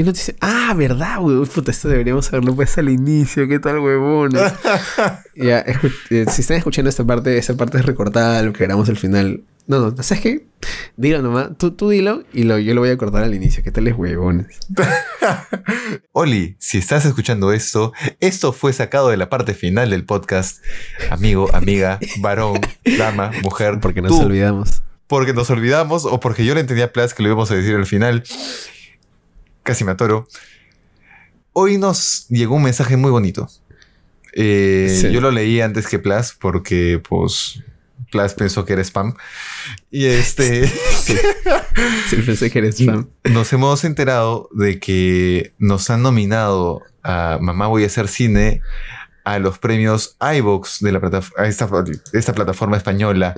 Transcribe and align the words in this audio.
¿Qué 0.00 0.04
noticia? 0.04 0.34
Ah, 0.40 0.72
verdad, 0.74 1.20
güey. 1.20 1.44
Puta, 1.44 1.70
esto 1.70 1.86
deberíamos 1.86 2.26
haberlo 2.28 2.56
puesto 2.56 2.80
al 2.80 2.88
inicio. 2.88 3.46
¿Qué 3.46 3.58
tal, 3.58 3.80
huevones? 3.80 4.40
ya, 5.36 5.58
eh, 5.58 6.24
si 6.26 6.40
están 6.40 6.56
escuchando 6.56 6.88
esta 6.88 7.04
parte, 7.04 7.36
esta 7.36 7.54
parte 7.54 7.76
es 7.76 7.84
recortada, 7.84 8.42
lo 8.42 8.54
que 8.54 8.64
grabamos 8.64 8.88
al 8.88 8.96
final. 8.96 9.42
No, 9.66 9.90
no, 9.90 10.02
¿sabes 10.02 10.22
qué? 10.22 10.46
Dilo 10.96 11.20
nomás. 11.20 11.50
Tú, 11.58 11.72
tú 11.72 11.90
dilo 11.90 12.24
y 12.32 12.44
lo, 12.44 12.58
yo 12.58 12.72
lo 12.72 12.80
voy 12.80 12.88
a 12.88 12.96
cortar 12.96 13.24
al 13.24 13.34
inicio. 13.34 13.62
¿Qué 13.62 13.72
tal 13.72 13.88
es, 13.88 13.94
huevones? 13.94 14.58
Oli, 16.12 16.56
si 16.58 16.78
estás 16.78 17.04
escuchando 17.04 17.52
esto, 17.52 17.92
esto 18.20 18.54
fue 18.54 18.72
sacado 18.72 19.10
de 19.10 19.18
la 19.18 19.28
parte 19.28 19.52
final 19.52 19.90
del 19.90 20.06
podcast. 20.06 20.64
Amigo, 21.10 21.50
amiga, 21.52 21.98
varón, 22.20 22.58
dama, 22.96 23.32
mujer. 23.42 23.80
Porque 23.82 24.00
nos 24.00 24.12
tú, 24.12 24.22
olvidamos. 24.24 24.82
Porque 25.06 25.34
nos 25.34 25.50
olvidamos 25.50 26.06
o 26.06 26.20
porque 26.20 26.46
yo 26.46 26.54
le 26.54 26.60
entendía 26.62 26.86
a 26.86 26.92
Plas 26.92 27.12
que 27.12 27.22
lo 27.22 27.28
íbamos 27.28 27.50
a 27.50 27.54
decir 27.54 27.74
al 27.74 27.84
final. 27.84 28.24
Casi 29.70 29.84
me 29.84 29.92
atoro. 29.92 30.26
Hoy 31.52 31.78
nos 31.78 32.26
llegó 32.28 32.56
un 32.56 32.64
mensaje 32.64 32.96
muy 32.96 33.12
bonito. 33.12 33.48
Eh, 34.32 34.98
Sí. 35.00 35.12
Yo 35.12 35.20
lo 35.20 35.30
leí 35.30 35.60
antes 35.60 35.86
que 35.86 36.00
Plas 36.00 36.36
porque, 36.36 37.00
pues, 37.08 37.62
Plas 38.10 38.34
pensó 38.34 38.64
que 38.64 38.72
era 38.72 38.82
spam. 38.82 39.14
Y 39.88 40.06
este... 40.06 40.66
Sí, 42.08 42.16
pensé 42.26 42.50
que 42.50 42.58
eres 42.58 42.78
fan. 42.84 43.08
Nos 43.22 43.52
hemos 43.52 43.84
enterado 43.84 44.48
de 44.52 44.80
que 44.80 45.54
nos 45.58 45.88
han 45.88 46.02
nominado 46.02 46.82
a 47.04 47.38
Mamá 47.40 47.68
Voy 47.68 47.84
a 47.84 47.86
hacer 47.86 48.08
cine 48.08 48.62
a 49.22 49.38
los 49.38 49.60
premios 49.60 50.16
iVox 50.20 50.80
de 50.80 50.90
la 50.90 50.98
plataforma, 50.98 51.44
a 51.44 51.46
esta, 51.46 51.68
esta 52.12 52.32
plataforma 52.32 52.76
española 52.76 53.36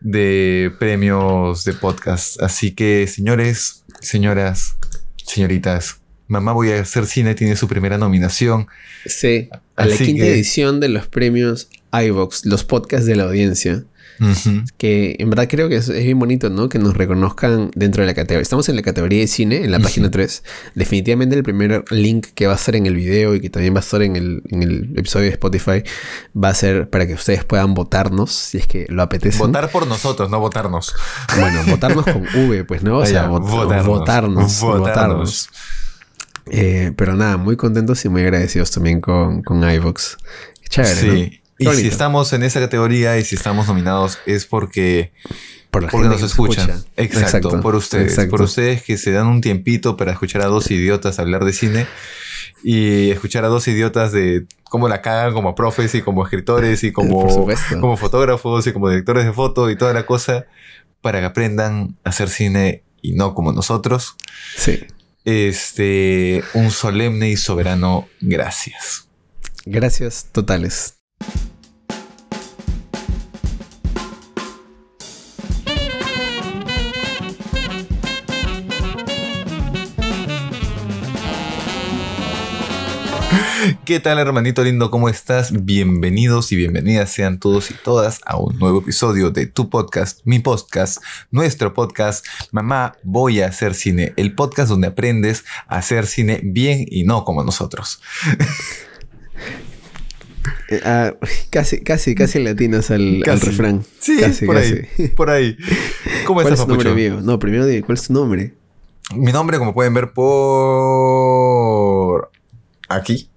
de 0.00 0.74
premios 0.80 1.62
de 1.62 1.74
podcast. 1.74 2.42
Así 2.42 2.72
que, 2.72 3.06
señores, 3.06 3.84
señoras, 4.00 4.76
señoritas, 5.30 5.96
Mamá 6.28 6.52
Voy 6.52 6.70
a 6.70 6.80
hacer 6.80 7.06
cine 7.06 7.34
tiene 7.34 7.56
su 7.56 7.66
primera 7.66 7.98
nominación. 7.98 8.68
Sí, 9.04 9.48
a 9.76 9.86
la 9.86 9.96
quinta 9.96 10.22
que- 10.24 10.32
edición 10.32 10.78
de 10.78 10.88
los 10.88 11.06
premios 11.08 11.68
iVox, 11.92 12.44
los 12.46 12.62
podcasts 12.64 13.06
de 13.06 13.16
la 13.16 13.24
audiencia. 13.24 13.82
Que 14.76 15.16
en 15.18 15.30
verdad 15.30 15.46
creo 15.48 15.68
que 15.68 15.76
es, 15.76 15.88
es 15.88 16.04
bien 16.04 16.18
bonito, 16.18 16.50
¿no? 16.50 16.68
Que 16.68 16.78
nos 16.78 16.94
reconozcan 16.96 17.70
dentro 17.74 18.02
de 18.02 18.06
la 18.06 18.14
categoría. 18.14 18.42
Estamos 18.42 18.68
en 18.68 18.76
la 18.76 18.82
categoría 18.82 19.20
de 19.20 19.26
cine, 19.26 19.64
en 19.64 19.70
la 19.72 19.78
página 19.80 20.10
3. 20.10 20.44
Definitivamente 20.74 21.36
el 21.36 21.42
primer 21.42 21.84
link 21.90 22.26
que 22.34 22.46
va 22.46 22.52
a 22.52 22.56
estar 22.56 22.76
en 22.76 22.86
el 22.86 22.94
video 22.96 23.34
y 23.34 23.40
que 23.40 23.48
también 23.50 23.74
va 23.74 23.78
a 23.78 23.80
estar 23.82 24.02
en 24.02 24.16
el, 24.16 24.42
en 24.50 24.62
el 24.62 24.92
episodio 24.98 25.24
de 25.26 25.32
Spotify 25.32 25.82
va 26.36 26.48
a 26.50 26.54
ser 26.54 26.90
para 26.90 27.06
que 27.06 27.14
ustedes 27.14 27.44
puedan 27.44 27.74
votarnos 27.74 28.30
si 28.32 28.58
es 28.58 28.66
que 28.66 28.86
lo 28.88 29.02
apetece. 29.02 29.38
Votar 29.38 29.70
por 29.70 29.86
nosotros, 29.86 30.28
no 30.30 30.38
votarnos. 30.40 30.94
Bueno, 31.38 31.62
votarnos 31.66 32.04
con 32.04 32.22
V, 32.48 32.64
pues, 32.64 32.82
¿no? 32.82 32.98
O 32.98 33.06
sea, 33.06 33.28
vot- 33.28 33.40
votarnos. 33.40 33.86
votarnos. 33.86 34.60
Votarnos. 34.60 34.78
votarnos. 34.80 35.50
Eh, 36.52 36.92
pero 36.96 37.14
nada, 37.16 37.36
muy 37.36 37.56
contentos 37.56 38.04
y 38.04 38.08
muy 38.08 38.22
agradecidos 38.22 38.70
también 38.70 39.00
con, 39.00 39.42
con 39.42 39.62
iVox. 39.68 40.16
Chévere. 40.68 40.94
Sí. 40.94 41.39
Y 41.60 41.66
si 41.74 41.88
estamos 41.88 42.32
en 42.32 42.42
esa 42.42 42.58
categoría 42.58 43.18
y 43.18 43.24
si 43.24 43.36
estamos 43.36 43.66
nominados 43.68 44.18
es 44.26 44.46
porque 44.46 45.12
Por 45.70 45.88
Porque 45.88 46.08
nos 46.08 46.22
escuchan. 46.22 46.70
escucha. 46.96 47.20
Exacto, 47.20 47.60
por 47.60 47.76
ustedes. 47.76 48.08
exacto. 48.08 48.30
Por 48.30 48.42
ustedes 48.42 48.82
que 48.82 48.96
se 48.96 49.12
dan 49.12 49.26
un 49.26 49.40
tiempito 49.40 49.96
para 49.96 50.12
escuchar 50.12 50.42
a 50.42 50.46
dos 50.46 50.70
idiotas 50.70 51.18
hablar 51.18 51.44
de 51.44 51.52
cine 51.52 51.86
y 52.64 53.10
escuchar 53.10 53.44
a 53.44 53.48
dos 53.48 53.68
idiotas 53.68 54.10
de 54.12 54.46
cómo 54.64 54.88
la 54.88 55.02
cagan 55.02 55.32
como 55.32 55.54
profes 55.54 55.94
y 55.94 56.02
como 56.02 56.24
escritores 56.24 56.82
y 56.82 56.92
como, 56.92 57.28
como 57.80 57.96
fotógrafos 57.96 58.66
y 58.66 58.72
como 58.72 58.88
directores 58.88 59.24
de 59.26 59.32
foto 59.32 59.70
y 59.70 59.76
toda 59.76 59.92
la 59.92 60.06
cosa 60.06 60.46
para 61.02 61.20
que 61.20 61.26
aprendan 61.26 61.96
a 62.04 62.10
hacer 62.10 62.28
cine 62.30 62.82
y 63.02 63.12
no 63.12 63.34
como 63.34 63.52
nosotros. 63.52 64.16
Sí. 64.56 64.80
Este, 65.24 66.42
un 66.54 66.70
solemne 66.70 67.30
y 67.30 67.36
soberano 67.36 68.08
gracias. 68.20 69.06
Gracias 69.66 70.26
totales. 70.32 70.96
¿Qué 83.90 83.98
tal, 83.98 84.20
hermanito 84.20 84.62
lindo? 84.62 84.88
¿Cómo 84.88 85.08
estás? 85.08 85.64
Bienvenidos 85.64 86.52
y 86.52 86.56
bienvenidas 86.56 87.10
sean 87.10 87.40
todos 87.40 87.72
y 87.72 87.74
todas 87.74 88.20
a 88.24 88.36
un 88.36 88.56
nuevo 88.56 88.78
episodio 88.78 89.32
de 89.32 89.46
tu 89.46 89.68
podcast, 89.68 90.20
mi 90.22 90.38
podcast, 90.38 91.02
nuestro 91.32 91.74
podcast, 91.74 92.24
Mamá, 92.52 92.94
voy 93.02 93.40
a 93.40 93.48
hacer 93.48 93.74
cine, 93.74 94.12
el 94.14 94.36
podcast 94.36 94.68
donde 94.68 94.86
aprendes 94.86 95.44
a 95.66 95.78
hacer 95.78 96.06
cine 96.06 96.38
bien 96.44 96.86
y 96.88 97.02
no 97.02 97.24
como 97.24 97.42
nosotros. 97.42 98.00
Eh, 100.70 100.80
ah, 100.84 101.14
casi, 101.50 101.82
casi, 101.82 102.14
casi 102.14 102.38
latinas 102.38 102.92
al, 102.92 103.24
refrán. 103.24 103.84
Sí, 103.98 104.18
casi, 104.20 104.46
por 104.46 104.54
casi. 104.54 104.74
ahí, 104.74 105.08
por 105.08 105.30
ahí. 105.30 105.56
¿Cómo 106.26 106.36
¿Cuál 106.36 106.46
estás, 106.46 106.60
es 106.60 106.66
tu 106.66 106.72
nombre 106.72 106.94
mío? 106.94 107.20
No, 107.20 107.40
primero 107.40 107.66
dime, 107.66 107.82
¿cuál 107.82 107.98
es 107.98 108.06
tu 108.06 108.12
nombre? 108.12 108.54
Mi 109.16 109.32
nombre, 109.32 109.58
como 109.58 109.74
pueden 109.74 109.92
ver 109.94 110.12
por 110.12 110.30
aquí, 112.88 113.28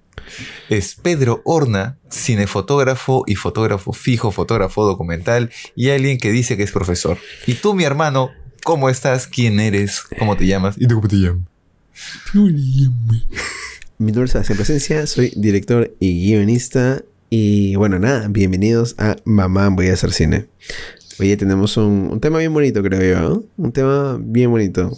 es 0.70 0.96
Pedro 0.96 1.42
Horna, 1.46 1.98
cinefotógrafo 2.12 3.24
y 3.28 3.36
fotógrafo 3.36 3.94
fijo, 3.94 4.32
fotógrafo 4.32 4.86
documental 4.86 5.52
y 5.76 5.90
alguien 5.90 6.18
que 6.18 6.32
dice 6.32 6.58
que 6.58 6.64
es 6.64 6.72
profesor. 6.72 7.18
Y 7.48 7.56
tú, 7.56 7.74
mi 7.74 7.84
hermano, 7.84 8.32
¿cómo 8.64 8.90
estás? 8.90 9.28
¿Quién 9.28 9.60
eres? 9.60 10.04
¿Cómo 10.20 10.38
te 10.38 10.46
llamas? 10.46 10.76
¿Y 10.78 10.88
tú 10.88 10.96
cómo 10.96 11.08
te 11.08 11.18
llamas? 11.18 11.44
Mi 13.98 14.12
nombre 14.12 14.26
es 14.26 14.32
Sebastián 14.32 14.58
Presencia, 14.58 15.08
soy 15.08 15.32
director 15.36 15.96
y 16.00 16.26
guionista. 16.28 17.04
Y 17.30 17.76
bueno, 17.76 18.00
nada, 18.00 18.28
bienvenidos 18.28 18.96
a 18.98 19.16
Mamá 19.26 19.70
Voy 19.70 19.88
a 19.90 19.94
hacer 19.94 20.12
cine. 20.12 20.48
Oye, 21.20 21.38
tenemos 21.38 21.78
un, 21.78 22.10
un 22.12 22.20
tema 22.20 22.40
bien 22.40 22.54
bonito, 22.54 22.82
creo 22.84 23.02
yo. 23.02 23.44
Un 23.58 23.72
tema 23.72 24.18
bien 24.20 24.50
bonito. 24.52 24.92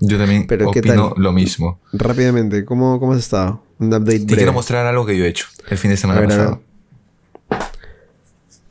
Yo 0.00 0.18
también 0.18 0.46
Pero, 0.46 0.70
¿qué 0.70 0.80
opino 0.80 1.10
tal? 1.14 1.22
lo 1.22 1.32
mismo. 1.32 1.80
Rápidamente, 1.92 2.64
¿cómo, 2.64 3.00
cómo 3.00 3.12
has 3.12 3.18
estado? 3.18 3.62
Un 3.78 3.88
update 3.88 4.18
Te 4.18 4.24
breve. 4.24 4.36
quiero 4.36 4.52
mostrar 4.52 4.86
algo 4.86 5.06
que 5.06 5.16
yo 5.16 5.24
he 5.24 5.28
hecho 5.28 5.46
el 5.68 5.78
fin 5.78 5.90
de 5.90 5.96
semana 5.96 6.20
ver, 6.20 6.28
pasado. 6.30 6.62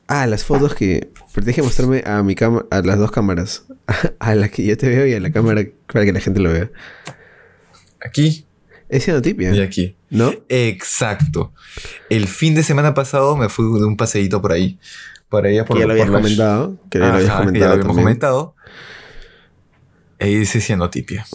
Ah, 0.08 0.26
las 0.26 0.44
fotos 0.44 0.74
que... 0.74 1.12
Pero 1.34 1.46
tienes 1.46 1.56
que 1.56 1.62
mostrarme 1.62 2.04
a 2.06 2.24
mi 2.24 2.34
cámara, 2.34 2.66
a 2.72 2.82
las 2.82 2.98
dos 2.98 3.12
cámaras. 3.12 3.66
A 4.20 4.36
la 4.36 4.50
que 4.50 4.66
yo 4.66 4.76
te 4.78 4.90
veo 4.90 5.06
y 5.06 5.14
a 5.14 5.20
la 5.20 5.32
cámara 5.32 5.64
para 5.92 6.04
que 6.04 6.12
la 6.12 6.20
gente 6.20 6.40
lo 6.42 6.52
vea. 6.52 6.70
Aquí 8.04 8.46
Es 8.90 9.06
cianotipia, 9.06 9.54
y 9.54 9.62
aquí. 9.62 9.96
¿no? 10.10 10.34
Exacto. 10.50 11.54
El 12.10 12.28
fin 12.28 12.54
de 12.56 12.64
semana 12.64 12.94
pasado 12.94 13.38
me 13.38 13.48
fui 13.50 13.66
de 13.80 13.86
un 13.86 13.96
paseíto 13.96 14.42
por 14.42 14.52
ahí. 14.52 14.78
Por 15.30 15.46
allá 15.46 15.64
por 15.66 15.78
que 15.78 15.82
ya 15.82 15.88
lo 15.88 15.94
habías 15.94 16.10
comentado. 16.10 16.78
Que 16.90 17.00
ya 17.00 17.08
lo 17.08 17.14
habías 17.14 17.32
comentado 17.32 17.60
ya 17.60 17.68
lo 17.68 17.74
habíamos 17.74 17.98
comentado. 17.98 18.56
E 20.20 20.32
hice 20.32 20.60
cianotipia. 20.60 21.26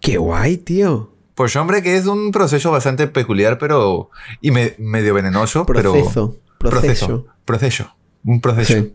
Qué 0.00 0.16
guay, 0.16 0.56
tío. 0.58 1.12
Pues 1.40 1.56
hombre, 1.56 1.82
que 1.82 1.96
es 1.96 2.04
un 2.04 2.32
proceso 2.32 2.70
bastante 2.70 3.06
peculiar, 3.06 3.56
pero... 3.56 4.10
Y 4.42 4.50
me- 4.50 4.74
medio 4.76 5.14
venenoso, 5.14 5.64
pero... 5.64 5.92
Proceso. 5.94 6.36
Proceso. 6.58 7.06
Proceso. 7.06 7.26
Proceso. 7.46 7.96
Un 8.24 8.40
proceso 8.42 8.74
Sí. 8.74 8.94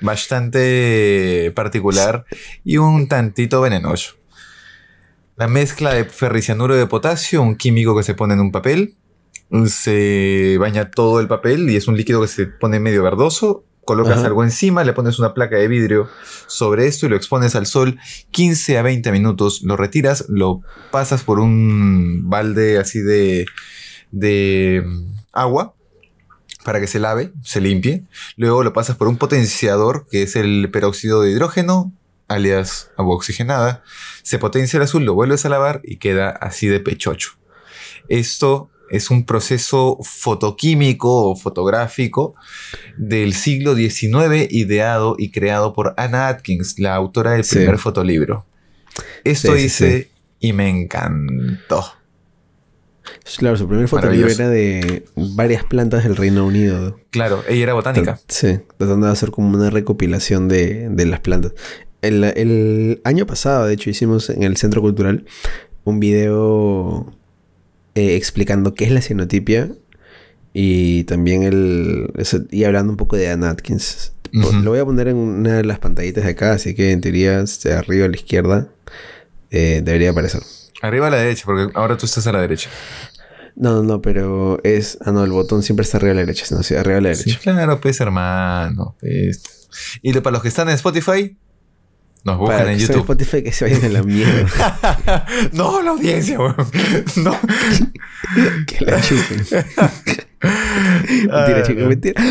bastante 0.00 1.52
particular 1.54 2.24
y 2.64 2.78
un 2.78 3.06
tantito 3.06 3.60
venenoso. 3.60 4.14
La 5.36 5.46
mezcla 5.46 5.94
de 5.94 6.06
ferricianuro 6.06 6.74
de 6.74 6.88
potasio, 6.88 7.40
un 7.40 7.54
químico 7.54 7.96
que 7.96 8.02
se 8.02 8.14
pone 8.14 8.34
en 8.34 8.40
un 8.40 8.50
papel, 8.50 8.96
se 9.66 10.56
baña 10.58 10.90
todo 10.90 11.20
el 11.20 11.28
papel 11.28 11.70
y 11.70 11.76
es 11.76 11.86
un 11.86 11.96
líquido 11.96 12.20
que 12.20 12.26
se 12.26 12.46
pone 12.46 12.80
medio 12.80 13.04
verdoso. 13.04 13.64
Colocas 13.86 14.18
Ajá. 14.18 14.26
algo 14.26 14.42
encima, 14.42 14.84
le 14.84 14.92
pones 14.92 15.18
una 15.18 15.32
placa 15.32 15.56
de 15.56 15.68
vidrio 15.68 16.10
sobre 16.46 16.86
esto 16.86 17.06
y 17.06 17.08
lo 17.08 17.16
expones 17.16 17.54
al 17.54 17.66
sol 17.66 17.98
15 18.32 18.78
a 18.78 18.82
20 18.82 19.12
minutos. 19.12 19.62
Lo 19.62 19.76
retiras, 19.76 20.26
lo 20.28 20.60
pasas 20.90 21.22
por 21.22 21.38
un 21.38 22.28
balde 22.28 22.78
así 22.78 22.98
de, 22.98 23.46
de 24.10 24.82
mm, 24.84 25.14
agua 25.32 25.74
para 26.64 26.80
que 26.80 26.88
se 26.88 26.98
lave, 26.98 27.32
se 27.44 27.60
limpie. 27.60 28.02
Luego 28.36 28.64
lo 28.64 28.72
pasas 28.72 28.96
por 28.96 29.06
un 29.06 29.18
potenciador 29.18 30.08
que 30.10 30.24
es 30.24 30.34
el 30.34 30.68
peróxido 30.72 31.22
de 31.22 31.30
hidrógeno, 31.30 31.92
alias 32.26 32.90
agua 32.96 33.14
oxigenada. 33.14 33.84
Se 34.24 34.40
potencia 34.40 34.78
el 34.78 34.82
azul, 34.82 35.04
lo 35.04 35.14
vuelves 35.14 35.46
a 35.46 35.48
lavar 35.48 35.80
y 35.84 35.98
queda 35.98 36.30
así 36.30 36.66
de 36.66 36.80
pechocho. 36.80 37.34
Esto 38.08 38.68
es 38.90 39.10
un 39.10 39.24
proceso 39.26 39.98
fotoquímico 40.02 41.30
o 41.30 41.36
fotográfico 41.36 42.34
del 42.96 43.34
siglo 43.34 43.74
XIX 43.74 44.46
ideado 44.50 45.16
y 45.18 45.30
creado 45.30 45.72
por 45.72 45.94
Anna 45.96 46.28
Atkins, 46.28 46.78
la 46.78 46.94
autora 46.94 47.32
del 47.32 47.44
Sí. 47.44 47.56
primer 47.56 47.78
fotolibro. 47.78 48.46
Esto 49.24 49.52
Sí, 49.54 49.60
sí, 49.60 49.64
hice 49.66 50.10
y 50.40 50.52
me 50.52 50.68
encantó. 50.68 51.84
Claro, 53.38 53.56
su 53.56 53.68
primer 53.68 53.88
fotolibro 53.88 54.28
era 54.28 54.48
de 54.48 55.04
varias 55.16 55.64
plantas 55.64 56.02
del 56.04 56.16
Reino 56.16 56.44
Unido. 56.46 56.98
Claro, 57.10 57.42
ella 57.48 57.62
era 57.64 57.74
botánica. 57.74 58.20
Sí, 58.28 58.58
tratando 58.78 59.06
de 59.06 59.12
hacer 59.12 59.30
como 59.30 59.56
una 59.56 59.70
recopilación 59.70 60.48
de, 60.48 60.88
de 60.90 61.06
las 61.06 61.20
plantas. 61.20 61.52
El, 62.02 62.24
el 62.24 63.00
año 63.04 63.26
pasado, 63.26 63.66
de 63.66 63.74
hecho, 63.74 63.90
hicimos 63.90 64.28
en 64.30 64.42
el 64.42 64.56
Centro 64.56 64.80
Cultural 64.80 65.24
un 65.84 65.98
video 66.00 67.12
eh, 67.96 68.14
explicando 68.14 68.74
qué 68.74 68.84
es 68.84 68.92
la 68.92 69.00
cianotipia 69.00 69.70
y 70.52 71.04
también 71.04 71.42
el... 71.42 72.12
y 72.50 72.64
hablando 72.64 72.92
un 72.92 72.96
poco 72.96 73.16
de 73.16 73.28
Ann 73.30 73.42
Atkins. 73.42 74.12
Lo 74.32 74.70
voy 74.70 74.78
a 74.78 74.84
poner 74.84 75.08
en 75.08 75.16
una 75.16 75.54
de 75.54 75.64
las 75.64 75.78
pantallitas 75.78 76.24
de 76.24 76.30
acá, 76.30 76.52
así 76.52 76.74
que 76.74 76.92
en 76.92 77.00
teoría, 77.00 77.42
de 77.42 77.72
arriba 77.72 78.04
a 78.04 78.08
la 78.08 78.16
izquierda, 78.16 78.68
eh, 79.50 79.80
debería 79.82 80.10
aparecer. 80.10 80.42
Arriba 80.82 81.06
a 81.06 81.10
la 81.10 81.16
derecha, 81.16 81.44
porque 81.46 81.72
ahora 81.74 81.96
tú 81.96 82.04
estás 82.04 82.26
a 82.26 82.32
la 82.32 82.42
derecha. 82.42 82.68
No, 83.54 83.76
no, 83.76 83.82
no, 83.82 84.02
pero 84.02 84.60
es. 84.62 84.98
Ah, 85.00 85.12
no, 85.12 85.24
el 85.24 85.30
botón 85.30 85.62
siempre 85.62 85.84
está 85.84 85.96
arriba 85.96 86.12
a 86.12 86.14
la 86.16 86.20
derecha, 86.20 86.44
sino 86.44 86.62
sí, 86.62 86.74
arriba 86.74 86.98
a 86.98 87.00
la 87.00 87.08
derecha. 87.10 87.30
Sí, 87.30 87.36
claro, 87.36 87.80
pues, 87.80 87.98
hermano. 88.00 88.94
Pues. 89.00 89.68
Y 90.02 90.12
para 90.12 90.32
los 90.32 90.42
que 90.42 90.48
están 90.48 90.68
en 90.68 90.74
Spotify, 90.74 91.36
nos 92.26 92.38
buscan 92.38 92.68
en 92.68 92.78
YouTube. 92.78 93.02
Spotify 93.02 93.42
que 93.44 93.52
se 93.52 93.64
vayan 93.64 93.84
a 93.84 93.88
la 93.88 94.02
mierda. 94.02 95.26
no, 95.52 95.80
la 95.80 95.92
audiencia, 95.92 96.40
weón. 96.40 96.56
No. 97.16 97.38
que 98.66 98.84
la 98.84 99.00
chupen. 99.00 99.46
mentira, 100.42 101.62
chicos, 101.62 101.86
mentira. 101.86 102.22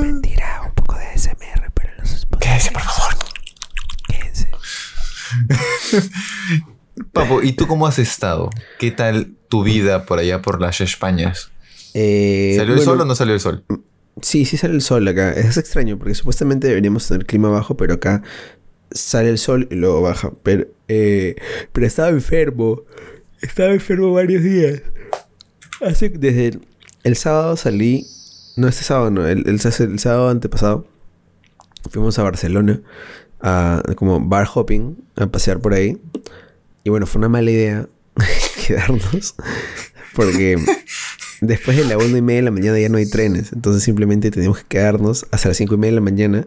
Mentira, 0.00 0.62
un 0.64 0.72
poco 0.72 0.96
de 0.96 1.18
SMR 1.18 1.70
para 1.74 1.94
los 1.98 2.12
Spotify. 2.12 2.48
Quédense, 2.48 2.70
por 2.70 2.82
favor. 2.82 3.14
Quédense. 4.08 4.48
Papo, 7.12 7.42
¿y 7.42 7.52
tú 7.52 7.66
cómo 7.66 7.86
has 7.86 7.98
estado? 7.98 8.48
¿Qué 8.78 8.90
tal 8.90 9.34
tu 9.50 9.64
vida 9.64 10.06
por 10.06 10.18
allá 10.18 10.40
por 10.40 10.62
las 10.62 10.80
Españas? 10.80 11.50
Eh, 11.92 12.54
¿Salió 12.56 12.72
el 12.72 12.80
sol 12.80 12.98
o 13.02 13.04
no 13.04 13.14
salió 13.14 13.34
el 13.34 13.40
sol? 13.40 13.66
Sí, 14.22 14.46
sí 14.46 14.56
sale 14.56 14.72
el 14.72 14.80
sol 14.80 15.06
acá. 15.08 15.30
Es 15.32 15.58
extraño 15.58 15.98
porque 15.98 16.14
supuestamente 16.14 16.68
deberíamos 16.68 17.06
tener 17.06 17.26
clima 17.26 17.50
bajo, 17.50 17.76
pero 17.76 17.92
acá 17.92 18.22
sale 18.94 19.28
el 19.30 19.38
sol 19.38 19.68
y 19.70 19.74
luego 19.76 20.02
baja. 20.02 20.32
Pero, 20.42 20.66
eh, 20.88 21.36
pero 21.72 21.86
estaba 21.86 22.08
enfermo. 22.08 22.82
Estaba 23.40 23.72
enfermo 23.72 24.12
varios 24.12 24.42
días. 24.42 24.82
Así 25.80 26.08
desde 26.08 26.60
el, 27.02 27.16
sábado 27.16 27.56
salí. 27.56 28.06
No, 28.56 28.68
este 28.68 28.84
sábado 28.84 29.10
no, 29.10 29.26
el, 29.26 29.48
el, 29.48 29.60
sábado 29.98 30.28
antepasado. 30.28 30.86
Fuimos 31.90 32.18
a 32.18 32.22
Barcelona 32.22 32.80
a 33.40 33.82
como 33.96 34.20
bar 34.20 34.46
hopping, 34.52 34.96
a 35.16 35.26
pasear 35.26 35.58
por 35.58 35.74
ahí. 35.74 35.98
Y 36.84 36.90
bueno, 36.90 37.06
fue 37.06 37.18
una 37.18 37.28
mala 37.28 37.50
idea 37.50 37.88
quedarnos. 38.66 39.34
Porque 40.14 40.56
después 41.40 41.76
de 41.76 41.84
la 41.84 41.98
una 41.98 42.18
y 42.18 42.22
media 42.22 42.40
de 42.40 42.44
la 42.44 42.50
mañana 42.50 42.78
ya 42.78 42.88
no 42.88 42.98
hay 42.98 43.08
trenes. 43.08 43.52
Entonces 43.52 43.82
simplemente 43.82 44.30
teníamos 44.30 44.58
que 44.58 44.64
quedarnos 44.68 45.26
hasta 45.30 45.48
las 45.48 45.56
cinco 45.56 45.74
y 45.74 45.78
media 45.78 45.92
de 45.92 45.96
la 45.96 46.02
mañana. 46.02 46.46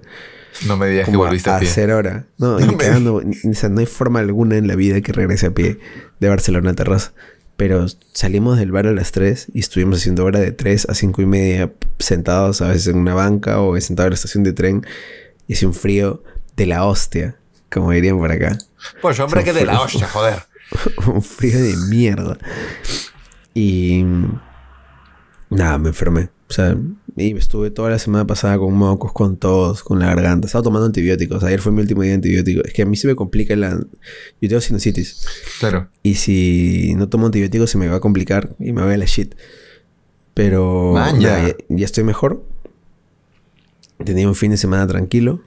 No 0.66 0.78
me 0.78 0.88
digas 0.88 1.10
que 1.10 1.18
volviste 1.18 1.50
a, 1.50 1.57
a 1.57 1.60
pie. 1.60 1.69
hacer 1.69 1.92
hora. 1.92 2.25
No, 2.38 2.60
no, 2.60 2.78
quedando, 2.78 3.16
o 3.16 3.54
sea, 3.54 3.69
no 3.69 3.80
hay 3.80 3.86
forma 3.86 4.19
alguna 4.19 4.57
en 4.57 4.68
la 4.68 4.75
vida 4.75 5.02
que 5.02 5.12
regrese 5.12 5.48
a 5.48 5.52
pie 5.52 5.80
de 6.19 6.30
Barcelona 6.30 6.72
a 6.72 6.74
Terraza. 6.74 7.13
Pero 7.57 7.86
salimos 8.13 8.57
del 8.57 8.72
bar 8.72 8.88
a 8.88 8.92
las 8.92 9.12
3 9.12 9.48
y 9.54 9.60
estuvimos 9.60 10.00
haciendo 10.00 10.25
hora 10.25 10.40
de 10.40 10.52
3 10.52 10.88
a 10.90 10.94
5 10.94 11.22
y 11.22 11.25
media 11.25 11.72
sentados 12.00 12.62
a 12.62 12.68
veces 12.68 12.88
en 12.88 12.98
una 12.98 13.13
banca 13.13 13.62
o 13.62 13.80
sentados 13.80 14.07
en 14.07 14.12
la 14.12 14.16
estación 14.16 14.44
de 14.44 14.54
tren. 14.54 14.86
Y 15.48 15.54
hacía 15.54 15.68
un 15.68 15.74
frío 15.74 16.24
de 16.57 16.66
la 16.66 16.86
hostia, 16.86 17.38
como 17.72 17.92
dirían 17.92 18.18
por 18.18 18.31
acá. 18.31 18.57
Pues 19.02 19.19
hombre, 19.19 19.44
que 19.44 19.54
de 19.54 19.66
la 19.66 19.80
hostia, 19.80 20.07
joder. 20.07 20.44
un 21.07 21.22
frío 21.22 21.62
de 21.62 21.75
mierda. 21.90 22.38
Y 23.54 24.06
nada, 25.50 25.78
me 25.78 25.90
enfermé. 25.90 26.30
O 26.47 26.53
sea, 26.53 26.77
y 27.15 27.36
estuve 27.36 27.71
toda 27.71 27.89
la 27.89 27.97
semana 27.97 28.27
pasada 28.27 28.57
con 28.57 28.74
mocos, 28.75 29.13
con 29.13 29.38
tos, 29.38 29.83
con 29.83 30.00
la 30.00 30.07
garganta. 30.07 30.45
Estaba 30.45 30.63
tomando 30.63 30.86
antibióticos. 30.86 31.44
Ayer 31.44 31.59
fue 31.59 31.71
mi 31.71 31.81
último 31.81 32.03
día 32.03 32.12
de 32.12 32.15
antibióticos. 32.15 32.65
Es 32.65 32.74
que 32.74 32.83
a 32.83 32.86
mí 32.86 32.95
se 32.95 33.07
me 33.07 33.15
complica 33.15 33.56
la... 33.56 33.80
Yo 34.42 34.50
tengo 34.50 34.62
sinusitis. 34.62 35.25
Claro. 35.59 35.89
Y 36.03 36.15
si 36.15 36.94
no 36.95 37.09
tomo 37.09 37.25
antibióticos 37.25 37.71
se 37.71 37.77
me 37.77 37.88
va 37.88 37.97
a 37.97 38.00
complicar 38.00 38.56
y 38.59 38.74
me 38.74 38.81
va 38.83 38.94
a 38.94 38.97
la 38.97 39.06
shit. 39.06 39.33
Pero 40.36 40.95
ya, 41.19 41.56
ya, 41.69 41.86
estoy 41.86 42.03
mejor. 42.03 42.44
Tenía 44.03 44.27
un 44.27 44.36
fin 44.36 44.51
de 44.51 44.57
semana 44.57 44.86
tranquilo. 44.86 45.42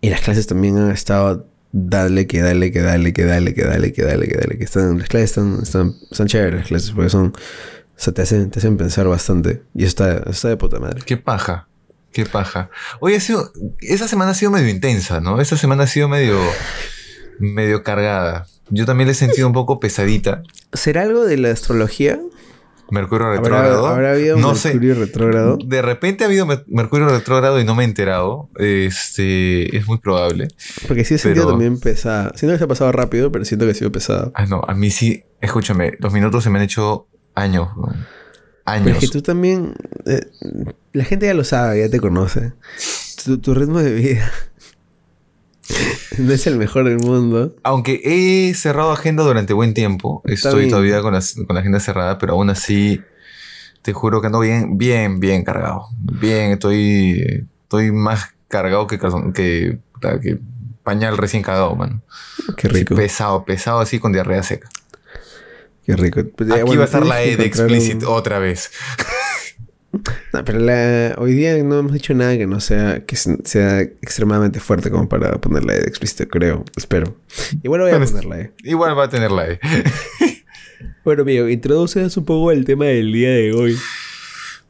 Y 0.00 0.10
las 0.10 0.22
clases 0.22 0.46
también 0.46 0.76
han 0.76 0.90
estado 0.90 1.46
dale, 1.76 2.26
que 2.26 2.40
dale, 2.40 2.72
que 2.72 2.80
dale, 2.80 3.12
que 3.12 3.24
dale, 3.24 3.52
que 3.52 3.64
dale, 3.64 3.92
que 3.92 4.02
dale, 4.02 4.28
que 4.28 4.36
dale, 4.36 4.58
que 4.58 4.64
están, 4.64 4.98
las 4.98 5.08
clases 5.08 5.30
están, 5.30 5.58
están, 5.60 5.94
están 6.10 6.26
chéveres 6.28 6.60
las 6.60 6.68
clases, 6.68 6.90
porque 6.92 7.10
son, 7.10 7.32
o 7.96 8.00
sea, 8.00 8.12
te 8.12 8.22
hacen, 8.22 8.50
te 8.50 8.58
hacen 8.58 8.76
pensar 8.76 9.06
bastante. 9.06 9.62
Y 9.74 9.84
está, 9.84 10.18
está 10.30 10.48
de 10.48 10.56
puta 10.56 10.80
madre. 10.80 11.02
Qué 11.04 11.16
paja. 11.16 11.68
Qué 12.12 12.24
paja. 12.26 12.70
Oye, 13.00 13.16
ha 13.16 13.20
sido, 13.20 13.52
esa 13.80 14.08
semana 14.08 14.32
ha 14.32 14.34
sido 14.34 14.50
medio 14.50 14.68
intensa, 14.68 15.20
¿no? 15.20 15.40
Esa 15.40 15.56
semana 15.56 15.84
ha 15.84 15.86
sido 15.86 16.08
medio, 16.08 16.38
medio 17.38 17.82
cargada. 17.82 18.46
Yo 18.70 18.86
también 18.86 19.08
la 19.08 19.12
he 19.12 19.14
sentido 19.14 19.46
un 19.46 19.52
poco 19.52 19.80
pesadita. 19.80 20.42
¿Será 20.72 21.02
algo 21.02 21.24
de 21.24 21.36
la 21.36 21.50
astrología? 21.50 22.20
Mercurio 22.90 23.30
retrógrado. 23.30 23.86
¿Habrá, 23.86 24.12
habido 24.12 24.36
no 24.36 24.52
Mercurio 24.52 24.94
retrógrado? 24.94 25.58
De 25.64 25.82
repente 25.82 26.24
ha 26.24 26.26
habido 26.26 26.46
Mercurio 26.66 27.08
retrógrado 27.08 27.60
y 27.60 27.64
no 27.64 27.74
me 27.74 27.82
he 27.82 27.86
enterado. 27.86 28.48
Este, 28.58 29.76
es 29.76 29.86
muy 29.86 29.98
probable. 29.98 30.48
Porque 30.86 31.04
sí 31.04 31.14
he 31.14 31.18
sentido 31.18 31.48
también 31.48 31.80
pesada. 31.80 32.32
Siento 32.36 32.54
que 32.54 32.58
se 32.58 32.64
ha 32.64 32.68
pasado 32.68 32.92
rápido, 32.92 33.32
pero 33.32 33.44
siento 33.44 33.66
que 33.66 33.72
ha 33.72 33.74
sido 33.74 33.90
pesada. 33.90 34.30
Ah, 34.34 34.46
no, 34.46 34.62
a 34.66 34.74
mí 34.74 34.90
sí. 34.90 35.24
Escúchame, 35.40 35.94
los 35.98 36.12
minutos 36.12 36.44
se 36.44 36.50
me 36.50 36.58
han 36.58 36.64
hecho 36.64 37.08
años. 37.34 37.68
Años. 38.64 38.84
Pero 38.84 38.96
es 38.96 39.00
que 39.00 39.08
tú 39.08 39.22
también. 39.22 39.74
Eh, 40.06 40.26
la 40.92 41.04
gente 41.04 41.26
ya 41.26 41.34
lo 41.34 41.44
sabe, 41.44 41.80
ya 41.80 41.90
te 41.90 42.00
conoce. 42.00 42.52
tu 43.42 43.54
ritmo 43.54 43.80
de 43.80 43.92
vida 43.92 44.32
no 46.18 46.32
es 46.32 46.46
el 46.46 46.56
mejor 46.56 46.84
del 46.84 46.98
mundo. 46.98 47.56
Aunque 47.62 48.00
he 48.04 48.54
cerrado 48.54 48.92
agenda 48.92 49.22
durante 49.22 49.52
buen 49.52 49.74
tiempo. 49.74 50.22
Estoy 50.24 50.68
todavía 50.68 51.00
con 51.00 51.14
la, 51.14 51.20
agenda 51.20 51.80
cerrada, 51.80 52.18
pero 52.18 52.34
aún 52.34 52.50
así 52.50 53.00
te 53.82 53.92
juro 53.92 54.20
que 54.20 54.26
ando 54.26 54.40
bien, 54.40 54.78
bien, 54.78 55.20
bien 55.20 55.44
cargado. 55.44 55.88
Bien, 55.98 56.52
estoy, 56.52 57.46
estoy 57.62 57.92
más 57.92 58.34
cargado 58.48 58.86
que, 58.86 58.98
que, 59.34 59.78
que 60.22 60.38
pañal 60.82 61.16
recién 61.16 61.42
cagado, 61.42 61.74
mano. 61.74 62.02
Qué 62.56 62.68
rico. 62.68 62.94
pesado, 62.94 63.44
pesado 63.44 63.80
así 63.80 63.98
con 63.98 64.12
diarrea 64.12 64.42
seca. 64.42 64.68
Qué 65.86 65.96
rico. 65.96 66.22
Pues 66.36 66.50
Aquí 66.50 66.76
va 66.76 66.82
a 66.82 66.86
estar 66.86 67.04
la 67.04 67.22
E 67.22 67.36
de 67.36 67.44
explicit 67.44 68.02
otra 68.04 68.38
vez. 68.38 68.70
No, 70.32 70.44
pero 70.44 70.58
hoy 71.22 71.34
día 71.34 71.56
no 71.62 71.78
hemos 71.78 71.92
dicho 71.92 72.14
nada 72.14 72.36
que 72.36 72.46
no 72.46 72.60
sea 72.60 73.04
que 73.04 73.16
sea 73.16 73.80
extremadamente 73.80 74.58
fuerte 74.58 74.90
como 74.90 75.08
para 75.08 75.40
ponerla 75.40 75.74
de 75.74 75.82
explícito, 75.82 76.26
creo. 76.26 76.64
Espero. 76.76 77.16
Igual 77.62 77.82
voy 77.82 77.90
a 77.92 78.00
ponerla 78.00 78.40
E. 78.40 78.52
Igual 78.64 78.98
va 78.98 79.04
a 79.04 79.08
tener 79.08 79.30
la 79.30 79.48
E. 79.48 79.60
bueno, 81.04 81.22
amigo, 81.22 81.48
introduces 81.48 82.16
un 82.16 82.24
poco 82.24 82.50
el 82.50 82.64
tema 82.64 82.86
del 82.86 83.12
día 83.12 83.30
de 83.30 83.52
hoy. 83.52 83.78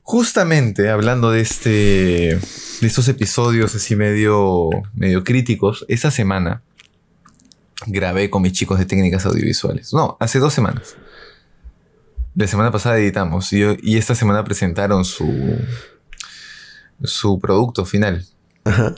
Justamente 0.03 0.91
hablando 0.91 1.31
de 1.31 1.41
este. 1.41 1.71
de 1.71 2.87
estos 2.87 3.09
episodios 3.09 3.75
así 3.75 3.97
medio. 3.97 4.69
medio 4.95 5.25
críticos, 5.25 5.87
esa 5.89 6.11
semana 6.11 6.63
grabé 7.87 8.31
con 8.31 8.43
mis 8.43 8.53
chicos 8.53 8.79
de 8.79 8.87
técnicas 8.87 9.25
audiovisuales. 9.27 9.93
No, 9.93 10.17
hace 10.21 10.39
dos 10.39 10.53
semanas. 10.53 10.97
La 12.37 12.49
semana 12.49 12.73
pasada 12.73 12.99
editamos 12.99 13.53
y, 13.53 13.97
esta 13.97 14.17
semana 14.17 14.43
presentaron 14.43 15.05
su, 15.05 15.57
su 17.05 17.39
producto 17.39 17.85
final. 17.85 18.27
Ajá. 18.65 18.97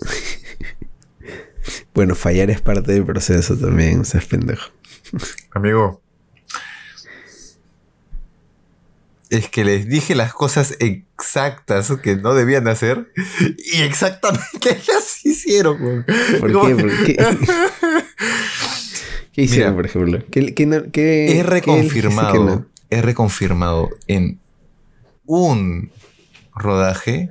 bueno, 1.94 2.14
fallar 2.14 2.48
es 2.50 2.62
parte 2.62 2.92
del 2.92 3.04
proceso 3.04 3.58
también, 3.58 4.06
seas 4.06 4.24
pendejo. 4.24 4.70
Amigo. 5.50 6.00
Es 9.28 9.50
que 9.50 9.64
les 9.64 9.86
dije 9.86 10.14
las 10.14 10.32
cosas 10.32 10.76
exactas 10.78 11.92
que 12.02 12.16
no 12.16 12.32
debían 12.32 12.66
hacer 12.68 13.12
y 13.74 13.82
exactamente 13.82 14.70
ellas 14.70 15.26
hicieron. 15.26 16.06
¿Por 16.40 16.50
qué? 16.50 16.74
¿Por 16.74 17.04
qué? 17.04 17.16
¿Qué 19.38 19.44
hicieron, 19.44 19.76
por 19.76 19.86
ejemplo? 19.86 20.18
¿Qué, 20.32 21.38
he 21.38 21.44
reconfirmado, 21.44 22.66
he 22.90 23.00
reconfirmado 23.00 23.88
en 24.08 24.40
un 25.26 25.92
rodaje 26.56 27.30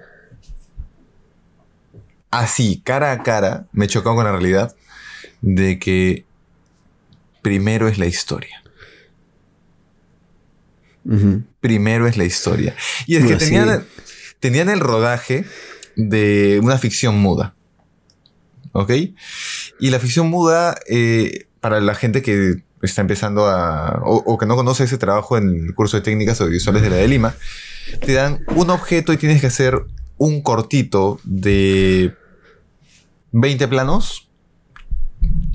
así, 2.31 2.81
cara 2.85 3.11
a 3.11 3.23
cara, 3.23 3.67
me 3.73 3.83
he 3.83 3.87
chocado 3.89 4.15
con 4.15 4.23
la 4.23 4.31
realidad 4.31 4.73
de 5.41 5.79
que 5.79 6.23
primero 7.41 7.89
es 7.89 7.97
la 7.97 8.05
historia. 8.05 8.63
Primero 11.59 12.07
es 12.07 12.15
la 12.15 12.23
historia. 12.23 12.73
Y 13.05 13.17
es 13.17 13.25
que 13.25 13.35
tenían, 13.35 13.85
tenían 14.39 14.69
el 14.69 14.79
rodaje 14.79 15.43
de 15.97 16.61
una 16.63 16.77
ficción 16.77 17.19
muda. 17.19 17.53
¿Ok? 18.71 18.93
Y 19.81 19.89
la 19.89 19.99
ficción 19.99 20.29
muda 20.29 20.79
eh, 20.87 21.47
para 21.67 21.81
la 21.81 21.95
gente 21.95 22.21
que 22.21 22.63
está 22.81 23.01
empezando 23.01 23.47
a, 23.47 23.99
o, 24.05 24.37
que 24.37 24.45
no 24.45 24.55
conoce 24.55 24.85
ese 24.85 24.97
trabajo 24.97 25.37
en 25.37 25.49
el 25.49 25.75
curso 25.75 25.97
de 25.97 26.01
técnicas 26.01 26.39
audiovisuales 26.39 26.81
de 26.81 26.89
la 26.89 26.95
de 26.95 27.09
Lima, 27.09 27.35
te 28.05 28.13
dan 28.13 28.39
un 28.55 28.69
objeto 28.69 29.11
y 29.11 29.17
tienes 29.17 29.41
que 29.41 29.47
hacer 29.47 29.81
un 30.17 30.41
cortito 30.41 31.19
de 31.25 32.15
20 33.33 33.67
planos 33.67 34.29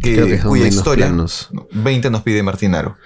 que, 0.02 0.12
Creo 0.12 0.26
que 0.26 0.38
son 0.38 0.50
cuya 0.50 0.66
historia 0.66 1.06
planos. 1.06 1.48
20 1.72 2.10
nos 2.10 2.20
pide 2.20 2.42
Martinaro. 2.42 2.98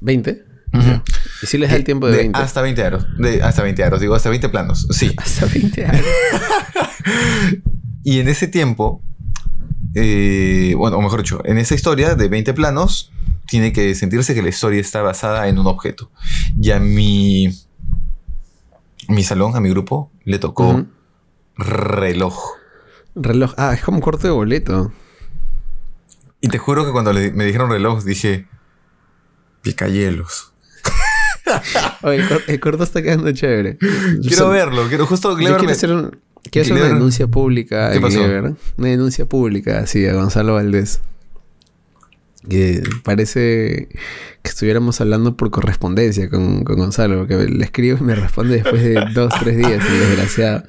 ¿20? 0.00 0.42
Ujú. 0.72 1.02
Y 1.42 1.46
si 1.46 1.58
les 1.58 1.68
da 1.68 1.76
el 1.76 1.84
tiempo 1.84 2.06
de 2.06 2.12
De 2.12 2.18
20. 2.20 2.38
Hasta 2.38 2.62
20 2.62 2.84
aros. 2.84 3.06
De, 3.18 3.42
hasta 3.42 3.62
20 3.62 3.84
aros, 3.84 4.00
digo, 4.00 4.14
hasta 4.14 4.30
20 4.30 4.48
planos. 4.48 4.86
Sí. 4.92 5.14
Hasta 5.18 5.44
20 5.44 5.84
años. 5.84 6.06
Y 8.02 8.20
en 8.20 8.28
ese 8.28 8.46
tiempo, 8.46 9.02
eh, 9.98 10.74
bueno, 10.76 10.98
o 10.98 11.02
mejor 11.02 11.22
dicho, 11.22 11.40
en 11.44 11.56
esa 11.58 11.74
historia 11.74 12.14
de 12.14 12.28
20 12.28 12.52
planos, 12.54 13.10
tiene 13.46 13.72
que 13.72 13.94
sentirse 13.94 14.34
que 14.34 14.42
la 14.42 14.48
historia 14.50 14.80
está 14.80 15.00
basada 15.02 15.48
en 15.48 15.58
un 15.58 15.66
objeto. 15.66 16.10
Y 16.60 16.70
a 16.72 16.78
mi, 16.78 17.48
mi 19.08 19.22
salón, 19.24 19.56
a 19.56 19.60
mi 19.60 19.70
grupo, 19.70 20.10
le 20.24 20.38
tocó 20.38 20.84
reloj. 21.56 22.38
Reloj. 23.14 23.54
Ah, 23.56 23.72
es 23.72 23.82
como 23.82 23.96
un 23.98 24.02
corte 24.02 24.26
de 24.28 24.32
boleto. 24.34 24.92
Y 26.42 26.48
te 26.48 26.58
juro 26.58 26.84
que 26.84 26.92
cuando 26.92 27.12
le- 27.14 27.32
me 27.32 27.44
dijeron 27.44 27.70
reloj, 27.70 28.04
dije, 28.04 28.46
picahielos. 29.62 30.52
Oye, 32.02 32.16
el, 32.18 32.28
cor- 32.28 32.42
el 32.46 32.60
corto 32.60 32.84
está 32.84 33.02
quedando 33.02 33.32
chévere. 33.32 33.78
Yo 34.20 34.28
Quiero 34.28 34.50
verlo, 34.50 34.88
quiero 34.88 35.06
justo 35.06 35.30
Yo 35.30 35.36
quiero 35.38 35.62
me- 35.62 35.72
hacer, 35.72 35.92
un- 35.92 36.18
quiero 36.50 36.64
hacer 36.66 36.76
una 36.76 36.92
denuncia 36.94 37.26
pública 37.26 37.90
¿Qué 37.92 38.00
pasó? 38.00 38.20
Una 38.22 38.88
denuncia 38.88 39.24
pública, 39.26 39.78
así, 39.80 40.06
a 40.06 40.14
Gonzalo 40.14 40.54
Valdés. 40.54 41.00
Que 42.48 42.82
parece 43.02 43.88
que 44.42 44.48
estuviéramos 44.50 45.00
hablando 45.00 45.36
por 45.36 45.50
correspondencia 45.50 46.28
con, 46.30 46.62
con 46.62 46.76
Gonzalo, 46.76 47.18
porque 47.18 47.36
le 47.48 47.64
escribo 47.64 47.98
y 48.00 48.02
me 48.04 48.14
responde 48.14 48.56
después 48.62 48.82
de 48.82 48.94
dos, 49.14 49.32
tres 49.40 49.56
días, 49.56 49.84
el 49.84 49.98
desgraciado. 50.00 50.62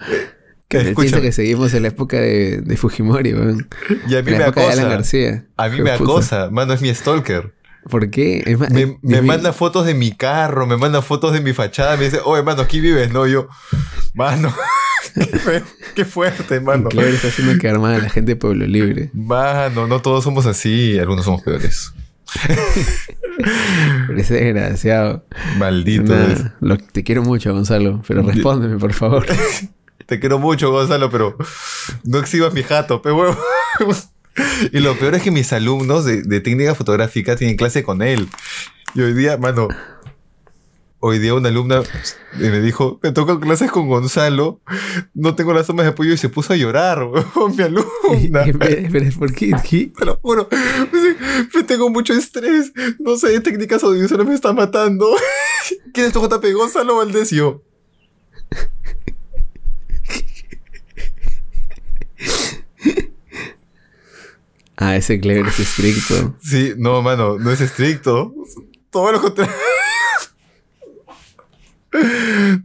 Que 0.69 0.79
piensa 0.95 1.21
que 1.21 1.31
seguimos 1.31 1.73
en 1.75 1.83
la 1.83 1.89
época 1.89 2.19
de, 2.19 2.61
de 2.61 2.77
Fujimori, 2.77 3.33
weón. 3.33 3.69
Y 4.09 4.15
a 4.15 4.23
mí 4.23 4.31
En 4.31 4.39
la 4.39 4.39
me 4.39 4.43
época 4.45 4.61
de 4.61 4.65
Alan 4.67 4.79
acosa. 4.79 4.89
García. 4.89 5.45
A 5.55 5.69
mí 5.69 5.77
me 5.81 5.91
puta. 5.97 6.11
acosa. 6.11 6.49
Mano, 6.51 6.73
es 6.73 6.81
mi 6.81 6.93
stalker. 6.93 7.53
¿Por 7.89 8.09
qué? 8.09 8.43
Es 8.45 8.59
Me, 8.59 8.97
me 9.01 9.21
mi- 9.21 9.27
manda 9.27 9.53
fotos 9.53 9.85
de 9.85 9.93
mi 9.93 10.11
carro, 10.11 10.65
me 10.67 10.75
manda 10.75 11.01
fotos 11.01 11.31
de 11.31 11.39
mi 11.41 11.53
fachada, 11.53 11.95
me 11.95 12.05
dice, 12.05 12.19
oye, 12.25 12.41
mano, 12.43 12.63
aquí 12.63 12.81
vives, 12.81 13.13
¿no? 13.13 13.27
Yo, 13.27 13.47
mano, 14.13 14.53
qué, 15.95 16.05
fuerte, 16.05 16.59
mano. 16.59 16.89
Clever 16.89 17.13
está 17.13 17.27
haciendo 17.29 17.57
quedar 17.59 17.79
mal 17.79 17.95
a 17.95 17.97
la 17.99 18.09
gente 18.09 18.31
de 18.31 18.35
Pueblo 18.35 18.65
Libre. 18.65 19.09
Mano, 19.13 19.87
no 19.87 20.01
todos 20.01 20.23
somos 20.23 20.45
así, 20.45 20.97
algunos 20.99 21.25
somos 21.25 21.41
peores. 21.43 21.93
Parece 24.07 24.33
desgraciado. 24.35 25.25
Maldito. 25.57 26.13
Nada, 26.13 26.33
es. 26.33 26.43
lo- 26.59 26.77
te 26.77 27.03
quiero 27.03 27.23
mucho, 27.23 27.53
Gonzalo, 27.53 28.01
pero 28.07 28.21
respóndeme, 28.23 28.77
por 28.77 28.93
favor. 28.93 29.25
Te 30.05 30.21
quiero 30.21 30.39
mucho, 30.39 30.71
Gonzalo, 30.71 31.09
pero 31.11 31.35
no 32.05 32.19
exhibas 32.19 32.53
mi 32.53 32.63
jato, 32.63 33.01
pe 33.01 33.11
huevo. 33.11 33.37
Y 34.71 34.81
lo 34.81 34.95
peor 34.99 35.15
es 35.15 35.23
que 35.23 35.31
mis 35.31 35.51
alumnos 35.51 36.05
de, 36.05 36.21
de 36.21 36.39
técnica 36.41 36.75
fotográfica 36.75 37.35
tienen 37.35 37.57
clase 37.57 37.81
con 37.83 38.03
él. 38.03 38.29
Y 38.93 39.01
hoy 39.01 39.13
día, 39.15 39.35
mano, 39.37 39.67
hoy 40.99 41.19
día 41.19 41.33
una 41.33 41.49
alumna 41.49 41.81
me 42.37 42.59
dijo, 42.61 42.99
me 43.03 43.11
tocan 43.11 43.39
clases 43.39 43.71
con 43.71 43.87
Gonzalo, 43.87 44.61
no 45.13 45.35
tengo 45.35 45.53
las 45.53 45.67
tomas 45.67 45.85
de 45.85 45.91
apoyo 45.91 46.13
y 46.13 46.17
se 46.17 46.29
puso 46.29 46.53
a 46.53 46.55
llorar, 46.55 46.99
mi 47.57 47.63
alumna. 47.63 48.41
Espera, 48.45 49.09
¿por 49.17 49.33
qué? 49.33 49.51
¿Qué? 49.69 49.91
Te 49.97 50.05
lo 50.05 50.17
juro, 50.17 50.47
me- 51.53 51.63
tengo 51.63 51.89
mucho 51.89 52.13
estrés, 52.13 52.71
no 52.99 53.17
sé, 53.17 53.39
técnicas 53.41 53.83
audiovisuales 53.83 54.27
me 54.27 54.35
están 54.35 54.55
matando. 54.55 55.07
¿Quién 55.93 56.07
es 56.07 56.13
tu 56.13 56.21
JP? 56.21 56.43
Gonzalo 56.53 56.97
Valdés 56.97 57.31
y 57.31 57.37
yo. 57.37 57.61
Ah, 64.75 64.95
ese 64.95 65.19
Clever 65.19 65.47
es 65.47 65.59
estricto. 65.59 66.35
Sí, 66.41 66.73
no, 66.77 67.01
mano, 67.01 67.37
no 67.39 67.51
es 67.51 67.61
estricto. 67.61 68.33
Todo 68.91 69.11
lo 69.11 69.21
contrario. 69.21 69.53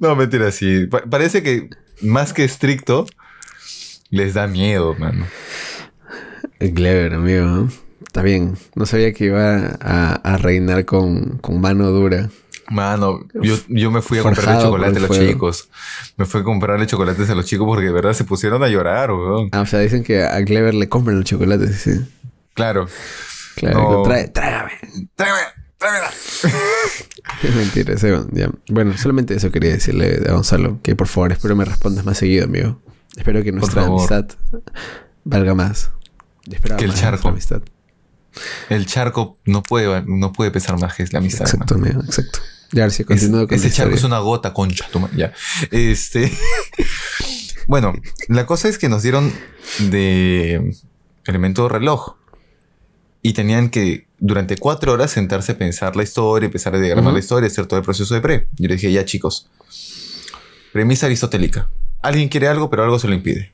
No, 0.03 0.17
mentira, 0.17 0.51
sí. 0.51 0.87
Pa- 0.87 1.05
parece 1.09 1.43
que 1.43 1.71
más 2.03 2.33
que 2.33 2.45
estricto, 2.45 3.07
les 4.11 4.35
da 4.35 4.47
miedo, 4.49 4.95
mano. 4.99 5.27
El 6.59 6.75
Clever, 6.75 7.15
amigo. 7.15 7.69
Está 8.07 8.23
bien. 8.23 8.57
No 8.75 8.85
sabía 8.85 9.13
que 9.13 9.27
iba 9.27 9.77
a, 9.81 10.15
a 10.15 10.37
reinar 10.39 10.85
con, 10.85 11.39
con 11.39 11.61
mano 11.61 11.87
dura. 11.91 12.29
Mano, 12.69 13.21
yo, 13.35 13.57
yo 13.69 13.91
me 13.91 14.03
fui 14.03 14.19
a 14.19 14.23
por 14.23 14.35
chocolate 14.35 14.97
a 14.99 15.01
los 15.01 15.09
fuego. 15.09 15.27
chicos. 15.33 15.69
Me 16.17 16.25
fui 16.27 16.41
a 16.41 16.45
comprarle 16.45 16.87
chocolates 16.87 17.29
a 17.31 17.35
los 17.35 17.47
chicos 17.47 17.67
porque 17.67 17.87
de 17.87 17.93
verdad 17.93 18.13
se 18.13 18.25
pusieron 18.25 18.63
a 18.63 18.69
llorar, 18.69 19.13
weón. 19.13 19.49
Ah, 19.53 19.61
o 19.63 19.67
sea, 19.67 19.81
dicen 19.81 20.03
que 20.05 20.23
a 20.25 20.43
Clever 20.45 20.75
le 20.75 20.89
compran 20.89 21.17
los 21.17 21.25
chocolates. 21.25 21.77
Sí. 21.77 21.93
Claro. 22.55 22.89
Claro, 23.57 24.03
No. 24.07 24.29
trágame. 24.33 24.73
Tráeme, 25.15 25.39
tráemela. 25.83 26.11
Es 27.43 27.55
mentira, 27.55 27.95
ese, 27.95 28.17
ya. 28.33 28.51
Bueno, 28.69 28.97
solamente 28.99 29.35
eso 29.35 29.51
quería 29.51 29.71
decirle 29.71 30.23
a 30.29 30.33
Gonzalo. 30.33 30.81
Que 30.83 30.95
por 30.97 31.07
favor, 31.09 31.33
espero 31.33 31.55
me 31.57 31.65
respondas 31.65 32.05
más 32.05 32.19
seguido, 32.19 32.45
amigo. 32.45 32.81
Espero 33.17 33.43
que 33.43 33.53
nuestra 33.53 33.85
amistad 33.85 34.27
valga 35.25 35.55
más. 35.55 35.91
Esperaba 36.51 36.79
Que 36.79 36.85
el 36.85 36.91
más 36.93 37.01
charco. 37.01 37.29
amistad. 37.29 37.63
El 38.69 38.87
charco 38.87 39.37
no 39.45 39.63
puede, 39.63 40.03
no 40.07 40.33
puede 40.33 40.51
pesar 40.51 40.81
más 40.81 40.95
que 40.95 41.05
la 41.11 41.19
amistad. 41.19 41.47
Exacto, 41.47 41.75
amigo, 41.75 42.01
exacto. 42.03 42.39
Ya, 42.73 42.89
si 42.91 43.03
Es- 43.03 43.07
continúo 43.07 43.47
con 43.47 43.57
ese 43.57 43.71
charco 43.71 43.95
es 43.95 44.05
una 44.05 44.19
gota, 44.19 44.53
concha. 44.55 44.87
tu 44.91 44.99
ma- 45.01 45.11
ya. 45.17 45.33
Este. 45.71 46.33
bueno, 47.67 47.93
la 48.29 48.47
cosa 48.47 48.69
es 48.69 48.79
que 48.79 48.89
nos 48.89 49.03
dieron 49.03 49.33
de 49.79 50.75
elemento 51.27 51.69
reloj. 51.69 52.17
Y 53.23 53.35
tenían 53.35 53.71
que, 53.71 54.09
durante 54.19 54.57
cuatro 54.57 54.93
horas, 54.93 55.13
sentarse 55.13 55.53
a 55.53 55.59
pensar 55.59 55.95
la 55.95 56.03
historia, 56.03 56.47
empezar 56.47 56.75
a 56.75 56.81
diagramar 56.81 57.13
la 57.13 57.21
historia, 57.21 57.47
hacer 57.47 57.67
todo 57.67 57.79
el 57.79 57.85
proceso 57.85 58.15
de 58.15 58.21
pre. 58.21 58.49
Yo 58.59 58.67
le 58.69 58.75
dije, 58.75 58.91
ya 58.93 59.05
chicos. 59.05 59.49
Premisa 60.73 61.07
aristotélica. 61.07 61.69
Alguien 62.03 62.29
quiere 62.29 62.49
algo, 62.49 62.69
pero 62.69 62.83
algo 62.83 62.99
se 62.99 63.07
lo 63.07 63.15
impide. 63.15 63.53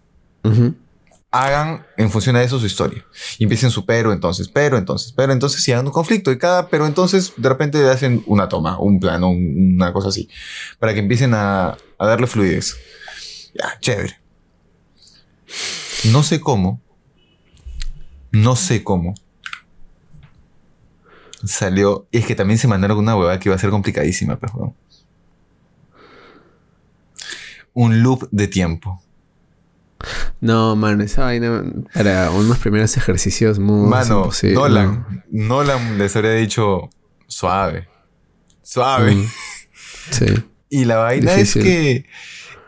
Hagan 1.30 1.84
en 1.98 2.10
función 2.10 2.37
de 2.37 2.44
eso 2.44 2.58
su 2.58 2.64
historia. 2.64 3.04
Y 3.37 3.42
empiecen 3.44 3.70
su 3.70 3.84
pero 3.84 4.14
entonces, 4.14 4.48
pero 4.48 4.78
entonces, 4.78 5.12
pero 5.14 5.34
entonces 5.34 5.66
y 5.68 5.72
hagan 5.72 5.84
un 5.87 5.92
conflicto. 5.92 6.32
Y 6.32 6.38
cada 6.38 6.68
pero 6.68 6.87
entonces 6.87 7.34
de 7.37 7.48
repente 7.50 7.87
hacen 7.90 8.22
una 8.25 8.48
toma, 8.48 8.78
un 8.80 8.98
plano, 8.98 9.28
un- 9.28 9.75
una 9.75 9.92
cosa 9.92 10.08
así. 10.08 10.30
Para 10.78 10.94
que 10.94 11.00
empiecen 11.00 11.34
a, 11.34 11.76
a 11.98 12.06
darle 12.06 12.26
fluidez. 12.26 12.75
Ya, 13.54 13.78
chévere. 13.80 14.16
No 16.10 16.22
sé 16.22 16.40
cómo. 16.40 16.80
No 18.32 18.56
sé 18.56 18.82
cómo. 18.82 19.14
Salió. 21.45 22.07
Y 22.11 22.18
es 22.18 22.26
que 22.26 22.35
también 22.35 22.59
se 22.59 22.68
mandaron 22.68 22.99
una 22.99 23.16
huevada 23.16 23.38
que 23.38 23.49
iba 23.49 23.57
a 23.57 23.59
ser 23.59 23.71
complicadísima, 23.71 24.37
pero. 24.38 24.52
weón. 24.54 24.75
Un 27.75 28.02
loop 28.02 28.28
de 28.30 28.49
tiempo. 28.49 29.02
No, 30.40 30.76
mano, 30.76 31.02
esa 31.02 31.25
vaina 31.25 31.64
para 31.92 32.30
unos 32.30 32.59
primeros 32.59 32.97
ejercicios 32.97 33.59
muy 33.59 33.88
Mano, 33.88 34.30
Nolan. 34.54 35.25
Nolan 35.30 35.99
les 35.99 36.14
habría 36.14 36.33
dicho 36.33 36.88
suave. 37.26 37.88
Suave. 38.62 39.14
Mm. 39.14 39.25
Sí. 40.11 40.25
Y 40.71 40.87
la 40.87 40.97
vaina 40.97 41.35
Difícil. 41.35 41.61
es 41.62 41.68
que. 41.68 42.07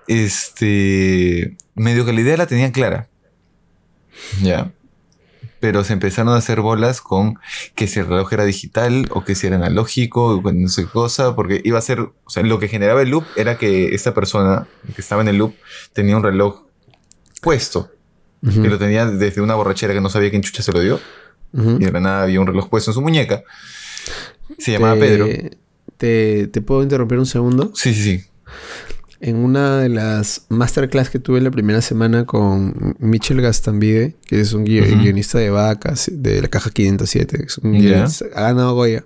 Este. 0.06 1.56
Medio 1.74 2.04
que 2.04 2.12
la 2.12 2.20
idea 2.20 2.36
la 2.36 2.46
tenían 2.46 2.70
clara. 2.70 3.08
Ya. 4.42 4.70
Pero 5.60 5.84
se 5.84 5.92
empezaron 5.92 6.32
a 6.32 6.38
hacer 6.38 6.60
bolas 6.62 7.00
con 7.02 7.38
que 7.74 7.86
si 7.86 8.00
el 8.00 8.06
reloj 8.06 8.32
era 8.32 8.44
digital 8.44 9.06
o 9.10 9.24
que 9.24 9.34
si 9.34 9.46
era 9.46 9.56
analógico, 9.56 10.40
no 10.54 10.68
sé 10.68 10.84
qué 10.84 10.88
cosa, 10.90 11.36
porque 11.36 11.60
iba 11.64 11.78
a 11.78 11.82
ser. 11.82 12.00
O 12.00 12.14
sea, 12.30 12.42
lo 12.42 12.58
que 12.58 12.68
generaba 12.68 13.02
el 13.02 13.10
loop 13.10 13.24
era 13.36 13.58
que 13.58 13.94
esta 13.94 14.14
persona 14.14 14.66
que 14.94 15.00
estaba 15.02 15.20
en 15.22 15.28
el 15.28 15.36
loop 15.36 15.54
tenía 15.92 16.16
un 16.16 16.22
reloj 16.22 16.62
puesto. 17.42 17.90
Ujú, 18.42 18.62
Que 18.62 18.68
lo 18.70 18.78
tenía 18.78 19.04
desde 19.06 19.42
una 19.42 19.54
borrachera 19.54 19.92
que 19.92 20.00
no 20.00 20.08
sabía 20.08 20.30
quién 20.30 20.40
chucha 20.42 20.62
se 20.62 20.72
lo 20.72 20.80
dio. 20.80 20.98
Y 21.52 21.84
de 21.84 21.92
la 21.92 22.00
nada 22.00 22.22
había 22.22 22.40
un 22.40 22.46
reloj 22.46 22.68
puesto 22.70 22.90
en 22.90 22.94
su 22.94 23.02
muñeca. 23.02 23.42
Se 24.58 24.72
llamaba 24.72 24.94
Te- 24.94 25.00
Pedro. 25.00 25.26
Te, 25.98 26.46
¿Te 26.46 26.62
puedo 26.62 26.82
interrumpir 26.82 27.18
un 27.18 27.26
segundo? 27.26 27.72
Sí, 27.74 27.92
sí, 27.92 28.02
sí. 28.18 28.24
En 29.22 29.36
una 29.36 29.78
de 29.80 29.90
las 29.90 30.46
masterclass 30.48 31.10
que 31.10 31.18
tuve 31.18 31.42
la 31.42 31.50
primera 31.50 31.82
semana 31.82 32.24
con 32.24 32.96
Michel 33.00 33.42
Gastambide, 33.42 34.16
que 34.26 34.40
es 34.40 34.54
un 34.54 34.64
guio- 34.64 34.82
guionista 35.02 35.38
de 35.38 35.50
vacas 35.50 36.10
de 36.10 36.40
la 36.40 36.48
caja 36.48 36.70
507, 36.70 37.44
es 37.46 37.58
un 37.58 37.74
Ya. 37.74 37.78
guionista- 37.80 38.24
ha 38.34 38.40
ganado 38.42 38.74
Goya. 38.74 39.04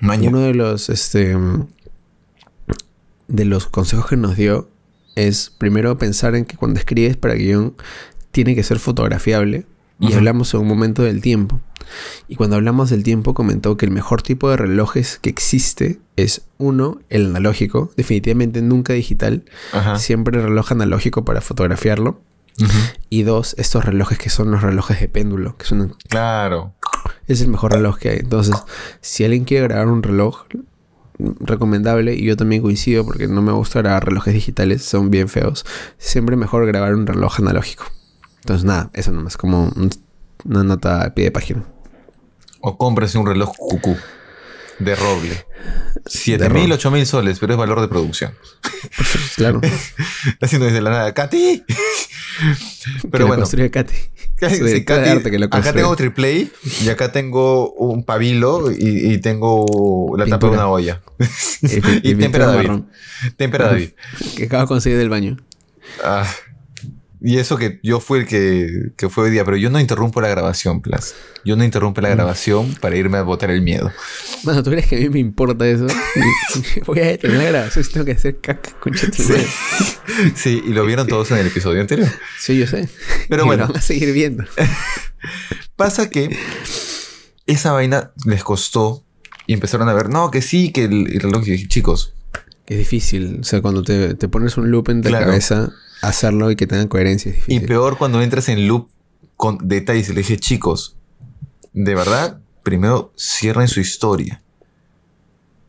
Maña. 0.00 0.30
Uno 0.30 0.40
de 0.40 0.54
los, 0.54 0.88
este, 0.88 1.36
de 3.28 3.44
los 3.44 3.66
consejos 3.66 4.06
que 4.08 4.16
nos 4.16 4.36
dio 4.36 4.70
es 5.14 5.50
primero 5.58 5.98
pensar 5.98 6.34
en 6.34 6.44
que 6.46 6.56
cuando 6.56 6.78
escribes 6.80 7.16
para 7.18 7.34
guion 7.34 7.74
tiene 8.30 8.54
que 8.54 8.62
ser 8.62 8.78
fotografiable 8.78 9.66
y 9.98 10.12
hablamos 10.14 10.52
en 10.54 10.60
un 10.60 10.68
momento 10.68 11.02
del 11.02 11.20
tiempo. 11.20 11.60
Y 12.28 12.36
cuando 12.36 12.56
hablamos 12.56 12.90
del 12.90 13.02
tiempo 13.02 13.34
comentó 13.34 13.76
que 13.76 13.86
el 13.86 13.92
mejor 13.92 14.22
tipo 14.22 14.50
de 14.50 14.56
relojes 14.56 15.18
que 15.20 15.30
existe 15.30 16.00
es 16.16 16.42
uno, 16.58 17.00
el 17.08 17.26
analógico, 17.26 17.90
definitivamente 17.96 18.62
nunca 18.62 18.92
digital, 18.92 19.44
Ajá. 19.72 19.98
siempre 19.98 20.40
reloj 20.40 20.72
analógico 20.72 21.24
para 21.24 21.40
fotografiarlo. 21.40 22.20
Y 23.08 23.22
dos, 23.22 23.54
estos 23.58 23.84
relojes 23.84 24.18
que 24.18 24.28
son 24.28 24.50
los 24.50 24.62
relojes 24.62 25.00
de 25.00 25.08
péndulo, 25.08 25.56
que 25.56 25.64
son... 25.64 25.96
Claro. 26.08 26.74
Es 27.26 27.40
el 27.40 27.48
mejor 27.48 27.72
reloj 27.72 27.98
que 27.98 28.10
hay. 28.10 28.18
Entonces, 28.18 28.54
si 29.00 29.24
alguien 29.24 29.44
quiere 29.44 29.66
grabar 29.66 29.88
un 29.88 30.02
reloj, 30.02 30.44
recomendable, 31.40 32.14
y 32.14 32.24
yo 32.24 32.36
también 32.36 32.62
coincido 32.62 33.04
porque 33.04 33.26
no 33.26 33.42
me 33.42 33.52
gusta 33.52 33.80
grabar 33.80 34.06
relojes 34.06 34.34
digitales, 34.34 34.84
son 34.84 35.10
bien 35.10 35.28
feos, 35.28 35.64
siempre 35.98 36.36
mejor 36.36 36.66
grabar 36.66 36.94
un 36.94 37.06
reloj 37.06 37.40
analógico. 37.40 37.86
Entonces, 38.42 38.64
nada, 38.64 38.90
eso 38.92 39.12
nomás, 39.12 39.36
como 39.36 39.72
una 40.44 40.64
nota 40.64 41.04
a 41.04 41.14
pie 41.14 41.24
de 41.24 41.30
página. 41.30 41.64
O 42.60 42.76
cómprese 42.76 43.18
un 43.18 43.26
reloj 43.26 43.54
cucú 43.56 43.96
de 44.80 44.96
roble. 44.96 45.46
7 46.06 46.48
mil, 46.50 46.72
8 46.72 46.90
mil 46.90 47.06
soles, 47.06 47.38
pero 47.38 47.52
es 47.52 47.58
valor 47.58 47.80
de 47.80 47.88
producción. 47.88 48.34
claro. 49.36 49.60
Haciendo 50.40 50.66
desde 50.66 50.80
la 50.80 50.90
nada, 50.90 51.14
¡Katy! 51.14 51.64
Pero 53.10 53.26
bueno. 53.26 53.46
Katy. 53.46 53.94
Sí, 54.42 54.84
Katy 54.84 55.10
acá 55.52 55.72
tengo 55.72 55.94
triple 55.94 56.50
y 56.80 56.88
acá 56.88 57.12
tengo 57.12 57.70
un 57.74 58.02
pabilo 58.02 58.72
y, 58.72 59.18
tengo 59.18 60.16
la 60.16 60.26
tapa 60.26 60.48
de 60.48 60.52
una 60.54 60.66
olla. 60.66 61.00
y, 61.60 62.10
y 62.10 62.14
tempera 62.16 62.46
David. 62.46 62.82
Tempera 63.36 63.66
David. 63.66 63.90
Que 64.36 64.46
acabo 64.46 64.62
de 64.62 64.66
conseguir 64.66 64.98
del 64.98 65.10
baño. 65.10 65.36
Ah. 66.02 66.26
Y 67.24 67.38
eso 67.38 67.56
que 67.56 67.78
yo 67.84 68.00
fui 68.00 68.20
el 68.20 68.26
que, 68.26 68.90
que, 68.96 69.08
fue 69.08 69.24
hoy 69.24 69.30
día, 69.30 69.44
pero 69.44 69.56
yo 69.56 69.70
no 69.70 69.78
interrumpo 69.78 70.20
la 70.20 70.28
grabación, 70.28 70.82
Plas. 70.82 71.14
Yo 71.44 71.54
no 71.54 71.62
interrumpo 71.62 72.00
la 72.00 72.08
mm. 72.08 72.12
grabación 72.12 72.74
para 72.80 72.96
irme 72.96 73.18
a 73.18 73.22
botar 73.22 73.50
el 73.52 73.62
miedo. 73.62 73.92
Bueno, 74.42 74.62
¿tú 74.64 74.70
crees 74.70 74.88
que 74.88 74.96
a 74.96 74.98
mí 74.98 75.08
me 75.08 75.20
importa 75.20 75.66
eso? 75.68 75.86
Voy 76.86 76.98
a 76.98 77.06
detener 77.06 77.38
la 77.38 77.44
grabación 77.44 77.86
tengo 77.92 78.06
que 78.06 78.12
hacer 78.12 78.40
caca 78.40 78.72
con 78.80 78.94
sí. 78.96 79.06
sí, 80.34 80.62
y 80.66 80.70
lo 80.70 80.84
vieron 80.84 81.06
todos 81.06 81.30
en 81.30 81.38
el 81.38 81.46
episodio 81.46 81.80
anterior. 81.80 82.08
Sí, 82.40 82.58
yo 82.58 82.66
sé. 82.66 82.88
Pero 83.28 83.44
bueno. 83.46 83.68
van 83.68 83.76
a 83.76 83.80
seguir 83.80 84.12
viendo. 84.12 84.44
Pasa 85.76 86.10
que 86.10 86.36
esa 87.46 87.70
vaina 87.70 88.12
les 88.24 88.42
costó 88.42 89.04
y 89.46 89.52
empezaron 89.52 89.88
a 89.88 89.92
ver, 89.92 90.08
no, 90.08 90.32
que 90.32 90.42
sí, 90.42 90.72
que 90.72 90.84
el, 90.84 91.20
reloj. 91.20 91.46
Y 91.46 91.52
dije, 91.52 91.68
chicos. 91.68 92.14
Es 92.66 92.78
difícil. 92.78 93.38
O 93.40 93.44
sea, 93.44 93.60
cuando 93.60 93.82
te, 93.82 94.14
te 94.14 94.28
pones 94.28 94.56
un 94.56 94.70
loop 94.70 94.88
en 94.90 95.02
la 95.02 95.20
cabeza 95.20 95.72
hacerlo 96.02 96.50
y 96.50 96.56
que 96.56 96.66
tengan 96.66 96.88
coherencia. 96.88 97.34
y 97.46 97.60
peor 97.60 97.96
cuando 97.96 98.20
entras 98.20 98.48
en 98.48 98.66
loop 98.68 98.88
con 99.36 99.58
detalles. 99.62 100.08
Le 100.10 100.16
dije, 100.16 100.36
chicos, 100.36 100.96
de 101.72 101.94
verdad, 101.94 102.38
primero 102.62 103.12
cierren 103.16 103.68
su 103.68 103.80
historia. 103.80 104.42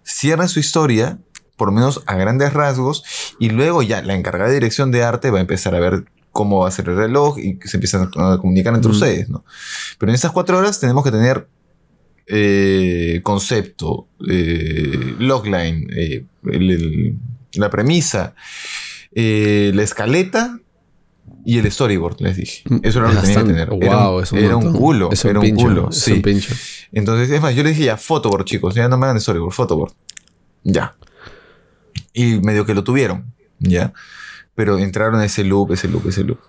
Cierren 0.06 0.50
su 0.50 0.60
historia, 0.60 1.18
por 1.56 1.70
lo 1.70 1.74
menos 1.74 2.04
a 2.06 2.16
grandes 2.16 2.54
rasgos, 2.54 3.04
y 3.40 3.50
luego 3.50 3.82
ya 3.82 4.02
la 4.02 4.16
encargada 4.16 4.50
de 4.50 4.56
dirección 4.56 4.92
de 4.92 5.04
arte 5.04 5.32
va 5.32 5.38
a 5.38 5.42
empezar 5.42 5.76
a 5.76 5.80
ver 5.80 6.06
cómo 6.32 6.60
va 6.60 6.68
a 6.68 6.72
ser 6.72 6.90
el 6.90 6.98
reloj 6.98 7.38
y 7.40 7.60
se 7.64 7.78
empiezan 7.78 8.10
a 8.16 8.38
comunicar 8.38 8.74
entre 8.74 8.92
ustedes, 8.92 9.30
¿no? 9.30 9.46
Pero 9.98 10.12
en 10.12 10.16
estas 10.16 10.32
cuatro 10.32 10.58
horas 10.58 10.80
tenemos 10.80 11.04
que 11.04 11.12
tener 11.12 11.48
eh, 12.28 13.22
concepto, 13.24 14.08
eh, 14.30 15.16
logline, 15.20 15.88
eh, 15.96 16.26
la 16.44 17.70
premisa, 17.70 18.36
eh, 19.14 19.72
la 19.74 19.84
escaleta 19.84 20.60
y 21.46 21.60
el 21.60 21.72
storyboard, 21.72 22.22
les 22.22 22.38
dije. 22.38 22.64
Mm, 22.70 22.80
eso 22.84 23.00
era 23.00 23.10
lo 23.10 23.16
que 23.16 23.28
tenía 23.28 23.42
que 23.42 23.48
tener. 23.48 23.70
era, 23.82 24.10
un, 24.10 24.38
era 24.38 24.58
un 24.58 24.74
culo. 24.74 25.10
era 25.12 25.40
un, 25.40 25.56
culo. 25.56 25.92
sí. 25.92 26.22
Entonces, 26.92 27.30
es 27.30 27.42
más, 27.42 27.56
yo 27.56 27.64
les 27.64 27.74
dije 27.76 27.88
ya, 27.88 27.98
photoboard, 27.98 28.46
chicos. 28.46 28.76
Ya 28.76 28.88
no 28.88 28.98
me 28.98 29.06
hagan 29.06 29.20
storyboard, 29.20 29.54
photoboard. 29.54 29.94
Ya. 30.64 30.96
Y 32.14 32.40
medio 32.40 32.66
que 32.66 32.74
lo 32.74 32.84
tuvieron. 32.84 33.34
Ya. 33.60 33.94
Pero 34.56 34.78
entraron 34.78 35.20
a 35.20 35.26
ese 35.26 35.44
loop, 35.44 35.74
ese 35.74 35.88
loop, 35.88 36.08
ese 36.08 36.24
loop. 36.24 36.40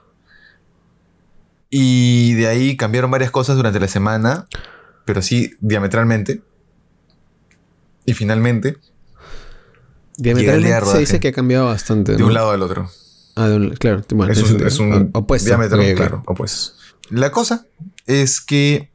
Y 1.71 2.35
de 2.35 2.47
ahí 2.47 2.77
cambiaron 2.77 3.11
varias 3.11 3.31
cosas 3.31 3.57
durante 3.57 3.81
la 3.81 3.89
semana. 3.89 4.47
Pero 5.05 5.23
sí, 5.23 5.55
diametralmente. 5.61 6.43
Y 8.07 8.15
finalmente 8.15 8.77
Diametralmente 10.17 10.87
se 10.87 10.99
dice 10.99 11.21
que 11.21 11.29
ha 11.29 11.33
cambiado 11.33 11.67
bastante. 11.67 12.17
De 12.17 12.23
un 12.23 12.35
lado 12.35 12.51
al 12.51 12.63
otro. 12.63 12.91
Ah, 13.37 13.49
de 13.49 13.57
un, 13.57 13.71
claro. 13.77 14.03
Bueno, 14.11 14.33
es, 14.33 14.79
un, 14.79 15.11
opuesto. 15.13 15.49
Diámetro, 15.49 15.81
claro, 15.97 16.23
opuesto. 16.27 16.75
La 17.11 17.31
cosa 17.31 17.67
es 18.07 18.41
que 18.41 18.91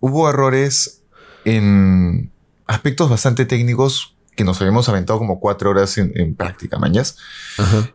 hubo 0.00 0.28
errores 0.28 1.02
en 1.44 2.32
aspectos 2.66 3.10
bastante 3.10 3.44
técnicos 3.44 4.16
que 4.36 4.44
nos 4.44 4.60
habíamos 4.60 4.88
aventado 4.88 5.18
como 5.18 5.40
cuatro 5.40 5.70
horas 5.70 5.98
en, 5.98 6.34
práctica, 6.34 6.78
mañas. 6.78 7.18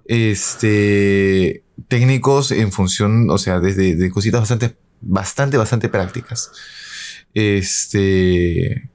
Este, 0.05 1.63
técnicos 1.87 2.51
en 2.51 2.71
función, 2.71 3.29
o 3.29 3.37
sea, 3.37 3.59
desde 3.59 3.95
de 3.95 4.11
cositas 4.11 4.41
bastante, 4.41 4.77
bastante, 5.01 5.57
bastante 5.57 5.89
prácticas. 5.89 6.51
Este, 7.33 8.89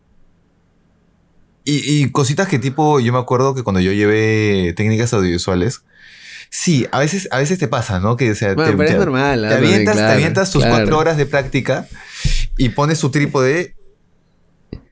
y, 1.65 2.11
cositas 2.11 2.49
que 2.49 2.59
tipo, 2.59 3.01
yo 3.01 3.13
me 3.13 3.19
acuerdo 3.19 3.55
que 3.55 3.63
cuando 3.63 3.81
yo 3.81 3.93
llevé 3.93 4.73
técnicas 4.77 5.13
audiovisuales, 5.13 5.83
sí, 6.51 6.87
a 6.93 6.99
veces, 6.99 7.29
a 7.31 7.39
veces 7.39 7.59
te 7.59 7.69
pasa, 7.69 8.01
¿no? 8.01 8.17
Que 8.17 8.31
o 8.33 8.35
sea, 8.35 8.51
te, 8.51 8.57
pero 8.57 8.83
es 8.83 8.97
normal. 8.97 9.47
Te 9.49 9.55
avientas, 9.55 9.97
te 9.97 10.03
avientas 10.03 10.51
tus 10.51 10.65
cuatro 10.65 10.99
horas 10.99 11.17
de 11.17 11.27
práctica 11.27 11.87
y 12.59 12.71
pones 12.71 12.99
tu 12.99 13.11
trípode 13.11 13.75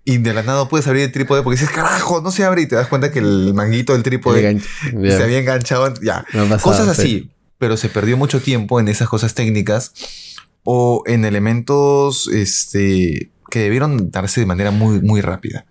y 0.04 0.18
de 0.18 0.34
la 0.34 0.42
nada 0.42 0.68
puedes 0.68 0.86
abrir 0.86 1.04
el 1.04 1.12
trípode 1.12 1.42
porque 1.42 1.60
dices, 1.60 1.74
carajo, 1.74 2.20
no 2.20 2.30
se 2.30 2.44
abre 2.44 2.62
y 2.62 2.66
te 2.66 2.74
das 2.74 2.88
cuenta 2.88 3.12
que 3.12 3.18
el 3.18 3.54
manguito 3.54 3.92
del 3.92 4.02
trípode 4.02 4.60
se 4.60 5.22
había 5.22 5.38
enganchado. 5.38 5.92
Ya, 6.02 6.24
cosas 6.62 6.88
así. 6.88 7.30
Pero 7.58 7.76
se 7.76 7.90
perdió 7.90 8.16
mucho 8.16 8.40
tiempo 8.40 8.80
en 8.80 8.88
esas 8.88 9.08
cosas 9.08 9.34
técnicas 9.34 9.92
o 10.64 11.02
en 11.06 11.26
elementos 11.26 12.28
este, 12.28 13.30
que 13.50 13.60
debieron 13.60 14.10
darse 14.10 14.40
de 14.40 14.46
manera 14.46 14.70
muy, 14.70 15.00
muy 15.00 15.20
rápida. 15.20 15.66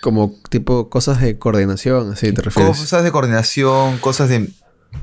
Como 0.00 0.34
tipo 0.48 0.88
cosas 0.88 1.20
de 1.20 1.38
coordinación, 1.38 2.12
así 2.12 2.32
te 2.32 2.42
refieres. 2.42 2.78
Cosas 2.78 3.04
de 3.04 3.12
coordinación, 3.12 3.98
cosas 3.98 4.28
de. 4.28 4.48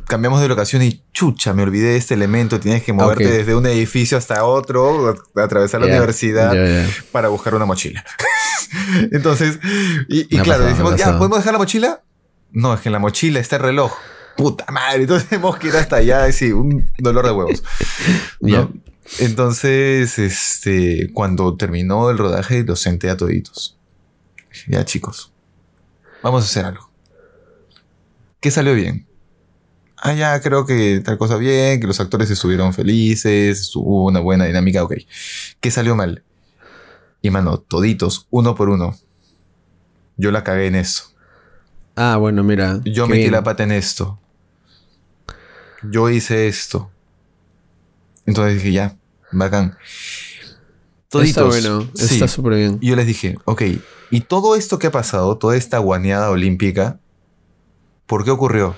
Cambiamos 0.05 0.41
de 0.41 0.49
locación 0.49 0.81
y 0.83 1.01
chucha, 1.13 1.53
me 1.53 1.63
olvidé 1.63 1.89
de 1.89 1.97
este 1.97 2.13
elemento. 2.13 2.59
Tienes 2.59 2.83
que 2.83 2.91
moverte 2.91 3.29
desde 3.29 3.55
un 3.55 3.65
edificio 3.65 4.17
hasta 4.17 4.43
otro, 4.43 5.15
atravesar 5.35 5.79
la 5.79 5.87
universidad 5.87 6.53
para 7.11 7.29
buscar 7.29 7.55
una 7.55 7.65
mochila. 7.65 8.03
Entonces, 9.11 9.59
y, 10.09 10.25
claro, 10.39 10.65
decimos, 10.65 10.97
ya, 10.97 11.17
¿podemos 11.17 11.37
dejar 11.37 11.53
la 11.53 11.59
mochila? 11.59 12.01
No, 12.51 12.73
es 12.73 12.81
que 12.81 12.89
en 12.89 12.93
la 12.93 12.99
mochila 12.99 13.39
está 13.39 13.57
el 13.57 13.61
reloj. 13.61 13.93
Puta 14.35 14.65
madre, 14.71 15.01
entonces 15.01 15.27
tenemos 15.29 15.57
que 15.57 15.67
ir 15.69 15.75
hasta 15.75 15.95
allá. 15.95 16.31
Sí, 16.31 16.51
un 16.51 16.87
dolor 16.99 17.25
de 17.25 17.31
huevos. 17.31 17.63
Entonces, 19.19 20.19
este, 20.19 21.11
cuando 21.13 21.55
terminó 21.55 22.09
el 22.09 22.17
rodaje, 22.17 22.63
los 22.63 22.79
senté 22.79 23.09
a 23.09 23.17
toditos 23.17 23.76
ya 24.67 24.85
chicos, 24.85 25.31
vamos 26.21 26.43
a 26.43 26.45
hacer 26.45 26.65
algo. 26.65 26.89
¿Qué 28.39 28.51
salió 28.51 28.73
bien? 28.73 29.07
Ah, 29.97 30.13
ya 30.13 30.39
creo 30.41 30.65
que 30.65 31.01
tal 31.03 31.17
cosa 31.17 31.37
bien, 31.37 31.79
que 31.79 31.87
los 31.87 31.99
actores 31.99 32.29
estuvieron 32.29 32.73
felices, 32.73 33.75
hubo 33.75 34.05
una 34.05 34.19
buena 34.19 34.45
dinámica, 34.45 34.83
ok. 34.83 34.93
¿Qué 35.59 35.71
salió 35.71 35.95
mal? 35.95 36.23
Y 37.21 37.31
mano, 37.31 37.57
toditos, 37.57 38.27
uno 38.29 38.53
por 38.53 38.69
uno. 38.69 38.95
Yo 40.15 40.31
la 40.31 40.43
cagué 40.43 40.67
en 40.67 40.75
esto. 40.75 41.03
Ah, 41.95 42.17
bueno, 42.17 42.43
mira. 42.43 42.79
Yo 42.85 43.07
metí 43.07 43.29
la 43.29 43.43
pata 43.43 43.63
en 43.63 43.71
esto. 43.71 44.19
Yo 45.83 46.09
hice 46.09 46.47
esto. 46.47 46.91
Entonces 48.27 48.55
dije, 48.55 48.71
ya, 48.73 48.97
bacán. 49.31 49.77
Toditos. 51.09 51.55
Está 51.55 51.69
bueno, 51.69 51.91
está 51.95 52.27
súper 52.27 52.53
bien. 52.53 52.77
Y 52.81 52.89
yo 52.89 52.95
les 52.95 53.07
dije, 53.07 53.37
ok, 53.45 53.63
y 54.09 54.21
todo 54.21 54.55
esto 54.55 54.79
que 54.79 54.87
ha 54.87 54.91
pasado, 54.91 55.37
toda 55.37 55.55
esta 55.55 55.77
guaneada 55.79 56.29
olímpica, 56.29 56.99
¿por 58.05 58.23
qué 58.23 58.31
ocurrió? 58.31 58.75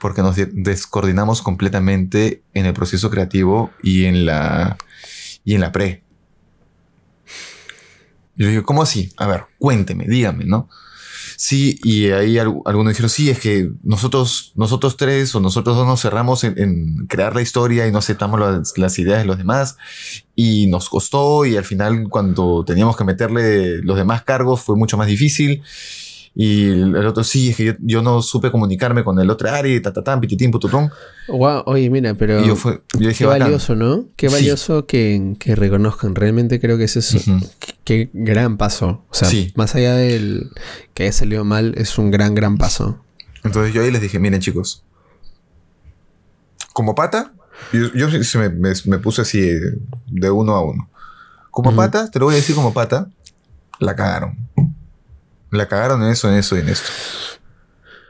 Porque 0.00 0.22
nos 0.22 0.36
descoordinamos 0.36 1.42
completamente 1.42 2.42
en 2.54 2.66
el 2.66 2.72
proceso 2.72 3.10
creativo 3.10 3.70
y 3.82 4.06
en 4.06 4.26
la, 4.26 4.76
y 5.44 5.54
en 5.54 5.60
la 5.60 5.72
pre. 5.72 6.02
Y 8.36 8.44
yo 8.44 8.48
digo, 8.48 8.62
¿cómo 8.64 8.82
así? 8.82 9.12
A 9.16 9.26
ver, 9.26 9.44
cuénteme, 9.58 10.06
dígame, 10.06 10.44
¿no? 10.44 10.68
Sí, 11.42 11.80
y 11.82 12.10
ahí 12.10 12.36
algunos 12.36 12.88
dijeron, 12.88 13.08
sí, 13.08 13.30
es 13.30 13.38
que 13.38 13.70
nosotros, 13.82 14.52
nosotros 14.56 14.98
tres 14.98 15.34
o 15.34 15.40
nosotros 15.40 15.74
dos 15.74 15.86
nos 15.86 16.02
cerramos 16.02 16.44
en, 16.44 17.06
crear 17.08 17.34
la 17.34 17.40
historia 17.40 17.86
y 17.86 17.90
no 17.90 17.96
aceptamos 17.96 18.38
las, 18.76 18.98
ideas 18.98 19.20
de 19.20 19.24
los 19.24 19.38
demás 19.38 19.78
y 20.36 20.66
nos 20.66 20.90
costó 20.90 21.46
y 21.46 21.56
al 21.56 21.64
final 21.64 22.10
cuando 22.10 22.62
teníamos 22.66 22.94
que 22.94 23.04
meterle 23.04 23.80
los 23.82 23.96
demás 23.96 24.22
cargos 24.22 24.60
fue 24.60 24.76
mucho 24.76 24.98
más 24.98 25.06
difícil. 25.06 25.62
Y 26.34 26.68
el 26.68 27.06
otro 27.06 27.24
sí, 27.24 27.50
es 27.50 27.56
que 27.56 27.76
yo, 27.80 28.02
no 28.02 28.22
supe 28.22 28.50
comunicarme 28.52 29.02
con 29.02 29.18
el 29.18 29.28
otro 29.30 29.50
área, 29.50 29.82
tatatán, 29.82 30.20
pititín, 30.20 30.50
pututón. 30.50 30.90
Wow, 31.28 31.64
oye, 31.66 31.90
mira, 31.90 32.14
pero. 32.14 32.40
qué 33.16 33.26
valioso, 33.26 33.74
¿no? 33.74 34.06
Qué 34.16 34.28
valioso 34.28 34.86
que, 34.86 35.36
reconozcan. 35.56 36.14
Realmente 36.14 36.60
creo 36.60 36.78
que 36.78 36.84
es 36.84 36.96
eso. 36.96 37.18
qué, 37.84 38.10
gran 38.12 38.56
paso. 38.56 39.04
O 39.10 39.14
sea, 39.14 39.28
más 39.56 39.74
allá 39.74 39.96
del 39.96 40.50
que 40.94 41.04
haya 41.04 41.12
salido 41.12 41.44
mal, 41.44 41.74
es 41.76 41.98
un 41.98 42.10
gran, 42.10 42.34
gran 42.34 42.56
paso. 42.58 43.00
Entonces 43.42 43.74
yo 43.74 43.82
ahí 43.82 43.90
les 43.90 44.00
dije, 44.02 44.18
miren, 44.18 44.40
chicos. 44.40 44.84
Como 46.72 46.94
pata, 46.94 47.32
Yo, 47.72 47.92
yo 47.92 48.08
me, 48.38 48.48
me- 48.50 48.72
me 48.84 48.98
puse 48.98 49.22
así 49.22 49.40
de 50.06 50.30
uno 50.30 50.54
a 50.54 50.64
uno. 50.64 50.88
Como 51.50 51.74
pata, 51.74 52.08
te 52.10 52.18
lo 52.18 52.26
voy 52.26 52.34
a 52.34 52.36
decir 52.36 52.54
como 52.54 52.72
pata, 52.72 53.10
la 53.80 53.96
cagaron. 53.96 54.38
La 55.50 55.68
cagaron 55.68 56.02
en 56.02 56.10
eso, 56.10 56.28
en 56.30 56.36
eso 56.36 56.56
y 56.56 56.60
en 56.60 56.68
esto. 56.68 56.88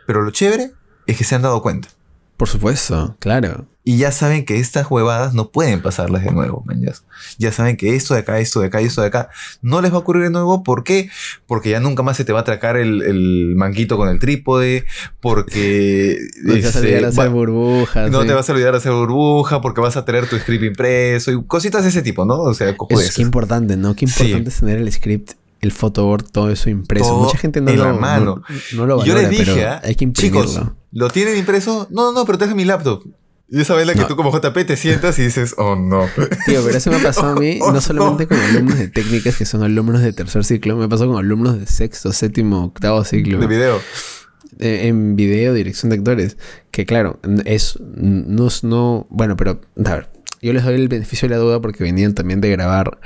Pero 0.07 0.23
lo 0.23 0.31
chévere 0.31 0.73
es 1.07 1.17
que 1.17 1.25
se 1.25 1.35
han 1.35 1.43
dado 1.43 1.63
cuenta. 1.63 1.89
Por 2.37 2.49
supuesto, 2.49 3.17
claro. 3.19 3.67
Y 3.85 3.99
ya 3.99 4.13
saben 4.13 4.47
que 4.47 4.59
estas 4.59 4.91
huevadas 4.91 5.35
no 5.35 5.51
pueden 5.51 5.83
pasarlas 5.83 6.25
de 6.25 6.31
nuevo, 6.33 6.63
man, 6.67 6.81
ya. 6.81 6.93
Ya 7.39 7.53
saben 7.53 7.77
que 7.77 7.97
esto 7.97 8.15
de 8.15 8.21
acá, 8.21 8.39
esto 8.39 8.61
de 8.61 8.69
acá 8.69 8.81
y 8.81 8.87
esto 8.87 9.03
de 9.03 9.09
acá 9.09 9.29
no 9.61 9.83
les 9.83 9.93
va 9.93 9.97
a 9.97 9.99
ocurrir 10.01 10.23
de 10.25 10.31
nuevo. 10.31 10.63
¿Por 10.63 10.83
qué? 10.85 11.11
Porque 11.47 11.69
ya 11.71 11.81
nunca 11.81 12.03
más 12.03 12.17
se 12.17 12.25
te 12.25 12.33
va 12.33 12.39
a 12.39 12.43
atracar 12.43 12.77
el, 12.79 13.03
el 13.03 13.55
manguito 13.57 13.99
con 13.99 14.09
el 14.09 14.19
trípode. 14.19 14.87
Porque. 15.21 16.17
No 16.43 16.55
te 16.55 16.63
vas 16.63 16.77
a 16.77 16.79
olvidar 16.81 17.05
hacer 17.05 17.29
burbujas. 17.31 18.11
no 18.11 18.23
sí. 18.23 18.27
te 18.29 18.33
vas 18.35 18.49
a 18.49 18.53
olvidar 18.53 18.75
hacer 18.75 18.93
burbuja. 18.93 19.61
Porque 19.61 19.81
vas 19.83 19.97
a 19.99 20.05
tener 20.07 20.27
tu 20.27 20.39
script 20.39 20.65
impreso. 20.65 21.31
Y 21.33 21.45
cositas 21.45 21.83
de 21.83 21.91
ese 21.91 22.01
tipo, 22.03 22.25
¿no? 22.25 22.39
O 22.41 22.55
sea, 22.55 22.75
Es 22.91 23.15
que 23.15 23.23
importante, 23.23 23.77
¿no? 23.77 23.95
Qué 23.95 24.07
Sí. 24.07 24.25
importante 24.25 24.49
es 24.51 24.57
tener 24.61 24.79
el 24.79 24.91
script, 24.93 25.33
el 25.61 25.73
photoboard, 25.73 26.31
todo 26.31 26.51
eso 26.51 26.71
impreso. 26.71 27.09
Todo 27.11 27.25
Mucha 27.25 27.39
gente 27.39 27.61
no 27.61 27.71
en 27.71 27.79
lo, 27.79 27.85
la 27.85 27.93
mano. 27.93 28.43
No, 28.73 28.79
no 28.79 28.87
lo 28.87 29.05
Y 29.05 29.09
yo 29.09 29.15
valora, 29.15 29.29
les 29.29 29.31
dije, 29.39 29.53
pero 29.55 29.69
¿ah? 29.71 29.81
hay 29.85 29.95
que 29.95 30.05
imprimirlo. 30.05 30.45
chicos, 30.45 30.63
¿lo 30.93 31.09
tienen 31.11 31.37
impreso? 31.37 31.87
No, 31.91 32.13
no, 32.13 32.21
no, 32.21 32.27
pero 32.27 32.39
deja 32.39 32.55
mi 32.55 32.65
laptop. 32.65 33.03
Y 33.53 33.61
esa 33.61 33.75
vez 33.75 33.85
la 33.87 33.95
que 33.95 34.01
No. 34.01 34.07
tú 34.07 34.15
como 34.15 34.31
JP 34.31 34.65
te 34.65 34.77
sientas 34.77 35.19
y 35.19 35.23
dices, 35.23 35.55
oh 35.59 35.75
no. 35.75 36.07
Tío, 36.47 36.63
pero 36.65 36.79
eso 36.79 36.91
me 36.91 36.99
ha 36.99 37.03
pasado 37.03 37.37
a 37.37 37.41
mí, 37.41 37.59
Oh, 37.63 37.73
no 37.73 37.81
solamente 37.81 38.23
no. 38.25 38.29
con 38.29 38.39
alumnos 38.39 38.79
de 38.79 38.89
técnicas 38.89 39.37
que 39.37 39.45
son 39.45 39.63
alumnos 39.65 40.03
de 40.03 40.13
tercer 40.13 40.45
ciclo, 40.45 40.77
me 40.77 40.89
pasó 40.89 41.09
con 41.09 41.17
alumnos 41.19 41.59
de 41.59 41.67
sexto, 41.67 42.13
séptimo, 42.13 42.65
octavo 42.67 43.03
ciclo. 43.05 43.39
De 43.39 43.47
video. 43.49 43.81
eh, 44.61 44.87
en 44.87 45.17
video, 45.17 45.53
dirección 45.53 45.91
de 45.91 45.97
actores. 45.97 46.37
Que 46.71 46.87
claro, 46.87 47.19
es. 47.45 47.77
No, 47.81 48.49
no. 48.63 49.07
Bueno, 49.11 49.37
pero. 49.37 49.61
A 49.85 49.95
ver. 49.97 50.11
Yo 50.43 50.55
les 50.55 50.65
doy 50.65 50.75
el 50.77 50.89
beneficio 50.89 51.29
de 51.29 51.35
la 51.35 51.41
duda 51.41 51.61
porque 51.61 51.83
venían 51.85 52.15
también 52.15 52.41
de 52.41 52.49
grabar 52.51 52.99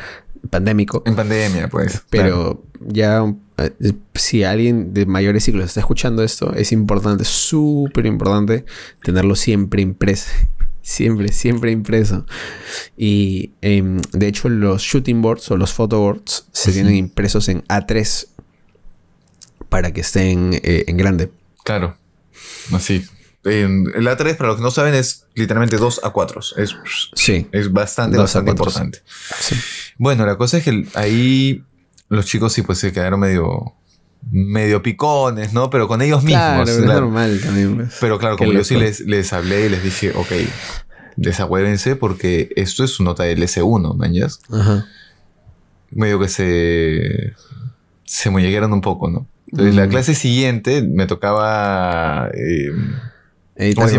pandémico. 0.48 1.02
En 1.06 1.14
pandemia, 1.16 1.68
pues. 1.68 2.02
claro. 2.10 2.62
Pero 2.80 2.88
ya. 2.92 3.24
eh, 3.58 3.92
Si 4.14 4.44
alguien 4.44 4.92
de 4.94 5.06
mayores 5.06 5.44
ciclos 5.44 5.64
está 5.66 5.80
escuchando 5.80 6.22
esto, 6.22 6.52
es 6.54 6.72
importante, 6.72 7.24
súper 7.24 8.06
importante, 8.06 8.64
tenerlo 9.02 9.34
siempre 9.36 9.82
impreso. 9.82 10.30
Siempre, 10.86 11.32
siempre 11.32 11.70
impreso. 11.72 12.26
Y 12.94 13.52
em, 13.62 14.02
de 14.12 14.26
hecho, 14.28 14.50
los 14.50 14.82
shooting 14.82 15.22
boards 15.22 15.50
o 15.50 15.56
los 15.56 15.72
photoboards 15.72 16.46
se 16.52 16.72
tienen 16.72 16.94
impresos 16.94 17.48
en 17.48 17.62
A3 17.68 18.26
para 19.70 19.92
que 19.94 20.02
estén 20.02 20.52
eh, 20.62 20.84
en 20.86 20.96
grande. 20.98 21.30
Claro. 21.64 21.96
Así. 22.72 23.02
En- 23.44 23.86
el 23.94 24.06
A3, 24.06 24.36
para 24.36 24.48
los 24.48 24.56
que 24.58 24.62
no 24.62 24.70
saben, 24.70 24.94
es 24.94 25.24
literalmente 25.34 25.76
2 25.78 26.02
A4. 26.02 26.54
Es, 26.58 26.76
Sí. 27.14 27.46
es 27.52 27.72
bastante, 27.72 28.18
bastante 28.18 28.50
A4s. 28.52 28.54
importante. 28.54 29.02
sí. 29.40 29.54
Bueno, 29.98 30.26
la 30.26 30.36
cosa 30.36 30.58
es 30.58 30.64
que 30.64 30.86
ahí 30.94 31.62
los 32.08 32.26
chicos 32.26 32.52
sí 32.52 32.62
pues 32.62 32.78
se 32.78 32.92
quedaron 32.92 33.20
medio 33.20 33.74
medio 34.30 34.82
picones, 34.82 35.52
¿no? 35.52 35.68
Pero 35.70 35.86
con 35.86 36.00
ellos 36.02 36.22
mismos. 36.24 36.40
Claro, 36.42 36.62
es 36.70 36.78
normal 36.80 37.40
también. 37.44 37.76
pues. 37.76 37.96
Pero 38.00 38.18
claro, 38.18 38.36
Qué 38.36 38.44
como 38.46 38.56
yo 38.58 38.64
sí 38.64 38.74
les, 38.76 39.00
les 39.00 39.32
hablé 39.32 39.66
y 39.66 39.68
les 39.68 39.82
dije, 39.82 40.12
ok, 40.14 40.32
desagüévense 41.16 41.96
porque 41.96 42.50
esto 42.56 42.84
es 42.84 42.90
su 42.90 43.04
nota 43.04 43.24
del 43.24 43.42
S1, 43.42 43.94
¿man? 43.96 44.12
¿ya? 44.14 44.28
Ajá. 44.50 44.86
Medio 45.90 46.18
que 46.18 46.28
se 46.28 47.34
se 48.04 48.30
muñequearon 48.30 48.72
un 48.72 48.80
poco, 48.80 49.10
¿no? 49.10 49.26
Entonces, 49.50 49.74
la 49.74 49.86
Mm. 49.86 49.90
clase 49.90 50.14
siguiente 50.14 50.82
me 50.82 51.06
tocaba 51.06 52.28
eh, 52.34 52.70
Editar. 53.56 53.90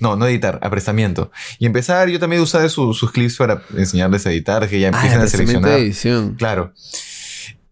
No, 0.00 0.16
no 0.16 0.26
editar, 0.26 0.58
aprestamiento. 0.62 1.30
Y 1.58 1.66
empezar, 1.66 2.08
yo 2.08 2.18
también 2.18 2.42
usaba 2.42 2.68
su- 2.68 2.94
sus 2.94 3.10
clips 3.12 3.36
para 3.36 3.62
enseñarles 3.76 4.26
a 4.26 4.30
editar, 4.32 4.68
que 4.68 4.80
ya 4.80 4.88
Ah, 4.88 4.90
empiezan 4.96 5.18
a 5.18 5.20
procedimiento 5.22 5.68
de 5.68 5.74
seleccionar. 5.74 5.80
edición. 6.20 6.34
Claro. 6.36 6.72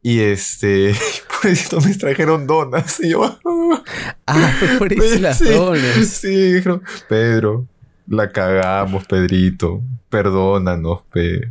Y 0.02 0.20
este, 0.20 0.94
por 1.42 1.50
eso 1.50 1.80
me 1.80 1.94
trajeron 1.94 2.46
donas. 2.46 3.00
Y 3.00 3.10
yo, 3.10 3.38
Ah, 4.26 4.52
por 4.78 4.92
eso 4.92 5.18
las 5.18 5.38
sí, 5.38 5.44
donas. 5.44 6.08
Sí, 6.08 6.52
dijeron, 6.54 6.82
Pedro, 7.08 7.66
la 8.06 8.30
cagamos, 8.30 9.06
Pedrito. 9.06 9.82
Perdónanos, 10.10 11.02
pe. 11.12 11.50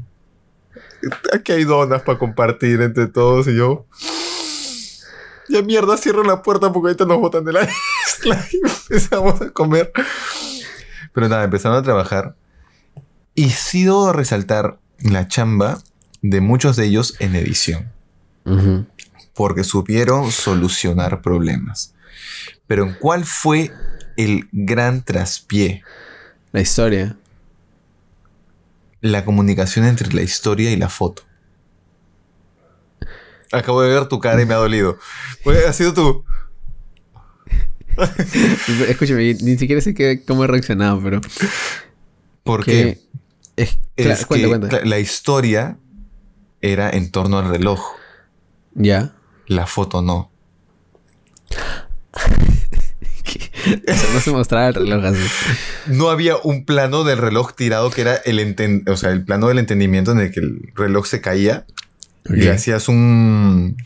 Aquí 1.33 1.51
hay 1.51 1.63
donas 1.65 2.01
para 2.03 2.17
compartir 2.17 2.79
entre 2.81 3.07
todos. 3.07 3.47
Y 3.47 3.55
yo, 3.55 3.85
ya 5.49 5.61
mierda, 5.61 5.97
cierro 5.97 6.23
la 6.23 6.41
puerta 6.41 6.71
porque 6.71 6.89
ahorita 6.89 7.05
nos 7.05 7.19
botan 7.19 7.43
de 7.43 7.53
la 7.53 7.67
isla 8.07 8.45
y 8.51 8.57
empezamos 8.57 9.41
a 9.41 9.49
comer. 9.51 9.91
Pero 11.13 11.29
nada, 11.29 11.43
empezaron 11.43 11.77
a 11.77 11.83
trabajar. 11.83 12.35
Y 13.35 13.49
sí 13.49 13.83
debo 13.83 14.13
resaltar 14.13 14.79
la 14.99 15.27
chamba 15.27 15.79
de 16.21 16.41
muchos 16.41 16.75
de 16.75 16.85
ellos 16.85 17.15
en 17.19 17.35
edición 17.35 17.91
porque 19.33 19.63
supieron 19.63 20.31
solucionar 20.31 21.21
problemas. 21.21 21.93
Pero 22.67 22.83
¿en 22.83 22.93
cuál 22.93 23.25
fue 23.25 23.71
el 24.17 24.47
gran 24.51 25.03
traspié? 25.03 25.83
La 26.51 26.61
historia. 26.61 27.17
La 29.01 29.25
comunicación 29.25 29.85
entre 29.85 30.13
la 30.13 30.21
historia 30.21 30.71
y 30.71 30.77
la 30.77 30.89
foto. 30.89 31.23
Acabo 33.53 33.81
de 33.81 33.89
ver 33.93 34.07
tu 34.07 34.19
cara 34.19 34.41
y 34.41 34.45
me 34.45 34.53
ha 34.53 34.57
dolido. 34.57 34.97
Pues, 35.43 35.65
ha 35.65 35.71
sido 35.73 35.93
tú. 35.93 36.25
Escúchame, 38.87 39.35
ni 39.41 39.57
siquiera 39.57 39.81
sé 39.81 39.93
qué, 39.93 40.23
cómo 40.27 40.43
he 40.43 40.47
reaccionado, 40.47 41.01
pero. 41.03 41.21
Porque 42.43 42.99
que- 43.55 43.63
es, 43.63 43.77
claro, 43.95 44.11
es 44.13 44.25
cuenta, 44.25 44.43
que 44.45 44.49
cuenta. 44.59 44.85
la 44.85 44.99
historia 44.99 45.77
era 46.61 46.89
en 46.89 47.11
torno 47.11 47.37
al 47.39 47.49
reloj. 47.49 47.79
Ya. 48.73 49.13
La 49.47 49.67
foto 49.67 50.01
no. 50.01 50.31
O 53.65 53.93
sea, 53.95 54.13
no 54.13 54.19
se 54.19 54.31
mostraba 54.31 54.67
el 54.67 54.73
reloj 54.75 55.05
así. 55.05 55.21
No 55.87 56.09
había 56.09 56.35
un 56.43 56.65
plano 56.65 57.05
del 57.05 57.17
reloj 57.17 57.53
tirado 57.53 57.89
que 57.91 58.01
era 58.01 58.15
el, 58.15 58.39
enten- 58.39 58.87
o 58.89 58.97
sea, 58.97 59.11
el 59.11 59.23
plano 59.23 59.47
del 59.47 59.57
entendimiento 59.57 60.11
en 60.11 60.19
el 60.19 60.31
que 60.31 60.41
el 60.41 60.71
reloj 60.75 61.05
se 61.05 61.21
caía 61.21 61.65
y 62.29 62.47
hacías 62.47 62.87
un, 62.89 63.77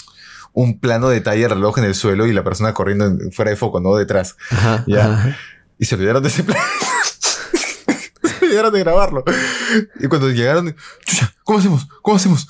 un 0.53 0.79
plano 0.79 1.09
de 1.09 1.15
detalle 1.15 1.41
del 1.41 1.51
reloj 1.51 1.77
en 1.79 1.85
el 1.85 1.95
suelo 1.95 2.25
y 2.27 2.33
la 2.33 2.43
persona 2.43 2.73
corriendo 2.73 3.05
en- 3.05 3.31
fuera 3.31 3.51
de 3.51 3.57
foco, 3.57 3.79
no 3.79 3.95
detrás. 3.95 4.35
Ajá. 4.51 4.83
Ya. 4.87 5.13
ajá. 5.13 5.37
Y 5.79 5.85
se 5.85 5.95
olvidaron 5.95 6.23
de 6.23 6.29
ese 6.29 6.43
plano. 6.43 6.61
se 8.39 8.45
olvidaron 8.45 8.73
de 8.73 8.79
grabarlo. 8.79 9.23
Y 9.99 10.07
cuando 10.07 10.29
llegaron, 10.31 10.75
chucha, 11.05 11.33
¿cómo 11.43 11.59
hacemos? 11.59 11.87
¿Cómo 12.01 12.17
hacemos? 12.17 12.47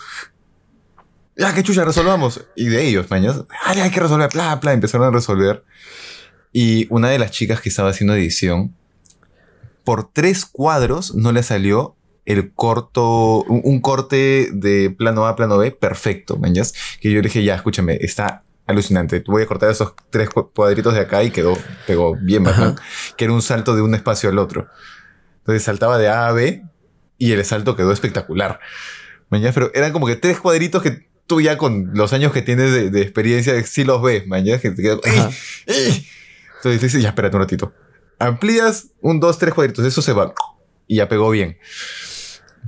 Ya, 1.36 1.54
que 1.54 1.62
chucha, 1.63 1.84
resolvamos. 1.86 2.41
Y 2.56 2.67
de 2.67 2.88
ellos, 2.88 3.08
mañas, 3.10 3.43
ya 3.76 3.84
hay 3.84 3.91
que 3.91 4.00
resolver, 4.00 4.30
bla, 4.34 4.56
bla, 4.56 4.73
empezaron 4.73 5.08
a 5.08 5.12
resolver. 5.12 5.63
Y 6.54 6.88
una 6.89 7.10
de 7.10 7.19
las 7.19 7.32
chicas 7.32 7.60
que 7.62 7.69
estaba 7.69 7.89
haciendo 7.89 8.15
edición, 8.15 8.73
por 9.84 10.10
tres 10.12 10.45
cuadros 10.45 11.13
no 11.13 11.32
le 11.34 11.43
salió 11.43 11.95
el 12.27 12.51
corto, 12.53 13.43
un, 13.43 13.61
un 13.63 13.81
corte 13.81 14.49
de 14.51 14.89
plano 14.91 15.25
A, 15.25 15.35
plano 15.35 15.57
B, 15.57 15.71
perfecto, 15.71 16.37
mañas. 16.37 16.73
Que 17.01 17.09
yo 17.11 17.21
dije, 17.21 17.43
ya, 17.43 17.55
escúchame, 17.55 17.97
está 18.01 18.43
alucinante. 18.67 19.23
Voy 19.25 19.41
a 19.43 19.45
cortar 19.47 19.71
esos 19.71 19.93
tres 20.09 20.29
cu- 20.29 20.51
cuadritos 20.51 20.93
de 20.93 20.99
acá 20.99 21.23
y 21.23 21.31
quedó, 21.31 21.57
pegó 21.87 22.15
bien. 22.21 22.45
Ajá. 22.47 22.75
Que 23.15 23.23
era 23.25 23.33
un 23.33 23.41
salto 23.41 23.75
de 23.75 23.81
un 23.81 23.95
espacio 23.95 24.29
al 24.29 24.37
otro. 24.39 24.67
Entonces 25.39 25.63
saltaba 25.63 25.97
de 25.97 26.09
A 26.09 26.27
a 26.27 26.31
B 26.33 26.63
y 27.17 27.31
el 27.31 27.43
salto 27.45 27.75
quedó 27.77 27.91
espectacular. 27.93 28.59
Mañas, 29.29 29.53
pero 29.53 29.71
eran 29.73 29.93
como 29.93 30.05
que 30.05 30.17
tres 30.17 30.39
cuadritos 30.39 30.83
que 30.83 31.07
tú 31.27 31.39
ya 31.41 31.57
con 31.57 31.91
los 31.93 32.11
años 32.11 32.33
que 32.33 32.41
tienes 32.41 32.71
de, 32.73 32.89
de 32.89 33.01
experiencia 33.01 33.61
sí 33.65 33.83
los 33.85 34.01
ves, 34.01 34.27
mañas, 34.27 34.59
que 34.61 34.71
te 34.71 34.81
quedan, 34.81 34.99
¡Ey! 35.05 35.19
¡Ey! 35.65 36.07
Entonces 36.57 36.81
dices, 36.81 37.01
ya 37.01 37.09
espérate 37.09 37.35
un 37.37 37.41
ratito. 37.43 37.73
Amplías 38.19 38.87
un, 38.99 39.19
dos, 39.21 39.37
tres 39.39 39.53
cuadritos, 39.53 39.85
eso 39.85 40.01
se 40.01 40.11
va. 40.11 40.33
Y 40.87 40.97
ya 40.97 41.07
pegó 41.09 41.29
bien. 41.29 41.57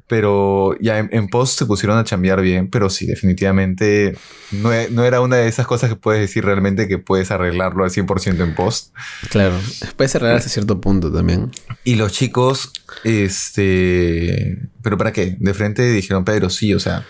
Pero 0.07 0.75
ya 0.81 0.97
en, 0.97 1.09
en 1.11 1.27
post 1.27 1.59
se 1.59 1.67
pusieron 1.67 1.97
a 1.97 2.03
chambear 2.03 2.41
bien, 2.41 2.69
pero 2.71 2.89
sí, 2.89 3.05
definitivamente 3.05 4.17
no, 4.51 4.73
e- 4.73 4.89
no 4.89 5.05
era 5.05 5.21
una 5.21 5.35
de 5.35 5.47
esas 5.47 5.67
cosas 5.67 5.89
que 5.89 5.95
puedes 5.95 6.19
decir 6.19 6.43
realmente 6.43 6.87
que 6.87 6.97
puedes 6.97 7.29
arreglarlo 7.29 7.83
al 7.83 7.91
100% 7.91 8.41
en 8.43 8.55
post. 8.55 8.91
Claro. 9.29 9.59
Puede 9.97 10.07
cerrar 10.07 10.35
hasta 10.35 10.49
cierto 10.49 10.81
punto 10.81 11.11
también. 11.13 11.51
Y 11.83 11.93
los 11.95 12.11
chicos, 12.11 12.73
este... 13.03 14.67
¿Pero 14.81 14.97
para 14.97 15.13
qué? 15.13 15.37
De 15.39 15.53
frente 15.53 15.83
dijeron, 15.91 16.25
Pedro, 16.25 16.49
sí, 16.49 16.73
o 16.73 16.79
sea, 16.79 17.05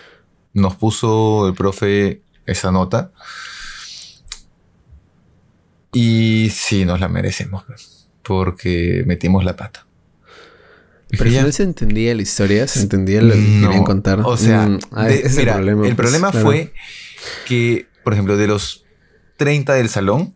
nos 0.52 0.76
puso 0.76 1.48
el 1.48 1.54
profe 1.54 2.20
esa 2.44 2.70
nota. 2.70 3.12
Y 5.92 6.50
sí, 6.52 6.84
nos 6.84 7.00
la 7.00 7.08
merecemos, 7.08 7.64
porque 8.22 9.02
metimos 9.06 9.44
la 9.44 9.56
pata. 9.56 9.86
Pero 11.18 11.30
"Ya". 11.30 11.50
se 11.52 11.62
entendía 11.64 12.14
la 12.14 12.22
historia, 12.22 12.66
se 12.68 12.80
entendía 12.82 13.20
lo 13.22 13.34
que 13.34 13.40
No, 13.40 13.66
querían 13.68 13.84
contar. 13.84 14.20
O 14.24 14.36
sea, 14.36 14.66
Mm, 14.66 14.78
ah, 14.92 15.04
de- 15.06 15.28
mira, 15.36 15.52
el 15.54 15.58
problema. 15.58 15.82
pues, 15.82 15.94
problema 15.94 16.30
claro. 16.30 16.46
fue 16.46 16.72
que, 17.46 17.86
por 18.04 18.12
ejemplo, 18.12 18.36
de 18.36 18.46
los 18.46 18.84
30 19.36 19.74
del 19.74 19.88
salón, 19.88 20.34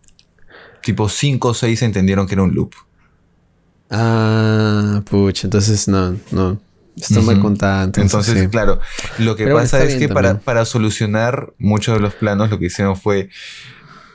tipo 0.82 1.08
5 1.08 1.48
o 1.48 1.54
6 1.54 1.82
entendieron 1.82 2.26
que 2.26 2.34
era 2.34 2.42
un 2.42 2.54
loop. 2.54 2.72
Ah, 3.90 5.02
pucha, 5.08 5.46
entonces 5.46 5.88
no, 5.88 6.16
no. 6.30 6.60
Me 7.10 7.32
Ujú. 7.32 7.40
contaba. 7.40 7.82
Entonces, 7.82 8.12
Entonces, 8.12 8.42
sí. 8.44 8.48
claro, 8.48 8.78
lo 9.18 9.34
que 9.34 9.44
Pero 9.44 9.56
pasa 9.56 9.82
está 9.82 9.92
es 9.92 9.98
que 9.98 10.08
para, 10.08 10.38
para 10.38 10.64
solucionar 10.64 11.52
muchos 11.58 11.94
de 11.96 12.00
los 12.00 12.14
planos, 12.14 12.50
lo 12.50 12.58
que 12.58 12.66
hicieron 12.66 12.96
fue, 12.96 13.30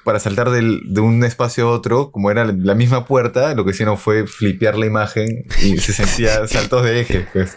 para 0.09 0.19
saltar 0.19 0.49
del- 0.49 0.81
de 0.91 1.01
un 1.01 1.23
espacio 1.23 1.67
a 1.67 1.71
otro, 1.71 2.09
como 2.09 2.31
era 2.31 2.43
la 2.45 2.73
misma 2.73 3.05
puerta, 3.05 3.53
lo 3.53 3.63
que 3.63 3.69
hicieron 3.71 3.95
fue 3.95 4.25
flipear 4.25 4.75
la 4.75 4.87
imagen 4.87 5.45
y 5.61 5.77
se 5.85 5.93
sentía 5.93 6.47
saltos 6.47 6.83
de 6.83 7.01
eje, 7.01 7.27
pues. 7.31 7.55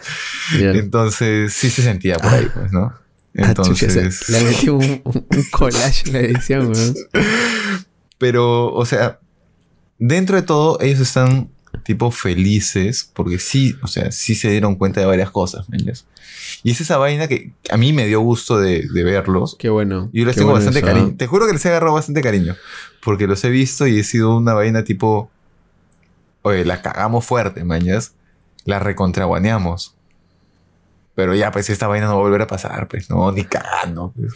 Entonces, 0.53 1.51
sí 1.51 1.71
se 1.71 1.81
sentía 1.81 2.17
por 2.17 2.31
ahí, 2.31 2.47
pues, 2.53 2.71
¿no? 2.71 2.93
Ah, 2.93 2.99
Entonces, 3.33 4.29
le 4.29 4.41
metí 4.43 4.69
un, 4.69 5.01
un- 5.03 5.25
un 5.27 5.43
collage 5.51 6.03
en 6.05 6.13
la 6.13 6.19
edición, 6.19 6.71
weón. 6.71 6.93
pero, 8.19 8.71
o 8.71 8.85
sea, 8.85 9.19
dentro 9.97 10.35
de 10.35 10.43
todo, 10.43 10.79
ellos 10.79 10.99
están 10.99 11.49
tipo 11.83 12.11
felices 12.11 13.09
porque 13.13 13.39
sí, 13.39 13.75
o 13.81 13.87
sea, 13.87 14.11
sí 14.11 14.35
se 14.35 14.49
dieron 14.49 14.75
cuenta 14.75 14.99
de 14.99 15.05
varias 15.07 15.31
cosas, 15.31 15.67
¿me 15.69 15.77
entiendes? 15.77 16.05
Y 16.63 16.71
es 16.71 16.81
esa 16.81 16.97
vaina 16.97 17.27
que 17.27 17.51
a 17.69 17.77
mí 17.77 17.93
me 17.93 18.05
dio 18.05 18.21
gusto 18.21 18.59
de, 18.59 18.87
de 18.87 19.03
verlos. 19.03 19.55
Qué 19.57 19.69
bueno. 19.69 20.09
Y 20.13 20.19
yo 20.21 20.25
les 20.25 20.35
tengo 20.35 20.51
bueno 20.51 20.65
bastante 20.65 20.79
eso, 20.79 20.87
cariño. 20.87 21.11
¿ah? 21.13 21.17
Te 21.17 21.27
juro 21.27 21.47
que 21.47 21.53
les 21.53 21.65
he 21.65 21.69
agarrado 21.69 21.93
bastante 21.93 22.21
cariño. 22.21 22.55
Porque 23.03 23.27
los 23.27 23.43
he 23.43 23.49
visto 23.49 23.87
y 23.87 23.99
he 23.99 24.03
sido 24.03 24.37
una 24.37 24.53
vaina 24.53 24.83
tipo. 24.83 25.29
Oye, 26.41 26.63
la 26.65 26.81
cagamos 26.81 27.25
fuerte, 27.25 27.63
mañas. 27.63 28.13
La 28.65 28.79
recontraguaneamos. 28.79 29.95
Pero 31.15 31.35
ya, 31.35 31.51
pues 31.51 31.69
esta 31.69 31.85
vaina 31.87 32.07
no 32.07 32.13
va 32.13 32.19
a 32.19 32.23
volver 32.23 32.41
a 32.41 32.47
pasar, 32.47 32.87
pues, 32.87 33.07
no, 33.09 33.31
ni 33.31 33.43
cagando. 33.43 34.11
pues. 34.15 34.33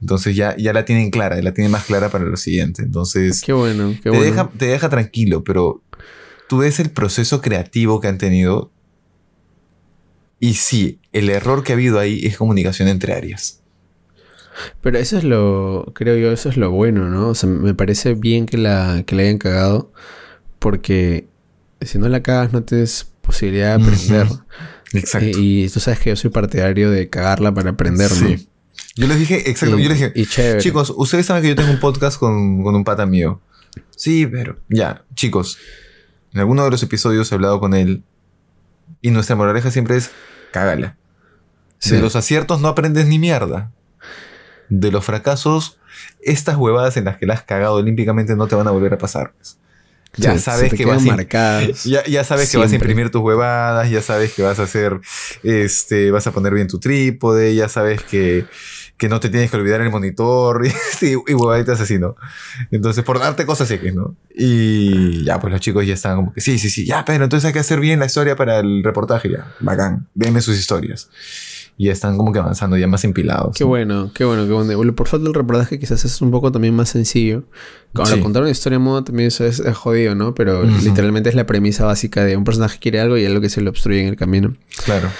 Entonces 0.00 0.34
ya, 0.34 0.56
ya 0.56 0.72
la 0.72 0.86
tienen 0.86 1.10
clara, 1.10 1.40
la 1.42 1.52
tienen 1.52 1.70
más 1.70 1.84
clara 1.84 2.08
para 2.08 2.24
lo 2.24 2.36
siguiente. 2.38 2.82
Entonces, 2.82 3.42
Qué 3.42 3.52
bueno, 3.52 3.90
qué 3.96 4.04
te, 4.04 4.08
bueno. 4.08 4.24
deja, 4.24 4.48
te 4.56 4.66
deja 4.66 4.88
tranquilo, 4.88 5.44
pero 5.44 5.82
tú 6.54 6.58
ves 6.58 6.78
el 6.78 6.90
proceso 6.90 7.40
creativo 7.40 8.00
que 8.00 8.06
han 8.06 8.16
tenido. 8.16 8.70
Y 10.38 10.54
sí, 10.54 11.00
el 11.12 11.28
error 11.28 11.64
que 11.64 11.72
ha 11.72 11.74
habido 11.74 11.98
ahí 11.98 12.24
es 12.24 12.36
comunicación 12.36 12.86
entre 12.86 13.12
áreas. 13.12 13.60
Pero 14.80 14.98
eso 14.98 15.18
es 15.18 15.24
lo, 15.24 15.90
creo 15.96 16.16
yo, 16.16 16.30
eso 16.30 16.48
es 16.48 16.56
lo 16.56 16.70
bueno, 16.70 17.08
¿no? 17.08 17.30
O 17.30 17.34
sea, 17.34 17.48
me 17.48 17.74
parece 17.74 18.14
bien 18.14 18.46
que 18.46 18.56
la, 18.56 19.02
que 19.04 19.16
la 19.16 19.22
hayan 19.22 19.38
cagado, 19.38 19.90
porque 20.60 21.26
si 21.80 21.98
no 21.98 22.08
la 22.08 22.22
cagas 22.22 22.52
no 22.52 22.62
tienes 22.62 23.10
posibilidad 23.20 23.76
de 23.76 23.84
aprender. 23.84 24.28
Exacto. 24.92 25.36
Y 25.36 25.68
tú 25.70 25.80
sabes 25.80 25.98
que 25.98 26.10
yo 26.10 26.16
soy 26.16 26.30
partidario 26.30 26.88
de 26.92 27.10
cagarla 27.10 27.52
para 27.52 27.70
aprender, 27.70 28.12
¿no? 28.12 28.28
Sí. 28.28 28.48
Yo 28.94 29.08
les 29.08 29.18
dije, 29.18 29.50
exacto, 29.50 29.76
Y, 29.76 29.82
yo 29.82 29.88
les 29.88 29.98
dije, 29.98 30.12
y 30.14 30.24
chicos, 30.60 30.92
ustedes 30.96 31.26
saben 31.26 31.42
que 31.42 31.48
yo 31.48 31.56
tengo 31.56 31.72
un 31.72 31.80
podcast 31.80 32.16
con, 32.16 32.62
con 32.62 32.76
un 32.76 32.84
pata 32.84 33.06
mío. 33.06 33.40
Sí, 33.96 34.24
pero 34.28 34.60
ya, 34.68 35.04
chicos, 35.16 35.58
en 36.34 36.40
alguno 36.40 36.64
de 36.64 36.70
los 36.70 36.82
episodios 36.82 37.30
he 37.30 37.34
hablado 37.36 37.60
con 37.60 37.74
él 37.74 38.02
y 39.00 39.10
nuestra 39.10 39.36
moraleja 39.36 39.70
siempre 39.70 39.96
es, 39.96 40.10
cágala. 40.52 40.96
Sí. 41.78 41.94
De 41.94 42.00
los 42.00 42.16
aciertos 42.16 42.60
no 42.60 42.68
aprendes 42.68 43.06
ni 43.06 43.18
mierda. 43.18 43.70
De 44.68 44.90
los 44.90 45.04
fracasos, 45.04 45.78
estas 46.20 46.56
huevadas 46.56 46.96
en 46.96 47.04
las 47.04 47.18
que 47.18 47.26
la 47.26 47.34
has 47.34 47.42
cagado 47.42 47.74
olímpicamente 47.74 48.34
no 48.34 48.46
te 48.48 48.56
van 48.56 48.66
a 48.66 48.72
volver 48.72 48.94
a 48.94 48.98
pasar. 48.98 49.32
pues. 49.36 49.58
Ya 50.16 50.38
sabes 50.38 50.72
que 50.72 50.84
vas 50.86 51.02
marcadas. 51.02 51.84
ya, 51.84 52.04
ya 52.04 52.24
sabes 52.24 52.50
que 52.50 52.56
vas 52.56 52.72
a 52.72 52.74
imprimir 52.74 53.10
tus 53.10 53.22
huevadas, 53.22 53.90
ya 53.90 54.02
sabes 54.02 54.32
que 54.32 54.42
vas 54.42 54.58
a 54.58 54.64
hacer, 54.64 55.00
este, 55.42 56.10
vas 56.10 56.26
a 56.26 56.32
poner 56.32 56.54
bien 56.54 56.68
tu 56.68 56.78
trípode, 56.78 57.54
ya 57.54 57.68
sabes 57.68 58.02
que, 58.02 58.46
que 58.96 59.08
no 59.08 59.18
te 59.20 59.28
tienes 59.28 59.50
que 59.50 59.56
olvidar 59.56 59.80
el 59.80 59.90
monitor 59.90 60.64
y, 60.66 60.70
sí, 60.70 61.16
y 61.26 61.34
huevaditas 61.34 61.80
así, 61.80 61.98
¿no? 61.98 62.16
Entonces, 62.70 63.04
por 63.04 63.18
darte 63.18 63.44
cosas 63.46 63.70
X, 63.70 63.94
¿no? 63.94 64.14
Y 64.34 65.24
ya, 65.24 65.40
pues 65.40 65.52
los 65.52 65.60
chicos 65.60 65.86
ya 65.86 65.94
están 65.94 66.16
como 66.16 66.32
que, 66.32 66.40
sí, 66.40 66.58
sí, 66.58 66.70
sí, 66.70 66.86
ya, 66.86 67.04
pero 67.04 67.24
entonces 67.24 67.46
hay 67.46 67.52
que 67.52 67.58
hacer 67.58 67.80
bien 67.80 67.98
la 67.98 68.06
historia 68.06 68.36
para 68.36 68.60
el 68.60 68.82
reportaje, 68.84 69.30
ya, 69.30 69.54
bacán, 69.60 70.08
denme 70.14 70.40
sus 70.40 70.58
historias. 70.58 71.08
Y 71.76 71.88
están 71.88 72.16
como 72.16 72.32
que 72.32 72.38
avanzando, 72.38 72.76
ya 72.76 72.86
más 72.86 73.02
empilados. 73.02 73.56
Qué 73.56 73.64
¿no? 73.64 73.70
bueno, 73.70 74.12
qué 74.14 74.24
bueno, 74.24 74.46
qué 74.46 74.52
bueno. 74.52 74.94
Por 74.94 75.08
falta 75.08 75.24
del 75.24 75.34
reportaje 75.34 75.80
quizás 75.80 76.04
es 76.04 76.20
un 76.22 76.30
poco 76.30 76.52
también 76.52 76.72
más 76.72 76.90
sencillo. 76.90 77.42
Ahora, 77.94 78.14
Sí. 78.14 78.20
contar 78.20 78.42
una 78.42 78.52
historia 78.52 78.76
en 78.76 78.82
modo 78.82 79.02
también 79.02 79.26
eso 79.26 79.44
es, 79.44 79.58
es 79.58 79.76
jodido, 79.76 80.14
¿no? 80.14 80.36
Pero 80.36 80.62
literalmente 80.62 81.30
es 81.30 81.34
la 81.34 81.46
premisa 81.46 81.84
básica 81.84 82.24
de 82.24 82.36
un 82.36 82.44
personaje 82.44 82.78
quiere 82.78 83.00
algo 83.00 83.18
y 83.18 83.24
algo 83.26 83.40
que 83.40 83.48
se 83.50 83.60
le 83.60 83.70
obstruye 83.70 84.02
en 84.02 84.06
el 84.06 84.14
camino. 84.14 84.54
Claro. 84.84 85.10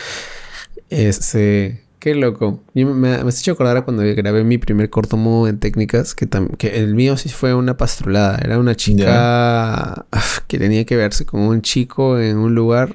Este... 0.90 1.83
Qué 2.04 2.14
loco. 2.14 2.62
Yo 2.74 2.86
me, 2.86 2.92
me 2.92 3.28
has 3.28 3.40
hecho 3.40 3.52
acordar 3.52 3.78
a 3.78 3.82
cuando 3.86 4.02
grabé 4.02 4.44
mi 4.44 4.58
primer 4.58 4.90
corto 4.90 5.16
modo 5.16 5.48
en 5.48 5.58
técnicas, 5.58 6.14
que, 6.14 6.28
tam- 6.28 6.54
que 6.58 6.76
el 6.78 6.94
mío 6.94 7.16
sí 7.16 7.30
fue 7.30 7.54
una 7.54 7.78
pastrulada. 7.78 8.36
Era 8.44 8.58
una 8.58 8.74
chica 8.74 10.04
que 10.46 10.58
tenía 10.58 10.84
que 10.84 10.96
verse 10.96 11.24
con 11.24 11.40
un 11.40 11.62
chico 11.62 12.18
en 12.18 12.36
un 12.36 12.54
lugar 12.54 12.92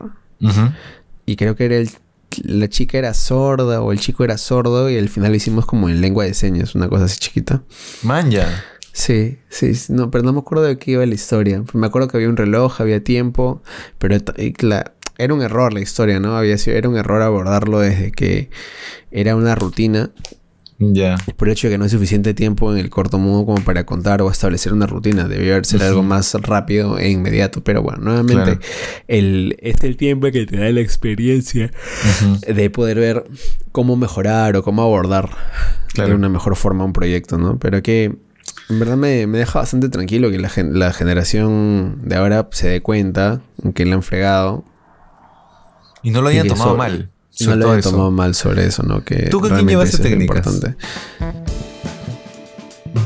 y 1.26 1.36
creo 1.38 1.56
que 1.56 1.66
era 1.66 1.78
el, 1.78 1.90
la 2.44 2.70
chica 2.70 3.00
era 3.00 3.16
sorda 3.16 3.82
o 3.82 3.92
el 3.92 4.00
chico 4.00 4.24
era 4.24 4.38
sordo 4.38 4.92
y 4.92 4.98
al 5.00 5.10
final 5.10 5.32
lo 5.32 5.38
hicimos 5.38 5.66
como 5.66 5.90
en 5.90 6.02
lengua 6.02 6.26
de 6.26 6.36
señas, 6.36 6.76
una 6.76 6.88
cosa 6.88 7.06
así 7.06 7.18
chiquita. 7.20 7.64
Man, 8.04 8.30
ya. 8.30 8.64
Sí, 8.94 9.38
sí, 9.50 9.72
no, 9.90 10.12
pero 10.12 10.24
no 10.24 10.34
me 10.34 10.40
acuerdo 10.40 10.66
de 10.66 10.78
qué 10.78 10.92
iba 10.92 11.06
la 11.06 11.14
historia. 11.16 11.64
Me 11.74 11.88
acuerdo 11.88 12.08
que 12.10 12.18
había 12.18 12.30
un 12.30 12.38
reloj, 12.38 12.80
había 12.82 13.04
tiempo, 13.04 13.62
pero 13.98 14.16
cla- 14.18 14.92
era 15.20 15.34
un 15.36 15.42
error 15.44 15.72
la 15.74 15.82
historia, 15.82 16.20
¿no? 16.20 16.36
Había 16.36 16.58
sido, 16.58 16.76
era 16.78 16.90
un 16.90 16.98
error 16.98 17.22
abordarlo 17.22 17.80
desde 17.82 18.12
que 18.12 18.50
era 19.12 19.36
una 19.36 19.54
rutina, 19.54 20.10
Ya. 20.80 21.18
por 21.36 21.50
el 21.50 21.52
hecho 21.52 21.68
de 21.68 21.74
que 21.74 21.78
no 21.78 21.84
hay 21.84 21.90
suficiente 21.90 22.34
tiempo 22.34 22.72
en 22.72 22.80
el 22.80 22.90
corto 22.90 23.18
modo 23.20 23.46
como 23.46 23.62
para 23.66 23.86
contar 23.86 24.22
o 24.22 24.32
establecer 24.32 24.72
una 24.72 24.88
rutina. 24.88 25.28
Debió 25.28 25.52
haber 25.54 25.66
ser 25.66 25.84
algo 25.84 26.04
más 26.04 26.34
rápido 26.36 26.98
e 26.98 27.10
inmediato, 27.10 27.62
pero 27.64 27.84
bueno, 27.84 28.00
nuevamente, 28.02 28.58
Claro. 28.58 28.60
el, 29.10 29.58
es 29.62 29.76
el 29.84 29.98
tiempo 29.98 30.32
que 30.32 30.46
te 30.46 30.56
da 30.58 30.72
la 30.72 30.80
experiencia 30.80 31.70
de 32.48 32.70
poder 32.70 32.98
ver 32.98 33.26
cómo 33.74 33.96
mejorar 33.98 34.56
o 34.56 34.64
cómo 34.64 34.82
abordar 34.84 35.30
Claro. 35.94 36.12
de 36.12 36.16
una 36.16 36.30
mejor 36.30 36.56
forma 36.56 36.86
un 36.86 36.94
proyecto, 36.94 37.38
¿no? 37.38 37.60
Pero 37.60 37.84
que 37.84 38.16
en 38.70 38.80
verdad 38.80 38.96
me, 38.96 39.28
me 39.28 39.40
deja 39.40 39.60
bastante 39.60 39.90
tranquilo 39.90 40.30
que 40.32 40.38
la, 40.40 40.48
gen- 40.48 40.78
la 40.80 40.94
generación 40.94 42.00
de 42.04 42.16
ahora 42.16 42.48
se 42.52 42.70
dé 42.70 42.82
cuenta 42.82 43.42
que 43.74 43.84
le 43.86 43.94
han 43.94 44.04
fregado. 44.04 44.64
Y 46.04 46.12
no 46.12 46.22
lo 46.22 46.30
que 46.44 46.52
tomado 46.54 46.72
eso- 46.72 46.78
mal. 46.78 47.10
No 47.42 47.46
sobre 47.46 47.56
hayan 47.70 47.80
eso. 47.80 47.92
tomado 47.92 48.12
mal 48.12 48.36
sobre 48.36 48.66
eso, 48.66 48.84
¿no? 48.84 49.04
Que 49.04 49.28
¿Tú 49.30 49.40
con 49.40 49.50
quién 49.50 49.68
llevaste 49.68 49.98
lo 49.98 50.04
técnicas? 50.04 50.46
importante. 50.48 50.78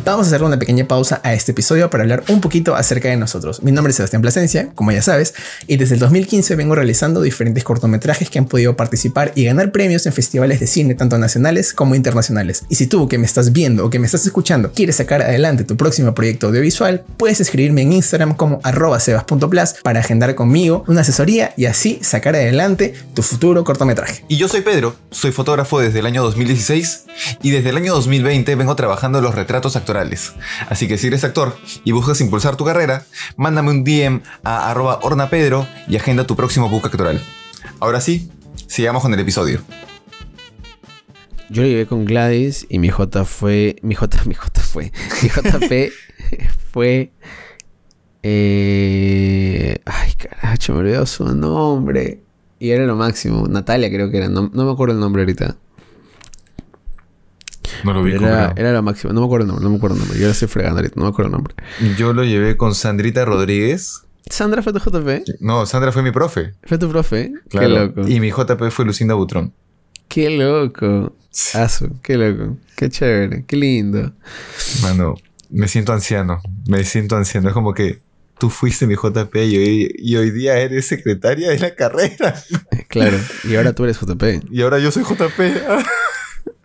Vamos 0.06 0.26
a 0.26 0.28
hacerle 0.28 0.48
una 0.48 0.60
pequeña 0.60 0.88
pausa 0.88 1.22
a 1.24 1.34
este 1.34 1.52
episodio 1.52 1.90
para 1.90 2.04
hablar 2.04 2.24
un 2.28 2.42
poquito 2.42 2.76
acerca 2.76 3.10
de 3.10 3.18
nosotros. 3.18 3.64
Mi 3.64 3.72
nombre 3.72 3.92
es 3.92 3.98
Sebastián 3.98 4.22
Plasencia, 4.22 4.70
como 4.76 4.92
ya 4.92 5.02
sabes, 5.02 5.34
y 5.68 5.78
desde 5.78 5.96
el 5.96 6.00
2015 6.00 6.56
vengo 6.56 6.76
realizando 6.76 7.22
diferentes 7.22 7.64
cortometrajes 7.64 8.30
que 8.30 8.40
han 8.40 8.46
podido 8.46 8.76
participar 8.76 9.32
y 9.36 9.46
ganar 9.46 9.72
premios 9.72 10.06
en 10.06 10.14
festivales 10.14 10.60
de 10.60 10.68
cine 10.68 10.96
tanto 10.96 11.18
nacionales 11.18 11.74
como 11.74 11.96
internacionales. 11.96 12.64
Y 12.70 12.76
si 12.76 12.88
tú 12.88 13.08
que 13.08 13.18
me 13.18 13.26
estás 13.26 13.52
viendo 13.52 13.86
o 13.86 13.90
que 13.90 14.00
me 14.00 14.06
estás 14.06 14.26
escuchando 14.26 14.72
quieres 14.74 14.98
sacar 14.98 15.22
adelante 15.22 15.64
tu 15.64 15.78
próximo 15.78 16.14
proyecto 16.14 16.48
audiovisual, 16.48 17.04
puedes 17.18 17.42
escribirme 17.42 17.82
en 17.82 17.94
Instagram 17.94 18.36
como 18.36 18.60
arroba 18.64 19.00
sebas.plas 19.00 19.76
para 19.84 20.00
agendar 20.00 20.36
conmigo 20.36 20.84
una 20.88 21.02
asesoría 21.02 21.54
y 21.58 21.66
así 21.66 22.00
sacar 22.02 22.36
adelante 22.36 22.94
tu 23.14 23.22
futuro 23.22 23.64
cortometraje. 23.64 24.24
Y 24.28 24.38
yo 24.38 24.48
soy 24.48 24.62
Pedro, 24.62 24.96
soy 25.12 25.32
fotógrafo 25.32 25.80
desde 25.80 26.00
el 26.00 26.06
año 26.06 26.24
2016 26.24 27.06
y 27.42 27.52
desde 27.52 27.70
el 27.70 27.78
año 27.78 27.94
2020 27.94 28.56
vengo 28.56 28.76
trabajando 28.76 29.22
los 29.22 29.36
retratos 29.36 29.73
actorales. 29.76 30.34
Así 30.70 30.88
que 30.88 30.98
si 30.98 31.08
eres 31.08 31.24
actor 31.24 31.58
y 31.84 31.92
buscas 31.92 32.22
impulsar 32.22 32.56
tu 32.56 32.66
carrera, 32.66 33.06
mándame 33.38 33.72
un 33.72 33.84
DM 33.84 34.22
a 34.44 34.70
arroba 34.70 35.00
ornapedro 35.02 35.68
y 35.88 35.96
agenda 35.96 36.26
tu 36.26 36.36
próximo 36.36 36.70
book 36.70 36.86
actoral. 36.86 37.22
Ahora 37.80 38.02
sí, 38.02 38.32
sigamos 38.68 39.02
con 39.02 39.14
el 39.14 39.20
episodio. 39.20 39.62
Yo 41.50 41.62
lo 41.62 41.68
llevé 41.68 41.86
con 41.86 42.06
Gladys 42.06 42.66
y 42.70 42.80
mi 42.80 42.90
J 42.90 43.26
fue. 43.26 43.76
Mi 43.82 43.94
J, 43.94 44.24
mi 44.26 44.34
J 44.34 44.62
fue. 44.62 44.92
Mi 45.22 45.30
JP 45.30 45.92
fue. 46.72 47.12
Eh, 48.24 49.78
ay, 49.86 50.14
carajo, 50.14 50.74
me 50.74 50.80
olvidó 50.80 51.06
su 51.06 51.26
nombre. 51.36 52.22
Y 52.58 52.72
era 52.72 52.86
lo 52.86 52.96
máximo. 52.96 53.48
Natalia 53.48 53.90
creo 53.90 54.10
que 54.10 54.18
era. 54.18 54.30
No, 54.30 54.50
no 54.54 54.66
me 54.66 54.72
acuerdo 54.72 54.96
el 54.96 55.00
nombre 55.00 55.22
ahorita. 55.22 55.58
No 57.84 57.94
lo 57.94 58.04
Pero 58.04 58.28
era, 58.28 58.54
era 58.56 58.74
lo 58.74 58.82
máximo. 58.82 59.14
No 59.14 59.22
me 59.22 59.26
acuerdo 59.26 59.46
el 59.46 59.48
nombre. 59.48 59.64
No 59.64 59.70
me 59.70 59.78
acuerdo 59.78 59.96
el 59.96 60.02
nombre. 60.02 60.20
Yo 60.20 60.26
la 60.26 60.32
estoy 60.32 60.48
fregando 60.48 60.80
ahorita. 60.80 60.96
No 60.98 61.04
me 61.04 61.10
acuerdo 61.10 61.28
el 61.28 61.34
nombre. 61.34 61.56
Yo 61.98 62.14
lo 62.14 62.24
llevé 62.24 62.58
con 62.58 62.76
Sandrita 62.76 63.26
Rodríguez. 63.26 64.04
Sandra 64.30 64.62
fue 64.62 64.74
tu 64.74 64.80
JP. 64.80 65.42
No, 65.42 65.66
Sandra 65.66 65.92
fue 65.92 66.02
mi 66.02 66.12
profe. 66.12 66.54
Fue 66.64 66.78
tu 66.78 66.90
profe. 66.90 67.34
Claro. 67.50 67.68
Qué 67.68 68.02
loco. 68.02 68.08
Y 68.08 68.20
mi 68.20 68.32
JP 68.32 68.70
fue 68.72 68.86
Lucinda 68.86 69.14
Butrón. 69.14 69.54
Qué 70.08 70.30
loco. 70.30 71.16
Asu, 71.54 72.00
qué 72.02 72.18
loco. 72.18 72.58
Qué 72.76 72.90
chévere. 72.90 73.46
Qué 73.46 73.58
lindo. 73.58 74.14
Mano, 74.82 75.16
me 75.50 75.68
siento 75.68 75.94
anciano. 75.94 76.42
Me 76.68 76.84
siento 76.84 77.16
anciano. 77.16 77.50
Es 77.50 77.54
como 77.54 77.74
que 77.74 78.00
tú 78.40 78.50
fuiste 78.50 78.88
mi 78.88 78.96
JP 78.96 79.36
y 79.36 79.58
hoy, 79.58 79.96
y 79.98 80.16
hoy 80.16 80.32
día 80.32 80.58
eres 80.58 80.88
secretaria 80.88 81.50
de 81.50 81.60
la 81.60 81.76
carrera. 81.76 82.36
Claro. 82.88 83.18
Y 83.44 83.56
ahora 83.56 83.74
tú 83.74 83.84
eres 83.84 83.98
JP. 84.00 84.52
Y 84.52 84.62
ahora 84.62 84.80
yo 84.80 84.92
soy 84.92 85.04
JP. 85.04 85.40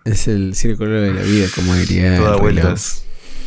Es 0.04 0.28
el 0.28 0.54
círculo 0.54 1.00
de 1.00 1.12
la 1.12 1.22
vida, 1.22 1.46
como 1.54 1.74
diría. 1.74 2.16
Todo 2.16 2.26
da 2.30 2.34
el 2.36 2.40
Rey 2.42 2.54
León. 2.54 2.64
vueltas. 2.66 3.04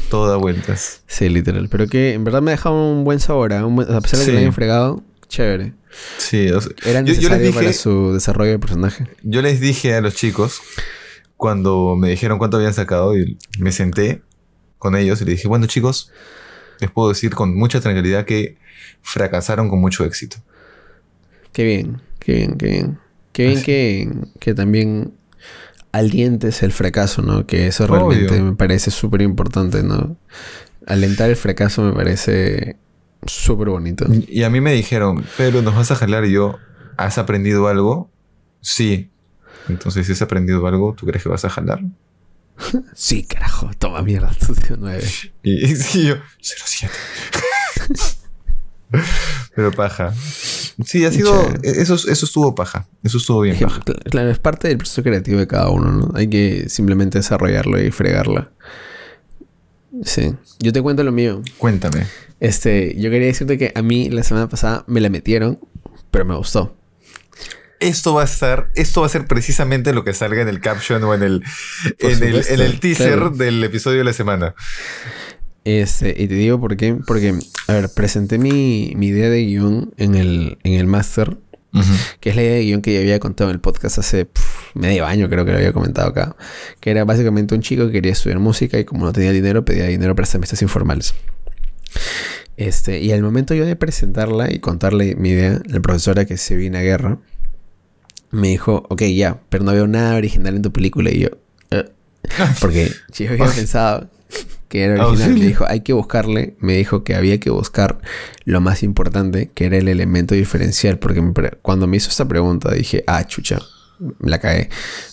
Todo 0.09 0.29
da 0.29 0.35
vueltas. 0.37 1.03
Sí, 1.07 1.29
literal. 1.29 1.69
Pero 1.69 1.87
que 1.87 2.13
en 2.13 2.23
verdad 2.23 2.41
me 2.41 2.51
ha 2.51 2.55
dejado 2.55 2.91
un 2.91 3.03
buen 3.03 3.19
sabor. 3.19 3.53
¿ah? 3.53 3.65
Un 3.65 3.77
buen- 3.77 3.91
a 3.91 4.01
pesar 4.01 4.19
de 4.19 4.25
que 4.25 4.31
Sí. 4.31 4.33
le 4.33 4.39
hayan 4.39 4.53
fregado, 4.53 5.03
chévere. 5.29 5.73
Sí, 6.17 6.49
o 6.51 6.61
sea, 6.61 6.71
Era 6.85 7.01
yo- 7.01 7.07
yo 7.07 7.13
les 7.13 7.15
necesario 7.39 7.47
dije- 7.47 7.59
para 7.59 7.73
su 7.73 8.13
desarrollo 8.13 8.51
de 8.51 8.59
personaje. 8.59 9.07
Yo 9.23 9.41
les 9.41 9.59
dije 9.59 9.93
a 9.95 10.01
los 10.01 10.15
chicos, 10.15 10.61
cuando 11.37 11.95
me 11.97 12.09
dijeron 12.09 12.37
cuánto 12.37 12.57
habían 12.57 12.73
sacado, 12.73 13.17
y 13.17 13.37
me 13.57 13.71
senté 13.71 14.21
con 14.77 14.95
ellos 14.95 15.21
y 15.21 15.25
les 15.25 15.35
dije, 15.37 15.47
bueno 15.47 15.65
chicos, 15.67 16.11
les 16.79 16.91
puedo 16.91 17.09
decir 17.09 17.33
con 17.35 17.55
mucha 17.57 17.79
tranquilidad 17.81 18.25
que 18.25 18.57
fracasaron 19.01 19.69
con 19.69 19.79
mucho 19.81 20.03
éxito. 20.05 20.37
Qué 21.53 21.63
bien, 21.65 22.01
qué 22.19 22.33
bien, 22.35 22.57
qué 22.57 22.67
bien. 22.67 22.99
Qué 23.33 23.47
bien 23.47 23.63
que, 23.63 24.09
que 24.39 24.53
también 24.53 25.13
alientes 25.91 26.63
el 26.63 26.71
fracaso, 26.71 27.21
¿no? 27.21 27.45
Que 27.45 27.67
eso 27.67 27.87
realmente 27.87 28.33
Obvio. 28.33 28.45
me 28.45 28.55
parece 28.55 28.91
súper 28.91 29.21
importante, 29.21 29.83
¿no? 29.83 30.17
Alentar 30.87 31.29
el 31.29 31.35
fracaso 31.35 31.83
me 31.83 31.93
parece 31.93 32.77
súper 33.25 33.69
bonito. 33.69 34.05
Y 34.27 34.43
a 34.43 34.49
mí 34.49 34.61
me 34.61 34.73
dijeron, 34.73 35.23
Pedro, 35.37 35.61
¿nos 35.61 35.75
vas 35.75 35.91
a 35.91 35.95
jalar? 35.95 36.25
Y 36.25 36.31
yo, 36.31 36.57
¿has 36.97 37.17
aprendido 37.17 37.67
algo? 37.67 38.09
Sí. 38.61 39.11
Entonces, 39.69 40.07
si 40.07 40.13
has 40.13 40.21
aprendido 40.21 40.65
algo, 40.65 40.93
¿tú 40.97 41.05
crees 41.05 41.23
que 41.23 41.29
vas 41.29 41.45
a 41.45 41.49
jalar? 41.49 41.81
Sí, 42.93 43.23
carajo, 43.23 43.71
toma 43.77 44.01
mierda, 44.03 44.29
estudio 44.39 44.77
9. 44.79 45.03
Y, 45.43 45.65
y 45.65 45.75
sí, 45.75 46.07
yo, 46.07 46.15
07. 46.39 46.93
Pero 49.55 49.71
paja. 49.71 50.13
Sí, 50.85 51.05
ha 51.05 51.11
sido. 51.11 51.41
Chévere. 51.43 51.81
Eso, 51.81 51.95
eso 51.95 52.25
estuvo 52.25 52.55
paja. 52.55 52.87
Eso 53.03 53.17
estuvo 53.17 53.41
bien 53.41 53.57
paja. 53.59 53.81
Claro, 54.09 54.29
es 54.29 54.39
parte 54.39 54.67
del 54.67 54.77
proceso 54.77 55.03
creativo 55.03 55.39
de 55.39 55.47
cada 55.47 55.69
uno, 55.69 55.91
¿no? 55.91 56.11
Hay 56.15 56.27
que 56.27 56.69
simplemente 56.69 57.19
desarrollarlo 57.19 57.81
y 57.81 57.91
fregarla. 57.91 58.51
Sí. 60.03 60.35
Yo 60.59 60.73
te 60.73 60.81
cuento 60.81 61.03
lo 61.03 61.11
mío. 61.11 61.41
Cuéntame. 61.57 62.07
Este, 62.39 62.95
yo 62.97 63.09
quería 63.11 63.27
decirte 63.27 63.57
que 63.57 63.71
a 63.75 63.81
mí 63.81 64.09
la 64.09 64.23
semana 64.23 64.49
pasada 64.49 64.83
me 64.87 64.99
la 64.99 65.09
metieron, 65.09 65.59
pero 66.09 66.25
me 66.25 66.35
gustó. 66.35 66.75
Esto 67.79 68.13
va 68.13 68.21
a 68.21 68.25
estar, 68.25 68.71
esto 68.75 69.01
va 69.01 69.07
a 69.07 69.09
ser 69.09 69.25
precisamente 69.25 69.93
lo 69.93 70.03
que 70.03 70.13
salga 70.13 70.41
en 70.41 70.47
el 70.47 70.59
caption 70.59 71.03
o 71.03 71.13
en 71.15 71.23
el, 71.23 71.43
en 71.99 72.23
el, 72.23 72.45
en 72.47 72.59
el 72.61 72.79
teaser 72.79 73.13
claro. 73.13 73.29
del 73.31 73.63
episodio 73.63 73.99
de 73.99 74.03
la 74.03 74.13
semana. 74.13 74.55
Este, 75.63 76.09
y 76.17 76.27
te 76.27 76.33
digo 76.33 76.59
por 76.59 76.75
qué. 76.77 76.95
Porque, 77.05 77.35
a 77.67 77.73
ver, 77.73 77.89
presenté 77.89 78.37
mi, 78.37 78.93
mi 78.95 79.07
idea 79.07 79.29
de 79.29 79.45
guion 79.45 79.93
en 79.97 80.15
el, 80.15 80.57
en 80.63 80.73
el 80.73 80.87
máster, 80.87 81.37
que 82.19 82.31
es 82.31 82.35
la 82.35 82.41
idea 82.41 82.55
de 82.55 82.63
guion 82.65 82.81
que 82.81 82.93
ya 82.93 82.99
había 82.99 83.19
contado 83.19 83.49
en 83.49 83.55
el 83.55 83.61
podcast 83.61 83.97
hace 83.99 84.27
medio 84.73 85.05
año, 85.05 85.29
creo 85.29 85.45
que 85.45 85.51
lo 85.51 85.57
había 85.57 85.71
comentado 85.71 86.09
acá. 86.09 86.35
Que 86.79 86.91
era 86.91 87.05
básicamente 87.05 87.55
un 87.55 87.61
chico 87.61 87.85
que 87.87 87.93
quería 87.93 88.11
estudiar 88.11 88.39
música 88.39 88.77
y 88.79 88.85
como 88.85 89.05
no 89.05 89.13
tenía 89.13 89.31
dinero, 89.31 89.63
pedía 89.63 89.85
dinero 89.85 90.13
para 90.13 90.23
prestamistas 90.23 90.61
informales. 90.61 91.13
Este, 92.57 92.99
y 92.99 93.11
al 93.11 93.21
momento 93.23 93.53
yo 93.53 93.65
de 93.65 93.75
presentarla 93.75 94.51
y 94.53 94.59
contarle 94.59 95.15
mi 95.15 95.29
idea, 95.29 95.61
la 95.65 95.79
profesora 95.79 96.25
que 96.25 96.37
se 96.37 96.55
vino 96.55 96.77
a 96.77 96.81
guerra, 96.81 97.19
me 98.31 98.49
dijo, 98.49 98.85
ok, 98.89 99.03
ya, 99.03 99.41
pero 99.49 99.63
no 99.63 99.71
veo 99.73 99.87
nada 99.87 100.15
original 100.15 100.55
en 100.55 100.61
tu 100.61 100.71
película. 100.71 101.09
Y 101.11 101.19
yo, 101.21 101.29
"Eh". 101.71 101.89
porque 102.61 102.91
yo 103.13 103.29
había 103.31 103.45
pensado 103.47 104.09
que 104.71 104.83
era 104.85 105.05
original. 105.05 105.31
Auxilio. 105.31 105.37
Me 105.37 105.47
dijo, 105.47 105.65
hay 105.67 105.81
que 105.81 105.91
buscarle. 105.91 106.55
Me 106.59 106.77
dijo 106.77 107.03
que 107.03 107.13
había 107.13 107.41
que 107.41 107.49
buscar 107.49 107.99
lo 108.45 108.61
más 108.61 108.83
importante, 108.83 109.51
que 109.53 109.65
era 109.65 109.77
el 109.77 109.89
elemento 109.89 110.33
diferencial. 110.33 110.97
Porque 110.97 111.21
me 111.21 111.33
cuando 111.61 111.87
me 111.87 111.97
hizo 111.97 112.09
esta 112.09 112.25
pregunta 112.25 112.71
dije, 112.71 113.03
ah, 113.05 113.27
chucha, 113.27 113.59
la 114.21 114.39
cagué. 114.39 114.69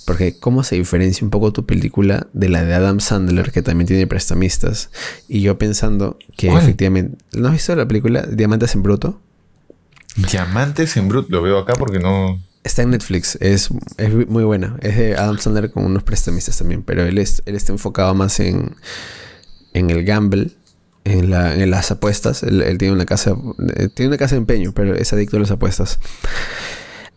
Porque 0.07 0.38
¿cómo 0.38 0.62
se 0.62 0.77
diferencia 0.77 1.25
un 1.25 1.31
poco 1.31 1.53
tu 1.53 1.66
película 1.66 2.29
de 2.33 2.49
la 2.49 2.62
de 2.62 2.73
Adam 2.73 3.01
Sandler, 3.01 3.51
que 3.51 3.62
también 3.62 3.88
tiene 3.88 4.07
prestamistas? 4.07 4.90
Y 5.27 5.40
yo 5.40 5.59
pensando 5.59 6.18
que 6.37 6.47
¿Cuál? 6.47 6.62
efectivamente... 6.62 7.18
¿No 7.33 7.49
has 7.49 7.55
visto 7.55 7.75
la 7.75 7.88
película 7.88 8.23
Diamantes 8.23 8.77
en 8.77 8.85
Bruto? 8.85 9.21
Diamantes 10.31 10.97
en 10.97 11.09
Brut, 11.09 11.31
lo 11.31 11.42
veo 11.42 11.59
acá 11.59 11.73
porque 11.73 11.99
no. 11.99 12.40
Está 12.62 12.83
en 12.83 12.90
Netflix, 12.90 13.37
es, 13.40 13.71
es 13.97 14.29
muy 14.29 14.44
buena. 14.44 14.77
Es 14.83 14.97
de 14.97 15.16
Adam 15.16 15.38
Sandler 15.38 15.73
con 15.73 15.85
unos 15.85 16.05
prestamistas 16.05 16.59
también, 16.59 16.85
pero 16.85 17.03
él, 17.05 17.18
es, 17.18 17.42
él 17.44 17.57
está 17.57 17.73
enfocado 17.73 18.14
más 18.14 18.38
en, 18.38 18.77
en 19.79 19.91
el 19.91 20.05
gamble, 20.05 20.51
en, 21.05 21.31
la, 21.31 21.55
en 21.55 21.71
las 21.71 21.91
apuestas. 21.91 22.43
Él, 22.43 22.62
él 22.62 22.77
tiene 22.79 22.93
una 22.95 23.07
casa 23.07 23.35
eh, 23.77 23.88
tiene 23.95 24.09
una 24.09 24.19
casa 24.19 24.35
de 24.35 24.41
empeño, 24.41 24.73
pero 24.75 24.95
es 24.95 25.12
adicto 25.12 25.37
a 25.37 25.41
las 25.41 25.51
apuestas. 25.51 25.99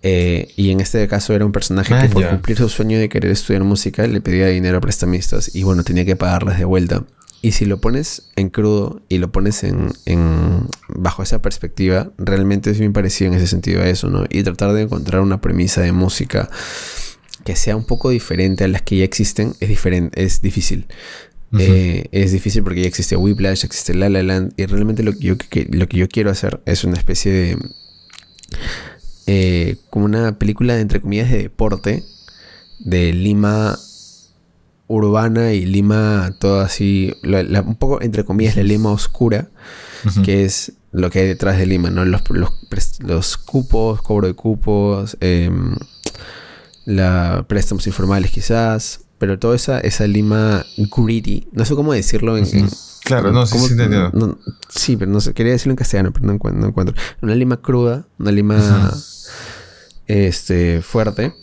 Eh, 0.04 0.52
y 0.56 0.71
en 0.71 0.80
este 0.80 1.08
caso 1.08 1.34
era 1.36 1.45
un 1.45 1.52
personaje 1.52 1.93
Ah, 1.93 2.02
que 2.04 2.10
por 2.10 2.24
ya. 2.24 2.30
cumplir 2.32 2.58
su 2.58 2.69
sueño 2.69 2.97
de 2.97 3.08
querer 3.08 3.32
estudiar 3.32 3.63
música 3.63 4.08
le 4.08 4.19
pedía 4.19 4.47
dinero 4.47 4.80
a 4.80 4.82
prestamistas 4.82 5.54
y 5.56 5.62
bueno, 5.62 5.84
tenía 5.84 6.06
que 6.06 6.15
pagarles 6.15 6.58
de 6.58 6.65
vuelta. 6.65 7.04
Y 7.43 7.52
si 7.54 7.65
lo 7.65 7.80
pones 7.82 8.30
en 8.36 8.50
crudo 8.50 9.02
y 9.10 9.17
lo 9.19 9.32
pones 9.32 9.63
en, 9.63 9.91
en- 10.06 10.67
bajo 10.88 11.21
esa 11.24 11.41
perspectiva, 11.41 12.12
realmente 12.17 12.69
es 12.71 12.80
bien 12.80 12.93
parecido 12.93 13.32
en 13.32 13.38
ese 13.38 13.47
sentido 13.47 13.82
a 13.82 13.88
eso, 13.89 14.10
¿no? 14.10 14.26
Y 14.30 14.43
tratar 14.43 14.74
de 14.74 14.84
encontrar 14.84 15.21
una 15.21 15.41
premisa 15.41 15.82
de 15.82 15.91
música 15.91 16.50
que 17.43 17.56
sea 17.56 17.76
un 17.76 17.84
poco 17.86 18.10
diferente 18.12 18.63
a 18.63 18.67
las 18.67 18.84
que 18.84 18.97
ya 18.97 19.04
existen 19.04 19.54
es 19.60 19.69
diferente, 19.69 20.24
es 20.24 20.41
difícil. 20.41 20.86
Eh, 21.60 22.08
es 22.12 22.32
difícil 22.32 22.64
porque 22.64 22.82
ya 22.82 22.88
existe 22.88 23.16
Whiplash, 23.18 23.66
existe 23.66 23.94
La 23.94 24.10
La 24.10 24.24
Land 24.24 24.54
y 24.58 24.66
realmente 24.68 25.04
lo 25.04 25.12
que 25.14 25.20
yo, 25.20 25.38
que- 25.38 25.68
lo 25.72 25.88
que 25.88 25.98
yo 25.98 26.08
quiero 26.08 26.30
hacer 26.32 26.62
es 26.66 26.84
una 26.86 26.98
especie 26.98 27.32
de 27.32 27.58
eh, 29.28 29.78
como 29.90 30.06
una 30.06 30.38
película 30.40 30.76
de, 30.76 30.82
entre 30.82 31.02
comillas 31.02 31.30
de 31.30 31.38
deporte 31.44 32.04
de 32.80 33.14
Lima 33.14 33.78
urbana 34.88 35.54
y 35.54 35.66
Lima 35.66 36.36
todo 36.40 36.60
así, 36.62 37.14
la- 37.24 37.44
la- 37.44 37.62
un 37.62 37.76
poco 37.76 38.02
entre 38.02 38.26
comillas 38.26 38.56
la 38.58 38.64
Lima 38.64 38.92
oscura, 38.92 39.50
que 40.24 40.44
es 40.46 40.74
lo 40.92 41.10
que 41.10 41.20
hay 41.20 41.28
detrás 41.28 41.58
de 41.58 41.66
Lima, 41.66 41.90
¿no? 41.92 42.04
Los, 42.06 42.24
los, 42.30 42.52
cupos, 43.38 44.02
cobro 44.02 44.28
de 44.28 44.34
cupos, 44.34 45.16
em, 45.22 45.76
la 46.86 47.46
préstamos 47.48 47.86
informales 47.88 48.32
quizás, 48.32 49.02
pero 49.21 49.38
toda 49.38 49.55
esa, 49.55 49.79
esa 49.79 50.07
Lima 50.07 50.65
gritty, 50.77 51.47
no 51.51 51.63
sé 51.63 51.75
cómo 51.75 51.93
decirlo 51.93 52.38
en... 52.38 52.45
en- 52.57 52.69
Claro, 53.03 53.31
no, 53.31 53.45
sí, 53.45 53.51
¿cómo- 53.53 53.67
sí, 53.67 53.75
no- 54.13 54.38
sí, 54.67 54.97
pero 54.97 55.12
no 55.12 55.21
sé, 55.21 55.34
quería 55.34 55.51
decirlo 55.53 55.73
en 55.73 55.77
castellano, 55.77 56.12
pero 56.12 56.25
no 56.25 56.34
encuentro. 56.34 56.60
No 56.62 56.67
encuentro. 56.67 56.95
Una 57.21 57.36
lima 57.36 57.57
cruda, 57.62 58.05
una 58.17 58.31
lima 58.31 58.91
este, 60.07 60.81
fuerte, 60.81 61.34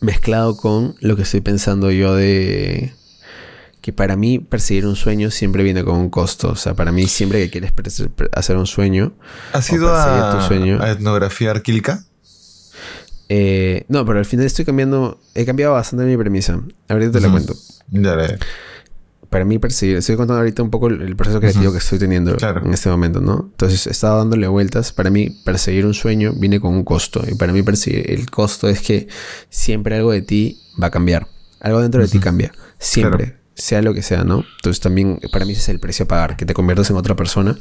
mezclado 0.00 0.56
con 0.56 0.94
lo 1.00 1.14
que 1.16 1.22
estoy 1.22 1.40
pensando 1.40 1.90
yo 1.92 2.14
de 2.14 2.94
que 3.80 3.92
para 3.92 4.16
mí 4.16 4.38
perseguir 4.40 4.86
un 4.86 4.96
sueño 4.96 5.30
siempre 5.30 5.62
viene 5.62 5.84
con 5.84 5.96
un 5.96 6.10
costo. 6.10 6.50
O 6.50 6.56
sea, 6.56 6.74
para 6.74 6.90
mí 6.92 7.06
siempre 7.06 7.42
que 7.44 7.50
quieres 7.50 7.72
hacer 8.32 8.56
un 8.56 8.66
sueño, 8.66 9.12
¿Has 9.52 9.70
ido 9.72 9.94
a, 9.94 10.38
tu 10.40 10.46
sueño. 10.46 10.82
a 10.82 10.90
etnografiar 10.90 11.62
Kilka? 11.62 12.04
Eh, 13.32 13.84
no, 13.88 14.04
pero 14.04 14.18
al 14.18 14.24
final 14.24 14.44
estoy 14.44 14.64
cambiando, 14.64 15.20
he 15.36 15.44
cambiado 15.46 15.72
bastante 15.74 16.04
mi 16.04 16.16
premisa. 16.16 16.60
Ahorita 16.88 17.12
te 17.12 17.20
la 17.20 17.28
Ujú. 17.28 17.36
cuento. 17.36 17.54
Ya 17.90 18.16
le- 18.16 18.38
para 19.30 19.44
mí 19.44 19.60
perseguir, 19.60 19.96
estoy 19.98 20.16
contando 20.16 20.40
ahorita 20.40 20.60
un 20.64 20.70
poco 20.70 20.88
el, 20.88 21.02
el 21.02 21.14
proceso 21.14 21.38
creativo 21.38 21.66
Ujú. 21.66 21.72
que 21.74 21.78
estoy 21.78 22.00
teniendo 22.00 22.34
Claro. 22.36 22.66
en 22.66 22.74
este 22.74 22.88
momento, 22.88 23.20
¿no? 23.20 23.48
Entonces 23.52 23.86
he 23.86 23.90
estado 23.90 24.18
dándole 24.18 24.48
vueltas. 24.48 24.92
Para 24.92 25.08
mí 25.10 25.30
perseguir 25.44 25.86
un 25.86 25.94
sueño 25.94 26.32
viene 26.36 26.58
con 26.58 26.74
un 26.74 26.82
costo. 26.82 27.22
Y 27.30 27.36
para 27.36 27.52
mí 27.52 27.62
perseguir 27.62 28.10
el 28.10 28.28
costo 28.28 28.68
es 28.68 28.80
que 28.80 29.06
siempre 29.48 29.94
algo 29.94 30.10
de 30.10 30.22
ti 30.22 30.58
va 30.82 30.88
a 30.88 30.90
cambiar. 30.90 31.28
Algo 31.60 31.80
dentro 31.80 32.02
de 32.02 32.08
ti 32.08 32.16
Ujú. 32.18 32.24
cambia. 32.24 32.52
Siempre. 32.78 33.24
Claro. 33.26 33.40
Sea 33.54 33.82
lo 33.82 33.94
que 33.94 34.02
sea, 34.02 34.24
¿no? 34.24 34.44
Entonces 34.56 34.80
también 34.80 35.20
para 35.30 35.44
mí 35.44 35.52
ese 35.52 35.60
es 35.60 35.68
el 35.68 35.78
precio 35.78 36.06
a 36.06 36.08
pagar. 36.08 36.36
Que 36.36 36.44
te 36.46 36.54
conviertas 36.54 36.90
en 36.90 36.96
otra 36.96 37.14
persona. 37.14 37.56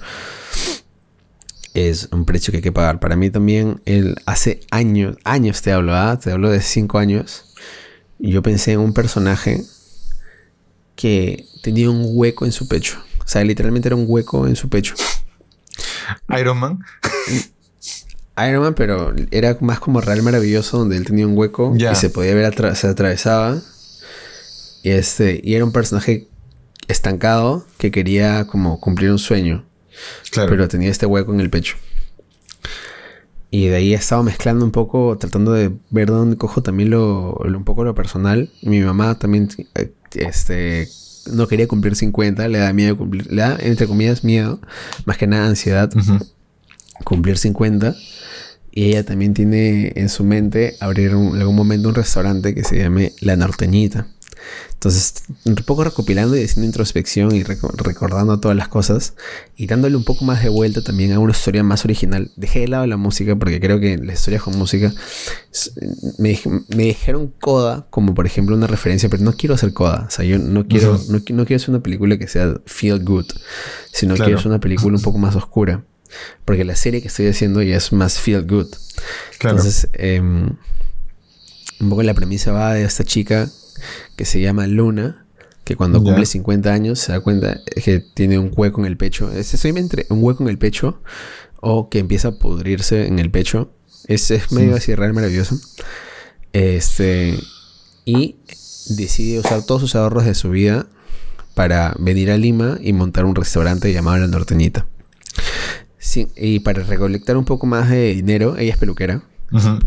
Es 1.82 2.10
un 2.12 2.26
precio 2.26 2.52
que 2.52 2.58
hay 2.58 2.62
que 2.63 2.74
pagar. 2.74 3.00
Para 3.00 3.15
mí 3.15 3.30
también, 3.30 3.82
el, 3.86 4.18
hace 4.26 4.60
años, 4.70 5.15
años 5.24 5.62
te 5.62 5.72
hablo, 5.72 5.96
¿ah? 5.96 6.20
Te 6.22 6.30
hablo 6.32 6.50
de 6.50 6.60
cinco 6.62 6.98
años. 6.98 7.46
Yo 8.20 8.42
pensé 8.44 8.74
en 8.74 8.80
un 8.82 8.94
personaje 8.94 9.63
que 10.98 11.46
tenía 11.63 11.89
un 11.89 12.04
hueco 12.06 12.46
en 12.46 12.52
su 12.52 12.68
pecho. 12.68 13.00
O 13.24 13.28
sea, 13.28 13.46
literalmente 13.46 13.88
era 13.88 13.96
un 13.96 14.04
hueco 14.10 14.46
en 14.46 14.58
su 14.58 14.68
pecho. 14.68 14.94
Iron 16.38 16.58
Man. 16.58 16.80
Iron 18.50 18.63
Man, 18.63 18.74
pero 18.74 19.13
era 19.32 19.58
más 19.62 19.80
como 19.80 20.02
Real 20.02 20.21
Maravilloso, 20.21 20.80
donde 20.80 20.98
él 20.98 21.06
tenía 21.06 21.25
un 21.27 21.38
hueco 21.38 21.73
y 21.77 21.96
se 21.96 22.10
podía 22.10 22.34
ver, 22.36 22.52
atra- 22.54 22.75
se 22.75 22.88
atravesaba. 22.88 23.62
Y, 24.84 24.90
este, 24.90 25.40
y 25.42 25.56
era 25.56 25.63
un 25.63 25.71
personaje 25.71 26.27
estancado 26.90 27.65
que 27.77 27.90
quería 27.92 28.48
como 28.48 28.82
cumplir 28.82 29.12
un 29.12 29.19
sueño, 29.19 29.65
Claro. 30.31 30.50
pero 30.50 30.67
tenía 30.67 30.90
este 30.90 31.06
hueco 31.06 31.33
en 31.33 31.40
el 31.40 31.50
pecho. 31.50 31.75
Y 33.52 33.67
de 33.67 33.77
ahí 33.77 33.94
he 33.94 33.98
estado 33.98 34.21
mezclando 34.23 34.63
un 34.63 34.71
poco, 34.71 35.17
tratando 35.17 35.52
de 35.54 35.71
ver 35.90 36.08
dónde 36.10 36.37
cojo 36.37 36.62
también 36.62 36.92
lo, 36.92 37.35
lo- 37.46 37.58
un 37.58 37.63
poco 37.63 37.83
lo 37.83 37.96
personal. 37.96 38.52
Mi 38.62 38.79
mamá 38.81 39.17
también 39.17 39.50
eh, 39.75 39.92
este, 40.13 40.87
no 41.33 41.48
quería 41.48 41.67
cumplir 41.67 41.96
50, 41.96 42.48
le 42.48 42.60
da 42.60 42.73
miedo 42.73 42.96
cumplir, 42.98 43.25
le 43.31 43.42
da 43.42 43.58
entre 43.60 43.87
comillas 43.87 44.23
miedo, 44.23 44.60
más 45.06 45.17
que 45.17 45.25
nada 45.25 45.48
ansiedad 45.48 45.90
cumplir 47.04 47.37
50 47.37 47.96
y 48.71 48.90
ella 48.90 49.04
también 49.04 49.33
tiene 49.33 49.94
en 49.96 50.10
su 50.10 50.23
mente 50.23 50.75
abrir 50.79 51.15
un- 51.15 51.33
en 51.35 51.42
algún 51.42 51.56
momento 51.56 51.90
un 51.90 51.96
restaurante 51.96 52.54
que 52.54 52.63
se 52.63 52.77
llame 52.77 53.13
La 53.19 53.35
Norteñita. 53.35 54.08
Entonces, 54.73 55.13
un 55.46 55.56
poco 55.56 55.83
recopilando 55.83 56.37
y 56.37 56.44
haciendo 56.44 56.65
introspección 56.65 57.35
y 57.35 57.44
reco- 57.44 57.73
recordando 57.75 58.40
todas 58.40 58.56
las 58.56 58.69
cosas 58.69 59.13
y 59.58 59.67
dándole 59.67 59.98
un 59.98 60.06
poco 60.06 60.23
más 60.23 60.42
de 60.42 60.48
vuelta 60.50 60.81
también 60.81 61.12
a 61.12 61.19
una 61.19 61.31
historia 61.33 61.63
más 61.63 61.83
original. 61.83 62.31
Dejé 62.37 62.62
de 62.62 62.67
lado 62.69 62.85
la 62.87 62.96
música 62.96 63.35
porque 63.35 63.60
creo 63.60 63.79
que 63.79 63.98
las 63.98 64.19
historias 64.19 64.42
con 64.44 64.58
música 64.58 64.94
me, 66.17 66.40
me 66.69 66.83
dijeron 66.83 67.33
coda 67.40 67.87
como 67.90 68.13
por 68.13 68.25
ejemplo 68.25 68.56
una 68.56 68.67
referencia, 68.67 69.10
pero 69.10 69.23
no 69.23 69.33
quiero 69.35 69.56
hacer 69.56 69.73
coda. 69.73 70.06
O 70.08 70.12
sea, 70.12 70.23
yo 70.23 70.40
no 70.40 70.65
quiero, 70.67 70.94
no, 71.10 71.17
no 71.17 71.46
quiero 71.46 71.56
hacer 71.58 71.69
una 71.71 71.81
película 71.83 72.17
que 72.17 72.27
sea 72.27 72.56
feel 72.65 73.04
good, 73.04 73.25
sino 73.92 74.15
Claro. 74.15 74.27
quiero 74.27 74.40
hacer 74.40 74.50
una 74.52 74.60
película 74.60 74.96
un 74.96 75.02
poco 75.04 75.17
más 75.17 75.35
oscura. 75.35 75.83
Porque 76.46 76.63
la 76.63 76.75
serie 76.75 77.02
que 77.02 77.08
estoy 77.10 77.27
haciendo 77.27 77.62
ya 77.62 77.77
es 77.77 77.92
más 77.94 78.17
feel 78.19 78.44
good. 78.48 78.67
Claro. 79.37 79.58
Entonces, 79.58 79.90
em, 79.94 80.56
un 81.81 81.90
poco 81.90 82.02
la 82.04 82.13
premisa 82.15 82.52
va 82.52 82.73
de 82.73 82.83
esta 82.83 83.04
chica 83.04 83.48
que 84.20 84.26
se 84.26 84.42
llama 84.42 84.67
Luna, 84.67 85.26
que 85.63 85.78
cuando 85.78 86.04
cumple 86.04 86.26
50 86.26 86.74
años 86.74 87.00
se 87.00 87.13
da 87.13 87.22
cuenta 87.22 87.62
que 87.82 88.02
tiene 88.02 88.38
un 88.38 88.52
hueco 88.54 88.82
en 88.82 88.88
el 88.88 88.98
pecho. 88.98 89.32
Es 89.32 89.54
estoy 89.54 89.72
entre 89.78 90.08
un 90.10 90.22
hueco 90.22 90.44
en 90.44 90.50
el 90.50 90.58
pecho 90.58 91.02
o 91.62 91.88
que 91.88 92.00
empieza 92.00 92.28
a 92.28 92.32
pudrirse 92.34 93.08
en 93.08 93.17
el 93.20 93.32
pecho. 93.32 93.72
Es, 94.08 94.30
es 94.30 94.52
medio 94.52 94.76
así 94.76 94.94
real 94.94 95.13
maravilloso. 95.13 95.58
Este, 96.52 97.40
y 98.04 98.36
decide 98.90 99.40
usar 99.40 99.65
todos 99.65 99.80
sus 99.80 99.96
ahorros 99.96 100.26
de 100.26 100.36
su 100.36 100.50
vida 100.50 100.88
para 101.54 101.96
venir 101.98 102.30
a 102.30 102.38
Lima 102.38 102.78
y 102.82 102.92
montar 102.92 103.24
un 103.24 103.36
restaurante 103.36 103.94
llamado 103.94 104.17
La 104.17 104.28
Norteñita. 104.28 104.86
Sí, 105.98 106.28
y 106.36 106.60
para 106.60 106.84
recolectar 106.84 107.38
un 107.38 107.46
poco 107.46 107.67
más 107.67 107.90
de 107.90 108.15
dinero, 108.15 108.58
ella 108.58 108.74
es 108.74 108.78
peluquera 108.78 109.24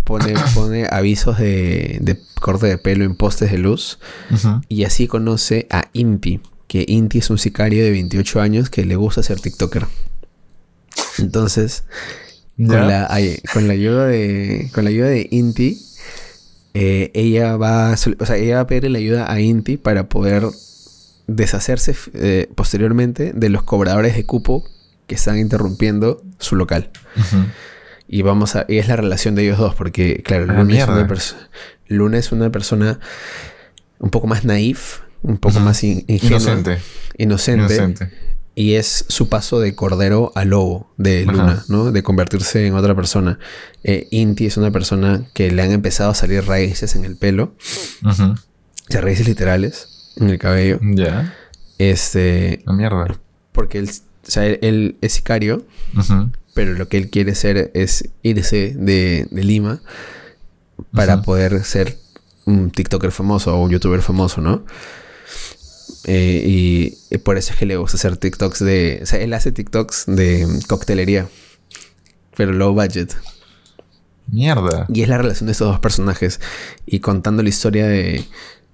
Pone, 0.05 0.35
pone 0.55 0.87
avisos 0.91 1.39
de, 1.39 1.99
de 2.01 2.19
corte 2.41 2.67
de 2.67 2.79
pelo 2.79 3.05
en 3.05 3.15
postes 3.15 3.51
de 3.53 3.59
luz 3.59 3.99
y 4.69 4.85
así 4.85 5.07
conoce 5.07 5.67
a 5.71 5.89
Inti, 5.93 6.41
que 6.67 6.85
Inti 6.89 7.19
es 7.19 7.31
un 7.31 7.39
sicario 7.39 7.85
de 7.85 7.91
28 7.93 8.41
años 8.41 8.71
que 8.71 8.85
le 8.85 8.97
gusta 8.97 9.23
ser 9.23 9.41
TikToker. 9.41 9.87
Entonces, 11.19 11.85
con 12.57 12.67
la, 12.89 13.07
ay- 13.11 13.41
con 13.53 13.67
la 13.67 13.73
ayuda 13.75 14.07
de 14.07 14.71
con 14.75 14.85
la 14.85 14.91
ayuda 14.91 15.07
de 15.09 15.29
Inti, 15.31 15.79
eh, 16.75 17.11
ella 17.15 17.57
va 17.57 17.93
o 17.93 18.27
sea, 18.27 18.37
ella 18.37 18.57
va 18.57 18.61
a 18.63 18.67
pedirle 18.67 18.91
la 18.91 18.99
ayuda 18.99 19.33
a 19.33 19.41
Inti 19.41 19.77
para 19.77 20.09
poder 20.09 20.45
deshacerse 21.27 21.95
eh, 22.15 22.49
posteriormente 22.55 23.33
de 23.35 23.49
los 23.49 23.63
cobradores 23.63 24.17
de 24.17 24.25
cupo 24.25 24.65
que 25.07 25.15
están 25.15 25.39
interrumpiendo 25.39 26.23
su 26.39 26.57
local. 26.57 26.91
Ujú. 27.17 27.45
Y 28.09 28.23
vamos 28.23 28.57
a. 28.57 28.67
Y 28.69 28.79
es 28.79 28.89
la 28.89 28.97
relación 28.97 29.35
de 29.35 29.45
ellos 29.45 29.59
dos, 29.59 29.75
porque, 29.75 30.23
claro, 30.23 30.47
Ah, 30.49 30.63
Luna, 30.63 30.79
es 30.79 30.89
una, 30.89 31.07
perso- 31.09 31.37
Luna 31.89 32.19
es 32.19 32.33
una 32.33 32.51
persona 32.51 32.99
un 33.99 34.11
poco 34.11 34.27
más 34.27 34.45
naif, 34.45 35.01
un 35.23 35.39
poco 35.39 35.61
más 35.61 35.83
in- 35.85 36.05
ingenua, 36.09 36.39
Inocente. 36.39 36.79
inocente, 37.17 37.75
Inocente. 37.75 38.11
Y 38.55 38.75
es 38.75 39.07
su 39.09 39.31
paso 39.31 39.61
de 39.61 39.75
cordero 39.75 40.31
a 40.35 40.45
lobo 40.45 40.93
de 40.99 41.23
Ajá. 41.23 41.33
Luna, 41.33 41.65
¿no? 41.69 41.91
De 41.91 42.03
convertirse 42.03 42.67
en 42.67 42.75
otra 42.75 42.95
persona. 42.95 43.39
Eh, 43.83 44.09
Inti 44.11 44.45
es 44.45 44.59
una 44.59 44.71
persona 44.71 45.25
que 45.33 45.51
le 45.51 45.63
han 45.63 45.71
empezado 45.73 46.11
a 46.11 46.15
salir 46.15 46.45
raíces 46.45 46.95
en 46.97 47.07
el 47.07 47.17
pelo, 47.17 47.55
o 48.05 48.13
sea, 48.13 49.01
raíces 49.01 49.27
literales 49.27 50.13
en 50.17 50.29
el 50.29 50.39
cabello. 50.39 50.79
Ya. 50.83 51.35
Este. 51.79 52.63
La 52.67 52.73
mierda. 52.75 53.07
Porque 53.53 53.79
él, 53.79 53.89
o 53.89 54.31
sea, 54.31 54.45
él- 54.47 54.59
él 54.61 54.97
es 55.01 55.13
sicario, 55.15 55.65
Ujú. 55.97 56.31
Pero 56.55 56.75
lo 56.75 56.89
que 56.89 56.99
él 56.99 57.11
quiere 57.11 57.35
ser 57.35 57.71
es 57.75 58.09
irse 58.23 58.75
de, 58.77 59.27
de 59.31 59.45
Lima 59.45 59.81
para 60.93 61.23
poder 61.23 61.65
ser 61.65 61.99
un 62.45 62.71
TikToker 62.71 63.13
famoso 63.13 63.55
o 63.57 63.63
un 63.63 63.71
YouTuber 63.71 64.03
famoso, 64.03 64.41
¿no? 64.41 64.65
Eh, 66.05 66.43
y, 66.45 66.99
y 67.15 67.19
por 67.19 67.39
eso 67.39 67.53
es 67.53 67.59
que 67.59 67.67
le 67.67 67.77
gusta 67.77 67.97
hacer 67.97 68.17
TikToks 68.17 68.65
de... 68.65 69.01
O 69.03 69.07
sea, 69.07 69.21
él 69.21 69.33
hace 69.35 69.53
TikToks 69.53 70.05
de 70.09 70.49
coctelería, 70.67 71.29
pero 72.37 72.53
low 72.53 72.75
budget. 72.75 73.15
Mierda. 74.29 74.87
Y 74.93 75.03
es 75.03 75.09
la 75.09 75.19
relación 75.19 75.47
de 75.47 75.53
estos 75.53 75.69
dos 75.69 75.81
personajes 75.81 76.41
y 76.87 77.01
contando 77.01 77.43
la 77.43 77.49
historia 77.49 77.87
de... 77.87 78.25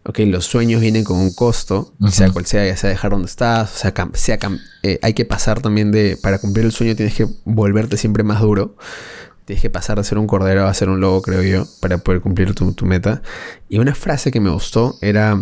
Ok, 0.09 0.21
los 0.21 0.47
sueños 0.47 0.81
vienen 0.81 1.05
con 1.05 1.19
un 1.19 1.35
costo, 1.35 1.93
sea 2.11 2.31
cual 2.31 2.47
sea, 2.47 2.65
ya 2.65 2.77
sea 2.79 2.89
dejar 2.89 3.11
donde 3.11 3.27
estás, 3.27 3.75
o 3.75 3.79
sea, 3.79 3.93
cam- 3.93 4.15
sea 4.15 4.39
cam- 4.39 4.59
eh, 4.83 4.99
hay 5.03 5.13
que 5.13 5.27
pasar 5.27 5.61
también 5.61 5.93
de, 5.93 6.17
para 6.23 6.39
cumplir 6.39 6.65
el 6.65 6.73
sueño 6.73 6.97
tienes 6.97 7.15
que 7.15 7.27
volverte 7.45 7.99
siempre 7.99 8.23
más 8.23 8.41
duro, 8.41 8.75
tienes 9.45 9.61
que 9.61 9.69
pasar 9.69 9.99
de 9.99 10.05
ser 10.05 10.17
un 10.17 10.27
cordero 10.27 10.67
a 10.67 10.73
ser 10.73 10.89
un 10.89 11.01
lobo, 11.01 11.21
creo 11.21 11.43
yo, 11.43 11.67
para 11.81 11.99
poder 11.99 12.23
cumplir 12.23 12.55
tu, 12.55 12.73
tu 12.73 12.87
meta. 12.87 13.21
Y 13.69 13.81
una 13.81 13.95
frase 13.95 14.31
que 14.31 14.41
me 14.41 14.49
gustó 14.49 14.97
era, 15.03 15.39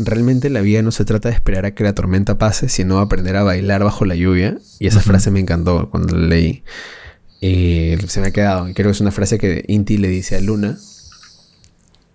realmente 0.00 0.50
la 0.50 0.62
vida 0.62 0.82
no 0.82 0.90
se 0.90 1.04
trata 1.04 1.28
de 1.28 1.36
esperar 1.36 1.64
a 1.64 1.72
que 1.72 1.84
la 1.84 1.94
tormenta 1.94 2.38
pase, 2.38 2.68
sino 2.68 2.98
aprender 2.98 3.36
a 3.36 3.44
bailar 3.44 3.84
bajo 3.84 4.04
la 4.04 4.16
lluvia. 4.16 4.58
Y 4.80 4.88
esa 4.88 4.98
frase 5.00 5.30
me 5.30 5.38
encantó 5.38 5.90
cuando 5.90 6.16
la 6.16 6.26
leí. 6.26 6.64
Y 7.40 7.94
se 8.08 8.20
me 8.20 8.28
ha 8.28 8.32
quedado. 8.32 8.68
Y 8.68 8.74
creo 8.74 8.88
que 8.88 8.92
es 8.92 9.00
una 9.00 9.12
frase 9.12 9.38
que 9.38 9.64
Inti 9.68 9.96
le 9.96 10.08
dice 10.08 10.36
a 10.36 10.40
Luna. 10.40 10.76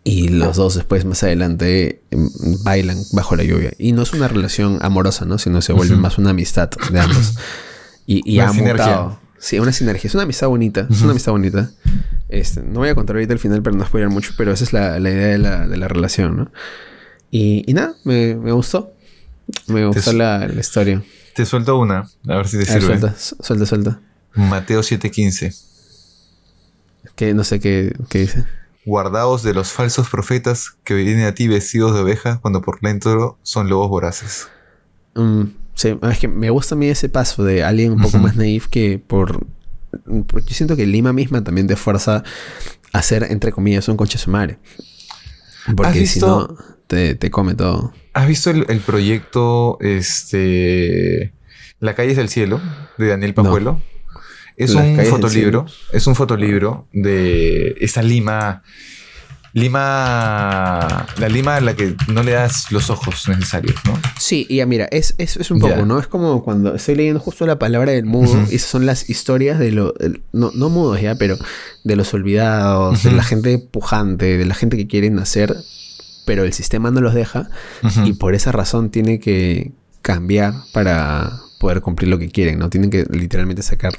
Y 0.08 0.28
los 0.30 0.56
dos 0.56 0.76
después, 0.76 1.04
más 1.04 1.24
adelante, 1.24 2.04
em, 2.12 2.30
bailan 2.64 2.98
bajo 3.12 3.36
la 3.36 3.44
lluvia. 3.44 3.74
Y 3.80 3.92
no 3.92 4.04
es 4.04 4.14
una 4.14 4.28
relación 4.28 4.78
amorosa, 4.82 5.26
¿no? 5.26 5.40
Sino 5.40 5.62
se 5.64 5.74
vuelve 5.74 5.96
más 5.96 6.18
una 6.20 6.30
amistad 6.30 6.70
de 6.92 7.00
ambos. 7.00 7.34
Y, 8.08 8.22
y 8.24 8.38
Una 8.38 8.50
ha 8.50 8.54
sinergia. 8.54 8.86
mutado. 8.86 9.20
Sí, 9.40 9.58
una 9.58 9.72
sinergia. 9.72 10.08
Es 10.08 10.14
una 10.14 10.24
amistad 10.24 10.48
bonita. 10.48 10.88
Es 10.92 11.02
una 11.02 11.10
amistad 11.12 11.32
bonita. 11.32 11.72
Este, 12.30 12.62
no 12.62 12.82
voy 12.82 12.90
a 12.90 12.94
contar 12.94 13.16
ahorita 13.16 13.34
el 13.34 13.40
final 13.40 13.64
para 13.64 13.76
no 13.76 13.84
spoiler 13.84 14.10
mucho, 14.10 14.34
pero 14.38 14.52
esa 14.52 14.64
es 14.64 14.74
la, 14.74 15.00
la 15.00 15.10
idea 15.10 15.26
de 15.30 15.38
la, 15.40 15.68
de 15.68 15.76
la 15.76 15.88
relación, 15.88 16.38
¿no? 16.38 16.52
Y, 17.32 17.64
y 17.66 17.74
nada, 17.74 17.96
me, 18.04 18.36
me 18.36 18.52
gustó. 18.52 18.94
Me 19.66 19.88
gustó 19.88 20.14
la, 20.14 20.48
la 20.48 20.60
historia. 20.60 21.02
Te 21.34 21.48
suelto 21.48 21.80
una. 21.80 22.08
A 22.28 22.36
ver 22.38 22.48
si 22.48 22.60
te 22.60 22.66
ver, 22.66 22.68
sirve. 22.68 22.86
suelta, 22.86 23.16
su- 23.18 23.38
suelta, 23.42 23.66
suelta. 23.66 24.00
Mateo 24.36 24.82
7:15. 24.82 25.56
Que 27.16 27.34
no 27.34 27.44
sé 27.44 27.60
qué, 27.60 27.92
qué 28.10 28.20
dice. 28.20 28.46
Guardaos 28.86 29.42
de 29.44 29.54
los 29.54 29.72
falsos 29.72 30.10
profetas 30.10 30.78
que 30.84 30.94
vienen 30.94 31.26
a 31.26 31.34
ti 31.34 31.48
vestidos 31.48 31.94
de 31.96 32.02
oveja 32.02 32.40
cuando 32.42 32.62
por 32.62 32.80
dentro 32.82 33.38
son 33.42 33.68
lobos 33.70 33.90
voraces. 33.90 34.48
Mm, 35.16 35.44
sí, 35.74 35.98
es 36.02 36.20
que 36.20 36.28
me 36.28 36.50
gusta 36.50 36.76
a 36.76 36.78
mí 36.78 36.88
ese 36.88 37.10
paso 37.10 37.44
de 37.44 37.64
alguien 37.64 37.94
un 37.94 38.02
poco 38.02 38.18
más 38.20 38.36
naif 38.36 38.68
que 38.68 39.00
por, 39.00 39.46
Yo 40.06 40.22
siento 40.50 40.76
que 40.76 40.86
Lima 40.86 41.14
misma 41.14 41.44
también 41.44 41.68
te 41.68 41.76
fuerza 41.76 42.24
a 42.94 43.02
ser, 43.02 43.24
entre 43.32 43.52
comillas, 43.52 43.88
un 43.88 43.98
coche 43.98 44.18
su 44.18 44.30
madre. 44.30 44.60
Porque 45.76 45.94
si 45.94 46.00
visto- 46.02 46.48
no, 46.50 46.58
te, 46.88 47.16
te 47.16 47.32
come 47.32 47.56
todo. 47.56 47.94
¿Has 48.14 48.28
visto 48.28 48.50
el, 48.52 48.66
el 48.70 48.80
proyecto 48.82 49.78
este 49.82 51.34
La 51.80 51.96
calle 51.96 52.12
es 52.12 52.18
del 52.18 52.30
cielo 52.30 52.62
de 52.98 53.08
Daniel 53.08 53.34
Pajuelo? 53.34 53.82
Es 54.58 54.74
Las 54.74 54.86
un 54.86 55.06
fotolibro, 55.06 55.66
es 55.92 56.08
un 56.08 56.16
fotolibro 56.16 56.88
de 56.94 57.76
esa 57.80 58.02
Lima 58.02 58.64
Lima 59.56 61.06
la 61.18 61.30
Lima 61.30 61.56
a 61.56 61.62
la 61.62 61.76
que 61.78 61.96
no 62.10 62.24
le 62.24 62.34
das 62.34 62.74
los 62.74 62.90
ojos 62.90 63.30
necesarios, 63.30 63.76
¿no? 63.86 63.98
Sí, 64.20 64.46
y 64.50 64.58
ya 64.58 64.66
mira, 64.66 64.86
es, 64.92 65.16
es, 65.18 65.38
es 65.38 65.50
un 65.50 65.60
poco, 65.60 65.76
Ya. 65.76 65.86
¿no? 65.86 65.98
Es 65.98 66.08
como 66.08 66.44
cuando 66.44 66.76
estoy 66.76 66.96
leyendo 66.96 67.22
justo 67.22 67.46
la 67.46 67.58
palabra 67.58 67.94
del 67.94 68.06
mudo, 68.06 68.38
y 68.52 68.56
esas 68.56 68.70
son 68.70 68.86
las 68.86 69.10
historias 69.10 69.58
de 69.58 69.72
los, 69.72 69.94
no, 70.34 70.52
no 70.54 70.70
mudos 70.70 71.00
ya, 71.00 71.16
pero 71.16 71.38
de 71.86 71.96
los 71.96 72.14
olvidados, 72.14 73.04
de 73.04 73.14
la 73.14 73.24
gente 73.24 73.58
pujante, 73.58 74.38
de 74.38 74.46
la 74.46 74.56
gente 74.56 74.76
que 74.76 74.88
quiere 74.88 75.10
nacer, 75.10 75.56
pero 76.26 76.44
el 76.44 76.52
sistema 76.52 76.92
no 76.92 77.00
los 77.00 77.14
deja, 77.14 77.50
y 78.04 78.12
por 78.12 78.36
esa 78.36 78.52
razón 78.52 78.90
tiene 78.90 79.22
que 79.22 79.72
cambiar 80.02 80.54
para 80.74 81.40
poder 81.62 81.80
cumplir 81.80 82.10
lo 82.10 82.20
que 82.20 82.30
quieren, 82.30 82.60
¿no? 82.60 82.70
Tienen 82.70 82.90
que 82.90 83.06
literalmente 83.10 83.64
sacar 83.64 83.94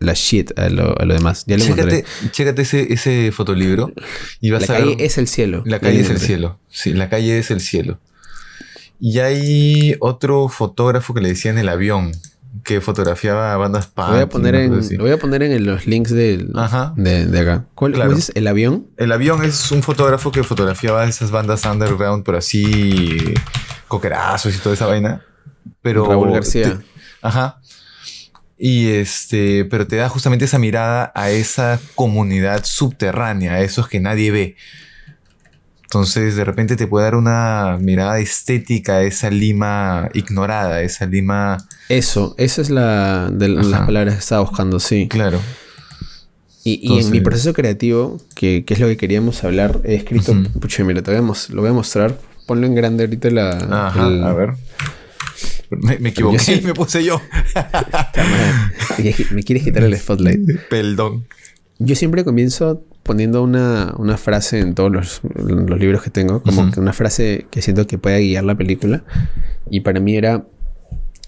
la 0.00 0.12
shit 0.14 0.56
a 0.58 0.68
lo, 0.68 0.98
a 1.00 1.04
lo 1.04 1.14
demás. 1.14 1.44
Ya 1.46 1.56
lo. 1.58 1.64
Chécate, 1.64 2.04
chécate 2.30 2.62
ese, 2.62 2.92
ese 2.92 3.32
fotolibro 3.32 3.92
y 4.40 4.50
vas 4.50 4.68
La 4.68 4.74
a 4.74 4.78
calle 4.78 4.94
ver... 4.96 5.02
es 5.02 5.18
el 5.18 5.26
cielo. 5.28 5.62
La 5.66 5.78
calle 5.80 6.00
es 6.00 6.10
el 6.10 6.18
cielo. 6.20 6.58
Sí, 6.68 6.92
la 6.92 7.08
calle 7.08 7.38
es 7.38 7.50
el 7.50 7.60
cielo. 7.60 7.98
Y 9.00 9.18
hay 9.20 9.96
otro 10.00 10.48
fotógrafo 10.48 11.14
que 11.14 11.20
le 11.20 11.28
decían 11.28 11.56
el 11.58 11.68
avión, 11.68 12.12
que 12.64 12.80
fotografiaba 12.80 13.56
bandas 13.56 13.90
Lo 13.96 14.06
voy 14.06 14.16
a 14.16 14.20
punk 14.22 14.30
poner 14.32 14.54
en, 14.56 14.72
lo 14.98 15.04
voy 15.04 15.12
a 15.12 15.18
poner 15.18 15.42
en 15.44 15.64
los 15.64 15.86
links 15.86 16.10
del, 16.10 16.50
de, 16.96 17.26
de 17.26 17.40
acá. 17.40 17.66
¿Cuál 17.74 17.92
Claro. 17.92 18.14
dices? 18.14 18.32
¿El 18.34 18.46
avión? 18.48 18.88
El 18.96 19.12
avión 19.12 19.44
es 19.44 19.70
un 19.70 19.82
fotógrafo 19.82 20.32
que 20.32 20.42
fotografiaba 20.42 21.06
esas 21.06 21.30
bandas 21.30 21.64
underground, 21.64 22.24
pero 22.24 22.38
así 22.38 23.18
coquerazos 23.86 24.54
y 24.54 24.58
toda 24.58 24.74
esa 24.74 24.86
vaina. 24.86 25.22
Pero 25.82 26.06
Raúl 26.08 26.32
García. 26.32 26.78
te- 26.78 26.84
ajá. 27.22 27.60
Y 28.58 28.88
este, 28.88 29.64
pero 29.66 29.86
te 29.86 29.96
da 29.96 30.08
justamente 30.08 30.46
esa 30.46 30.58
mirada 30.58 31.12
a 31.14 31.30
esa 31.30 31.80
comunidad 31.94 32.64
subterránea, 32.64 33.54
a 33.54 33.60
esos 33.60 33.88
que 33.88 34.00
nadie 34.00 34.30
ve. 34.32 34.56
Entonces, 35.84 36.36
de 36.36 36.44
repente 36.44 36.76
te 36.76 36.86
puede 36.86 37.04
dar 37.04 37.14
una 37.14 37.78
mirada 37.80 38.18
estética 38.18 38.96
a 38.96 39.02
esa 39.02 39.30
Lima 39.30 40.10
ignorada, 40.12 40.76
a 40.76 40.82
esa 40.82 41.06
Lima, 41.06 41.56
Eso, 41.88 42.34
esa 42.36 42.60
es 42.60 42.68
la 42.68 43.30
de 43.32 43.48
las 43.48 43.66
palabras 43.86 44.14
que 44.14 44.20
estaba 44.20 44.42
buscando, 44.42 44.80
sí. 44.80 45.08
claro. 45.08 45.40
Y, 46.64 46.80
y 46.82 46.98
en 46.98 47.10
mi 47.10 47.20
proceso 47.20 47.54
creativo, 47.54 48.18
que, 48.34 48.64
que 48.66 48.74
es 48.74 48.80
lo 48.80 48.88
que 48.88 48.98
queríamos 48.98 49.42
hablar, 49.44 49.80
he 49.84 49.94
escrito, 49.94 50.32
Ujú. 50.32 50.60
pucha, 50.60 50.84
mira, 50.84 51.02
te 51.02 51.10
voy 51.10 51.18
a 51.18 51.52
lo 51.54 51.60
voy 51.62 51.70
a 51.70 51.72
mostrar 51.72 52.18
ponlo 52.48 52.66
en 52.66 52.74
grande 52.74 53.04
ahorita 53.04 53.30
la. 53.30 53.50
Ajá, 53.86 54.06
el- 54.08 54.24
a 54.24 54.32
ver. 54.32 54.54
Me, 55.70 55.98
me 55.98 56.08
equivoqué 56.10 56.36
Yo 56.38 56.42
sí- 56.42 56.60
y 56.62 56.66
me 56.66 56.74
puse 56.74 57.04
yo. 57.04 57.20
Me 59.32 59.42
quieres- 59.42 59.62
quitar 59.64 59.82
el 59.82 59.96
spotlight. 59.96 60.40
Perdón. 60.68 61.26
Yo 61.78 61.94
siempre 61.94 62.24
comienzo 62.24 62.84
poniendo 63.02 63.42
una, 63.42 63.94
una 63.98 64.16
frase 64.16 64.58
en 64.60 64.74
todos 64.74 64.90
los, 64.92 65.20
los 65.34 65.78
libros 65.78 66.02
que 66.02 66.10
tengo, 66.10 66.42
como 66.42 66.70
que 66.70 66.80
una 66.80 66.92
frase 66.92 67.46
que 67.50 67.62
siento 67.62 67.86
que 67.86 67.98
pueda 67.98 68.18
guiar 68.18 68.44
la 68.44 68.56
película. 68.56 69.04
Y 69.70 69.80
para 69.80 70.00
mí 70.00 70.16
era. 70.16 70.46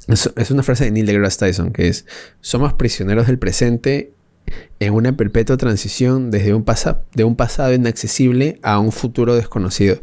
Es, 0.08 0.30
es 0.36 0.50
una 0.50 0.62
frase 0.62 0.84
de 0.84 0.90
Neil 0.90 1.06
deGrasse 1.06 1.38
Tyson 1.38 1.72
que 1.72 1.88
es: 1.88 2.06
Somos 2.40 2.72
prisioneros 2.74 3.26
del 3.28 3.38
presente 3.38 4.12
en 4.80 4.94
una 4.94 5.16
perpetua 5.16 5.56
transición 5.56 6.30
desde 6.32 6.52
un, 6.54 6.64
pasa- 6.64 7.02
de 7.14 7.22
un 7.24 7.36
pasado 7.36 7.72
inaccesible 7.72 8.58
a 8.62 8.80
un 8.80 8.90
futuro 8.90 9.36
desconocido. 9.36 10.00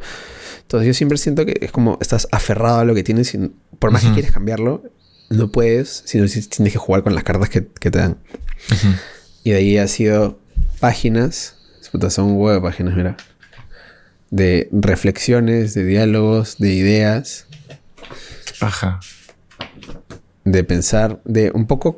Entonces 0.68 0.86
yo 0.88 0.94
siempre 0.94 1.18
siento 1.18 1.46
que 1.46 1.58
es 1.62 1.72
como 1.72 1.98
estás 2.02 2.28
aferrado 2.30 2.80
a 2.80 2.84
lo 2.84 2.94
que 2.94 3.02
tienes 3.02 3.34
y 3.34 3.52
por 3.80 3.92
más 3.92 4.02
que 4.02 4.08
Ujú. 4.08 4.16
quieres 4.16 4.34
cambiarlo, 4.34 4.84
no 5.30 5.50
puedes, 5.50 6.04
sino 6.06 6.28
si 6.28 6.42
tienes 6.42 6.74
que 6.74 6.78
jugar 6.78 7.04
con 7.04 7.16
las 7.16 7.24
cartas 7.24 7.48
que, 7.50 7.66
que 7.80 7.90
te 7.90 8.00
dan. 8.00 8.18
Y 9.46 9.52
de 9.52 9.56
ahí 9.56 9.78
ha 9.78 9.88
sido 9.88 10.40
páginas, 10.82 11.56
son 12.10 12.26
un 12.26 12.32
huevo 12.34 12.54
de 12.54 12.60
páginas, 12.60 12.98
mira. 12.98 13.16
De 14.30 14.68
reflexiones, 14.74 15.74
de 15.74 15.86
diálogos, 15.86 16.58
de 16.58 16.74
ideas, 16.74 17.46
Ajá. 18.60 19.00
de 20.44 20.64
pensar, 20.66 21.22
de 21.24 21.52
un 21.54 21.66
poco 21.66 21.98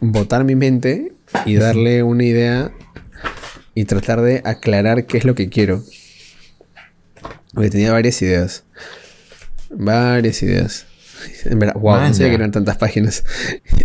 botar 0.00 0.44
mi 0.44 0.56
mente 0.56 1.12
y 1.46 1.54
darle 1.54 2.02
una 2.02 2.24
idea 2.24 2.70
y 3.74 3.86
tratar 3.86 4.20
de 4.20 4.42
aclarar 4.44 5.06
qué 5.06 5.16
es 5.16 5.24
lo 5.24 5.34
que 5.34 5.48
quiero. 5.48 5.82
Porque 7.54 7.70
tenía 7.70 7.92
varias 7.92 8.20
ideas. 8.22 8.64
Varias 9.70 10.42
ideas. 10.42 10.86
En 11.44 11.58
verdad, 11.58 11.74
wow, 11.74 11.94
no 11.94 12.00
Man, 12.00 12.14
sabía 12.14 12.30
que 12.30 12.34
eran 12.34 12.50
tantas 12.50 12.76
páginas. 12.76 13.24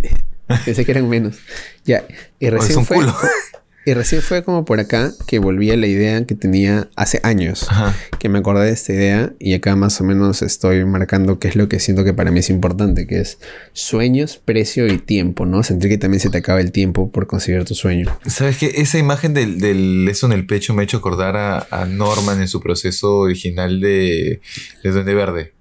Pensé 0.64 0.84
que 0.84 0.90
eran 0.90 1.08
menos. 1.08 1.38
Ya, 1.84 2.04
y 2.38 2.50
recién 2.50 2.78
un 2.78 2.86
fue. 2.86 2.98
Y 3.90 3.94
recién 3.94 4.22
fue 4.22 4.44
como 4.44 4.64
por 4.64 4.78
acá 4.78 5.12
que 5.26 5.40
volví 5.40 5.72
a 5.72 5.76
la 5.76 5.88
idea 5.88 6.24
que 6.24 6.36
tenía 6.36 6.88
hace 6.94 7.18
años. 7.24 7.66
Ajá. 7.68 7.92
Que 8.20 8.28
me 8.28 8.38
acordé 8.38 8.66
de 8.66 8.70
esta 8.70 8.92
idea 8.92 9.32
y 9.40 9.54
acá 9.54 9.74
más 9.74 10.00
o 10.00 10.04
menos 10.04 10.42
estoy 10.42 10.84
marcando 10.84 11.40
qué 11.40 11.48
es 11.48 11.56
lo 11.56 11.68
que 11.68 11.80
siento 11.80 12.04
que 12.04 12.14
para 12.14 12.30
mí 12.30 12.38
es 12.38 12.50
importante, 12.50 13.08
que 13.08 13.18
es 13.18 13.40
sueños, 13.72 14.36
precio 14.36 14.86
y 14.86 14.98
tiempo, 14.98 15.44
¿no? 15.44 15.64
Sentir 15.64 15.90
que 15.90 15.98
también 15.98 16.20
se 16.20 16.30
te 16.30 16.38
acaba 16.38 16.60
el 16.60 16.70
tiempo 16.70 17.10
por 17.10 17.26
conseguir 17.26 17.64
tu 17.64 17.74
sueño. 17.74 18.06
¿Sabes 18.28 18.58
qué? 18.58 18.74
Esa 18.76 18.96
imagen 18.98 19.34
del, 19.34 19.58
del 19.58 20.06
eso 20.08 20.26
en 20.26 20.34
el 20.34 20.46
pecho 20.46 20.72
me 20.72 20.82
ha 20.82 20.84
hecho 20.84 20.98
acordar 20.98 21.36
a, 21.36 21.66
a 21.72 21.84
Norman 21.84 22.40
en 22.40 22.46
su 22.46 22.60
proceso 22.60 23.16
original 23.16 23.80
de, 23.80 24.40
de 24.84 24.90
Duende 24.92 25.14
Verde. 25.14 25.54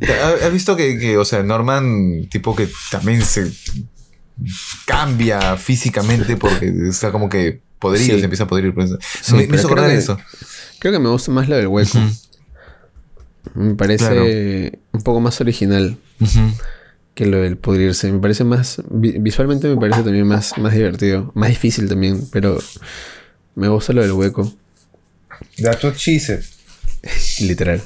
¿Has 0.00 0.42
has 0.44 0.52
visto 0.54 0.74
que, 0.76 0.98
que, 0.98 1.18
o 1.18 1.26
sea, 1.26 1.42
Norman, 1.42 2.26
tipo 2.30 2.56
que 2.56 2.70
también 2.90 3.20
se 3.20 3.52
cambia 4.86 5.56
físicamente 5.56 6.36
porque 6.36 6.72
está 6.88 7.10
como 7.12 7.28
que 7.28 7.60
podrido, 7.78 8.14
Sí. 8.14 8.18
se 8.18 8.24
empieza 8.24 8.44
a 8.44 8.46
podrir. 8.48 8.74
pues. 8.74 8.90
Sí, 9.22 9.34
me, 9.34 9.44
hizo 9.56 9.66
acordar 9.66 9.90
que- 9.90 9.96
eso. 9.96 10.18
Creo 10.78 10.92
que 10.92 10.98
me 10.98 11.08
gusta 11.08 11.30
más 11.32 11.48
lo 11.48 11.56
del 11.56 11.66
hueco. 11.68 11.98
Me 13.54 13.74
parece 13.74 14.78
un 14.92 15.02
poco 15.02 15.20
más 15.20 15.40
original 15.40 15.96
que 17.14 17.26
lo 17.26 17.38
del 17.40 17.56
pudrirse. 17.56 18.12
Me 18.12 18.18
parece 18.18 18.44
más. 18.44 18.82
vi- 18.90 19.18
visualmente 19.18 19.68
me 19.68 19.76
parece 19.76 20.02
también 20.02 20.26
más, 20.26 20.58
más 20.58 20.74
divertido. 20.74 21.32
Más 21.34 21.48
difícil 21.48 21.88
también, 21.88 22.26
pero 22.30 22.58
me 23.54 23.68
gusta 23.68 23.92
lo 23.92 24.02
del 24.02 24.12
hueco. 24.12 24.52
That's 25.62 25.82
what 25.84 25.94
she 25.96 26.18
said. 26.20 26.42
Literal. 27.40 27.80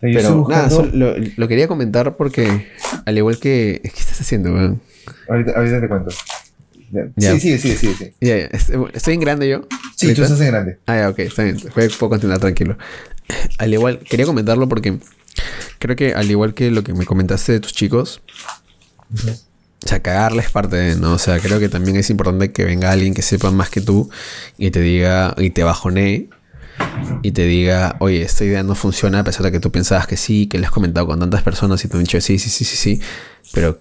Pero 0.00 0.46
nada, 0.48 0.68
lo, 0.92 1.14
lo 1.36 1.48
quería 1.48 1.66
comentar 1.68 2.16
porque, 2.16 2.68
al 3.06 3.16
igual 3.16 3.38
que. 3.38 3.80
¿Qué 3.82 4.00
estás 4.00 4.20
haciendo, 4.20 4.52
weón? 4.52 4.80
Ahorita, 5.28 5.52
ahorita 5.56 5.80
te 5.80 5.88
cuento. 5.88 6.10
Ya. 6.92 7.02
Ya. 7.16 7.32
Sí, 7.32 7.40
sí, 7.40 7.58
sí, 7.58 7.76
sí, 7.76 7.94
sí. 7.98 8.12
Ya, 8.20 8.36
ya, 8.36 8.44
est- 8.46 8.70
Estoy 8.92 9.14
en 9.14 9.20
grande 9.20 9.48
yo. 9.48 9.66
Sí, 9.96 10.06
¿Ahorita? 10.06 10.14
tú 10.14 10.22
estás 10.22 10.40
en 10.40 10.46
grande. 10.52 10.78
Ah, 10.86 10.96
ya, 10.96 11.08
ok, 11.08 11.18
está 11.20 11.42
bien. 11.44 11.58
Puedo 11.74 12.08
continuar 12.10 12.38
tranquilo. 12.38 12.76
Al 13.58 13.72
igual, 13.72 13.98
quería 14.00 14.26
comentarlo 14.26 14.68
porque 14.68 14.98
creo 15.78 15.96
que 15.96 16.14
al 16.14 16.30
igual 16.30 16.54
que 16.54 16.70
lo 16.70 16.84
que 16.84 16.92
me 16.94 17.04
comentaste 17.06 17.52
de 17.52 17.60
tus 17.60 17.72
chicos, 17.72 18.22
o 19.12 19.86
sea, 19.88 20.00
cagarles 20.00 20.50
parte 20.50 20.76
de, 20.76 20.96
¿no? 20.96 21.14
O 21.14 21.18
sea, 21.18 21.38
creo 21.40 21.58
que 21.58 21.68
también 21.68 21.96
es 21.96 22.10
importante 22.10 22.52
que 22.52 22.64
venga 22.64 22.90
alguien 22.90 23.12
que 23.14 23.22
sepa 23.22 23.50
más 23.50 23.70
que 23.70 23.80
tú 23.80 24.10
y 24.58 24.70
te 24.70 24.80
diga, 24.80 25.34
y 25.38 25.50
te 25.50 25.62
bajonee 25.64 26.28
y 27.22 27.32
te 27.32 27.44
diga, 27.44 27.96
oye, 28.00 28.22
esta 28.22 28.44
idea 28.44 28.62
no 28.62 28.74
funciona 28.74 29.20
a 29.20 29.24
pesar 29.24 29.42
de 29.42 29.52
que 29.52 29.60
tú 29.60 29.70
pensabas 29.72 30.06
que 30.06 30.16
sí, 30.16 30.46
que 30.46 30.58
le 30.58 30.66
has 30.66 30.72
comentado 30.72 31.06
con 31.06 31.18
tantas 31.20 31.42
personas 31.42 31.84
y 31.84 31.88
te 31.88 31.96
han 31.96 32.02
dicho 32.04 32.20
sí, 32.20 32.38
sí, 32.38 32.50
sí, 32.50 32.64
sí, 32.64 32.76
sí, 32.76 33.00
pero 33.52 33.80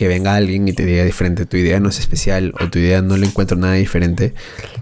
que 0.00 0.08
venga 0.08 0.34
alguien 0.34 0.66
y 0.66 0.72
te 0.72 0.86
diga 0.86 1.04
diferente, 1.04 1.44
tu 1.44 1.58
idea 1.58 1.78
no 1.78 1.90
es 1.90 1.98
especial 1.98 2.54
o 2.58 2.70
tu 2.70 2.78
idea 2.78 3.02
no 3.02 3.18
le 3.18 3.26
encuentro 3.26 3.58
nada 3.58 3.74
diferente, 3.74 4.32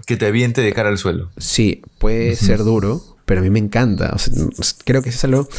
Que 0.05 0.15
te 0.15 0.25
aviente 0.27 0.61
de 0.61 0.71
cara 0.71 0.87
al 0.87 0.97
suelo. 0.97 1.29
Sí, 1.37 1.81
puede 1.97 2.37
ser 2.37 2.59
duro, 2.63 3.17
pero 3.25 3.41
a 3.41 3.43
mí 3.43 3.49
me 3.49 3.59
encanta. 3.59 4.11
O 4.15 4.17
sea, 4.17 4.33
s- 4.57 4.75
creo 4.85 5.01
que 5.01 5.09
eso 5.09 5.17
es 5.17 5.23
algo 5.25 5.49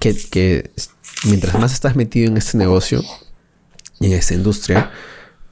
que, 0.00 0.72
mientras 1.26 1.60
más 1.60 1.72
estás 1.72 1.94
metido 1.94 2.26
en 2.28 2.36
este 2.36 2.58
negocio 2.58 3.04
y 4.00 4.06
en 4.06 4.14
esta 4.14 4.34
industria, 4.34 4.90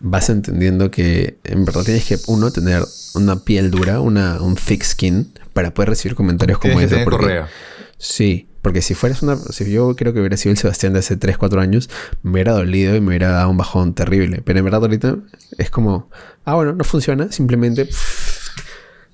vas 0.01 0.29
entendiendo 0.29 0.91
que 0.91 1.39
en 1.45 1.65
verdad 1.65 1.85
tienes 1.85 2.05
que, 2.07 2.19
uno, 2.27 2.51
tener 2.51 2.83
una 3.15 3.45
piel 3.45 3.71
dura, 3.71 4.01
una, 4.01 4.43
un 4.43 4.57
thick 4.57 4.83
skin, 4.83 5.33
para 5.53 5.73
poder 5.73 5.91
recibir 5.91 6.17
comentarios 6.17 6.59
como 6.59 6.81
ese. 6.81 7.05
porque- 7.05 7.11
correa. 7.19 7.49
Sí, 7.97 8.49
porque 8.63 8.83
si 8.83 8.95
fueras 8.95 9.23
una. 9.23 9.37
Si 9.37 9.71
yo 9.71 9.95
creo 9.97 10.13
que 10.13 10.21
hubiera 10.21 10.37
sido 10.37 10.53
el 10.53 10.59
Sebastián 10.59 10.93
de 10.93 10.99
hace 11.01 11.17
3, 11.17 11.39
4 11.39 11.61
años, 11.61 11.89
me 12.23 12.33
hubiera 12.33 12.53
dolido 12.53 12.95
y 12.97 13.01
me 13.01 13.09
hubiera 13.09 13.31
dado 13.31 13.51
un 13.51 13.57
bajón 13.57 13.95
terrible. 13.95 14.43
Pero 14.45 14.59
en 14.59 14.65
verdad, 14.65 14.83
ahorita 14.83 15.17
es 15.59 15.71
como. 15.71 16.11
Ah, 16.45 16.55
bueno, 16.55 16.73
no 16.73 16.85
funciona. 16.85 17.31
Simplemente 17.33 17.89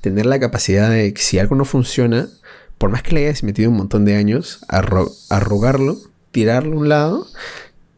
tener 0.01 0.27
la 0.27 0.39
capacidad 0.39 0.91
de 0.91 1.15
si 1.17 1.39
algo 1.39 1.57
no 1.57 1.65
funciona, 1.65 2.29
por 2.79 2.91
más 2.91 3.03
que 3.03 3.13
le 3.15 3.27
hayas 3.27 3.43
metido 3.43 3.71
un 3.71 3.77
montón 3.77 4.05
de 4.05 4.17
años, 4.17 4.61
arro- 4.69 5.11
arrugarlo, 5.31 5.97
tirarlo 6.31 6.77
a 6.77 6.81
un 6.81 6.89
lado 6.89 7.27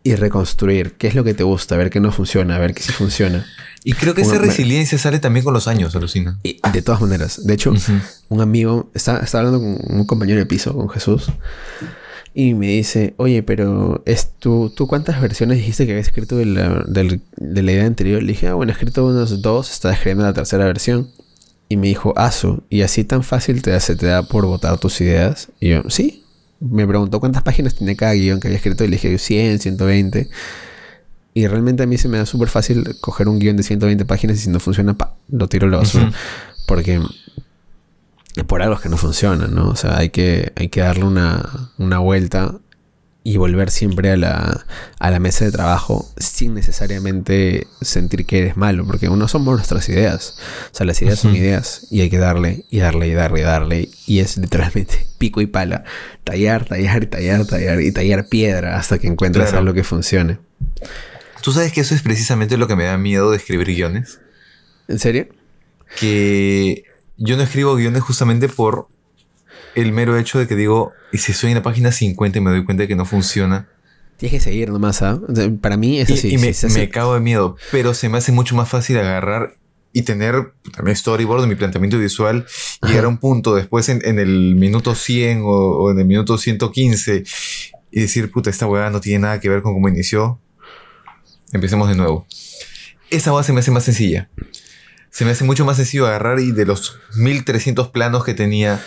y 0.09 0.15
reconstruir. 0.17 0.93
¿Qué 0.99 1.07
es 1.09 1.15
lo 1.15 1.25
que 1.25 1.35
te 1.35 1.43
gusta? 1.45 1.77
Ver 1.77 1.91
qué 1.91 2.01
no 2.01 2.13
funciona, 2.13 2.59
ver 2.59 2.75
qué 2.75 2.83
sí 2.83 2.93
funciona. 2.93 3.47
Y 3.85 3.93
creo 3.93 4.15
que 4.15 4.23
esa 4.23 4.31
Bueno, 4.31 4.43
me- 4.43 4.49
resiliencia 4.49 4.99
sale 4.99 5.19
también 5.19 5.45
con 5.45 5.55
los 5.55 5.69
años, 5.69 5.95
alucina. 5.95 6.39
Y 6.43 6.61
de 6.73 6.83
todas 6.83 7.01
maneras, 7.01 7.45
de 7.47 7.55
hecho, 7.55 7.71
Ujú. 7.71 7.93
un 8.29 8.41
amigo, 8.41 8.91
estaba, 8.95 9.21
estaba 9.21 9.47
hablando 9.47 9.61
con 9.87 9.99
un 10.01 10.05
compañero 10.07 10.39
de 10.41 10.47
piso, 10.47 10.75
con 10.75 10.89
Jesús, 10.89 11.27
y 12.35 12.55
me 12.55 12.67
dice, 12.69 13.15
oye, 13.17 13.43
pero 13.43 14.03
es 14.07 14.33
tú, 14.39 14.73
¿tú 14.77 14.87
cuántas 14.87 15.21
versiones 15.21 15.59
dijiste 15.59 15.87
que 15.87 15.93
habías 15.93 16.09
escrito 16.09 16.37
de 16.37 16.45
la, 16.47 16.85
del- 16.87 17.21
de 17.37 17.63
la 17.63 17.73
idea 17.73 17.87
anterior? 17.87 18.23
Le 18.23 18.29
dije, 18.33 18.49
ah, 18.49 18.55
bueno, 18.55 18.71
he 18.71 18.75
escrito 18.75 19.07
unas 19.07 19.41
dos, 19.43 19.71
estaba 19.71 19.95
escribiendo 19.95 20.25
la 20.25 20.33
tercera 20.35 20.65
versión. 20.67 21.09
Y 21.71 21.77
me 21.77 21.87
dijo, 21.89 22.15
Asu, 22.17 22.63
¿y 22.71 22.81
así 22.83 23.05
tan 23.05 23.23
fácil 23.23 23.61
te, 23.61 23.79
se 23.81 23.95
te 23.95 24.07
da 24.07 24.23
por 24.23 24.47
votar 24.47 24.79
tus 24.79 25.01
ideas? 25.03 25.49
Y 25.61 25.69
yo, 25.71 25.83
sí. 25.89 26.25
Me 26.61 26.87
preguntó 26.87 27.21
cuántas 27.21 27.43
páginas 27.43 27.75
tenía 27.75 27.97
cada 27.97 28.15
guion 28.15 28.41
que 28.41 28.49
había 28.49 28.57
escrito 28.57 28.85
y 28.85 28.89
le 28.89 28.97
dije 28.97 29.19
100, 29.19 29.61
120. 29.61 30.29
Y 31.35 31.47
realmente 31.47 31.85
a 31.85 31.87
mí 31.87 31.99
se 31.99 32.09
me 32.09 32.19
da 32.19 32.27
súper 32.27 32.49
fácil 32.49 32.97
coger 33.01 33.29
un 33.29 33.39
guion 33.39 33.57
de 33.57 33.63
120 33.63 34.05
páginas 34.05 34.39
y 34.39 34.41
si 34.41 34.51
no 34.51 34.59
funciona, 34.59 34.95
pa, 34.95 35.15
lo 35.29 35.49
tiro 35.49 35.69
a 35.69 35.71
la 35.71 35.77
basura. 35.79 36.13
Porque 36.67 37.01
por 38.47 38.63
algo 38.63 38.75
es 38.75 38.81
que 38.81 38.89
no 38.89 38.97
funciona, 38.97 39.47
¿no? 39.47 39.69
O 39.69 39.77
sea, 39.77 39.99
hay 39.99 40.11
que, 40.11 40.53
hay 40.57 40.69
que 40.69 40.81
darle 40.81 41.05
una, 41.05 41.71
una 41.79 41.99
vuelta 41.99 42.55
y 43.31 43.37
volver 43.37 43.71
siempre 43.71 44.11
a 44.11 44.17
la, 44.17 44.65
a 44.99 45.11
la 45.11 45.19
mesa 45.19 45.45
de 45.45 45.53
trabajo 45.53 46.11
sin 46.17 46.55
necesariamente 46.55 47.67
sentir 47.83 48.25
que 48.25 48.39
eres 48.39 48.57
malo, 48.57 48.87
porque 48.87 49.11
uno 49.11 49.29
somos 49.29 49.55
nuestras 49.55 49.87
ideas. 49.91 50.37
O 50.73 50.75
sea, 50.75 50.87
las 50.87 51.03
ideas 51.03 51.19
son 51.19 51.37
ideas 51.37 51.87
y 51.91 52.01
hay 52.01 52.09
que 52.09 52.17
darle 52.17 52.65
y 52.71 52.79
darle 52.79 53.09
y 53.09 53.13
darle 53.13 53.41
y 53.41 53.43
darle. 53.43 53.89
Y 54.07 54.21
es 54.21 54.39
literalmente 54.39 55.07
pico 55.19 55.43
y 55.43 55.47
pala. 55.47 55.85
Tallar, 56.25 56.65
tallar 56.65 57.03
y 57.03 57.07
tallar, 57.07 57.45
tallar 57.45 57.81
y 57.83 57.93
tallar 57.93 58.29
piedra 58.29 58.79
hasta 58.79 58.99
que 58.99 59.09
encuentres 59.09 59.47
Claro. 59.51 59.59
algo 59.59 59.75
que 59.75 59.85
funcione. 59.85 60.39
¿Tú 61.43 61.53
sabes 61.53 61.73
que 61.73 61.83
eso 61.83 61.95
es 61.95 62.01
precisamente 62.01 62.57
lo 62.57 62.67
que 62.67 62.77
me 62.77 62.85
da 62.85 62.97
miedo 62.97 63.31
de 63.31 63.37
escribir 63.37 63.67
guiones? 63.67 64.21
¿En 64.89 64.99
serio? 64.99 65.29
Que 66.01 66.85
yo 67.19 67.37
no 67.37 67.43
escribo 67.43 67.75
guiones 67.77 68.03
justamente 68.03 68.49
por 68.49 68.89
el 69.81 69.93
mero 69.93 70.17
hecho 70.19 70.39
de 70.39 70.47
que 70.47 70.55
digo, 70.57 70.93
y 71.13 71.19
si 71.19 71.33
estoy 71.33 71.51
en 71.51 71.57
la 71.57 71.63
página 71.63 71.93
50 71.93 72.39
y 72.39 72.41
me 72.41 72.51
doy 72.51 72.65
cuenta 72.65 72.83
de 72.83 72.89
que 72.89 72.97
no 72.97 73.05
funciona, 73.05 73.69
Tienes 74.17 74.33
que 74.39 74.41
seguir 74.51 74.71
nomás, 74.71 75.01
¿ah? 75.03 75.21
Para 75.61 75.77
mí 75.77 76.01
es 76.01 76.11
así. 76.11 76.35
y 76.35 76.39
me, 76.39 76.49
hace- 76.49 76.69
me 76.71 76.89
cago 76.89 77.15
de 77.15 77.21
miedo, 77.21 77.57
pero 77.71 77.95
se 77.95 78.09
me 78.09 78.19
hace 78.19 78.33
mucho 78.33 78.57
más 78.57 78.69
fácil 78.69 78.99
agarrar 78.99 79.55
y 79.93 80.03
tener 80.03 80.55
también 80.75 80.97
storyboard 80.97 81.43
de 81.43 81.47
mi 81.47 81.55
planteamiento 81.55 81.99
visual, 81.99 82.45
llegar 82.83 83.05
a 83.05 83.09
un 83.09 83.19
punto 83.19 83.55
después 83.55 83.89
en, 83.89 84.01
en 84.05 84.19
el 84.19 84.57
minuto 84.57 84.97
100 84.97 85.43
o, 85.43 85.47
o 85.47 85.91
en 85.93 86.01
el 86.01 86.05
minuto 86.05 86.37
115 86.37 87.23
y 87.93 88.01
decir, 88.01 88.31
puta, 88.33 88.51
esta 88.51 88.67
hueá 88.67 88.91
no 88.91 89.01
tiene 89.01 89.21
nada 89.21 89.39
que 89.41 89.49
ver 89.49 89.63
con 89.63 89.73
cómo 89.75 89.89
inició. 89.89 90.41
Empecemos 91.53 91.89
de 91.89 91.95
nuevo. 91.95 92.27
Esa 93.11 93.33
hueá 93.33 93.43
se 93.45 93.53
me 93.53 93.61
hace 93.61 93.71
más 93.71 93.85
sencilla. 93.85 94.29
Se 95.11 95.25
me 95.25 95.31
hace 95.31 95.45
mucho 95.45 95.65
más 95.65 95.77
sencillo 95.77 96.07
agarrar 96.07 96.41
y 96.41 96.53
de 96.53 96.67
los 96.67 96.99
1300 97.17 97.89
planos 97.89 98.25
que 98.25 98.35
tenía, 98.35 98.83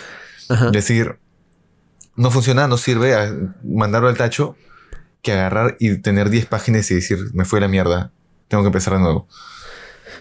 Ajá. 0.52 0.70
decir, 0.70 1.18
no 2.16 2.30
funciona, 2.30 2.66
no 2.68 2.76
sirve 2.76 3.14
a 3.14 3.32
mandarlo 3.64 4.08
al 4.08 4.16
tacho 4.16 4.56
que 5.22 5.32
agarrar 5.32 5.76
y 5.78 5.98
tener 5.98 6.30
10 6.30 6.46
páginas 6.46 6.90
y 6.90 6.94
decir, 6.96 7.18
me 7.32 7.44
fue 7.44 7.60
la 7.60 7.68
mierda, 7.68 8.10
tengo 8.48 8.62
que 8.62 8.68
empezar 8.68 8.94
de 8.94 9.00
nuevo. 9.00 9.28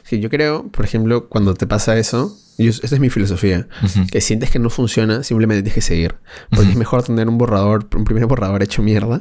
Sí, 0.04 0.20
yo 0.20 0.30
creo, 0.30 0.68
por 0.70 0.86
ejemplo, 0.86 1.28
cuando 1.28 1.54
te 1.54 1.68
pasa 1.68 1.98
eso, 1.98 2.36
yo, 2.58 2.70
esta 2.70 2.88
es 2.96 3.00
mi 3.00 3.10
filosofía, 3.10 3.68
que 4.12 4.22
sientes 4.22 4.52
que 4.52 4.60
no 4.60 4.70
funciona, 4.70 5.24
simplemente 5.24 5.64
tienes 5.64 5.76
que 5.76 5.82
seguir. 5.82 6.16
Porque 6.50 6.70
es 6.72 6.76
mejor 6.78 7.04
tener 7.04 7.28
un 7.28 7.38
borrador, 7.38 7.88
un 7.96 8.04
primer 8.04 8.26
borrador 8.26 8.62
hecho 8.64 8.82
mierda, 8.82 9.20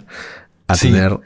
a 0.66 0.76
Sí. 0.76 0.88
tener 0.88 1.18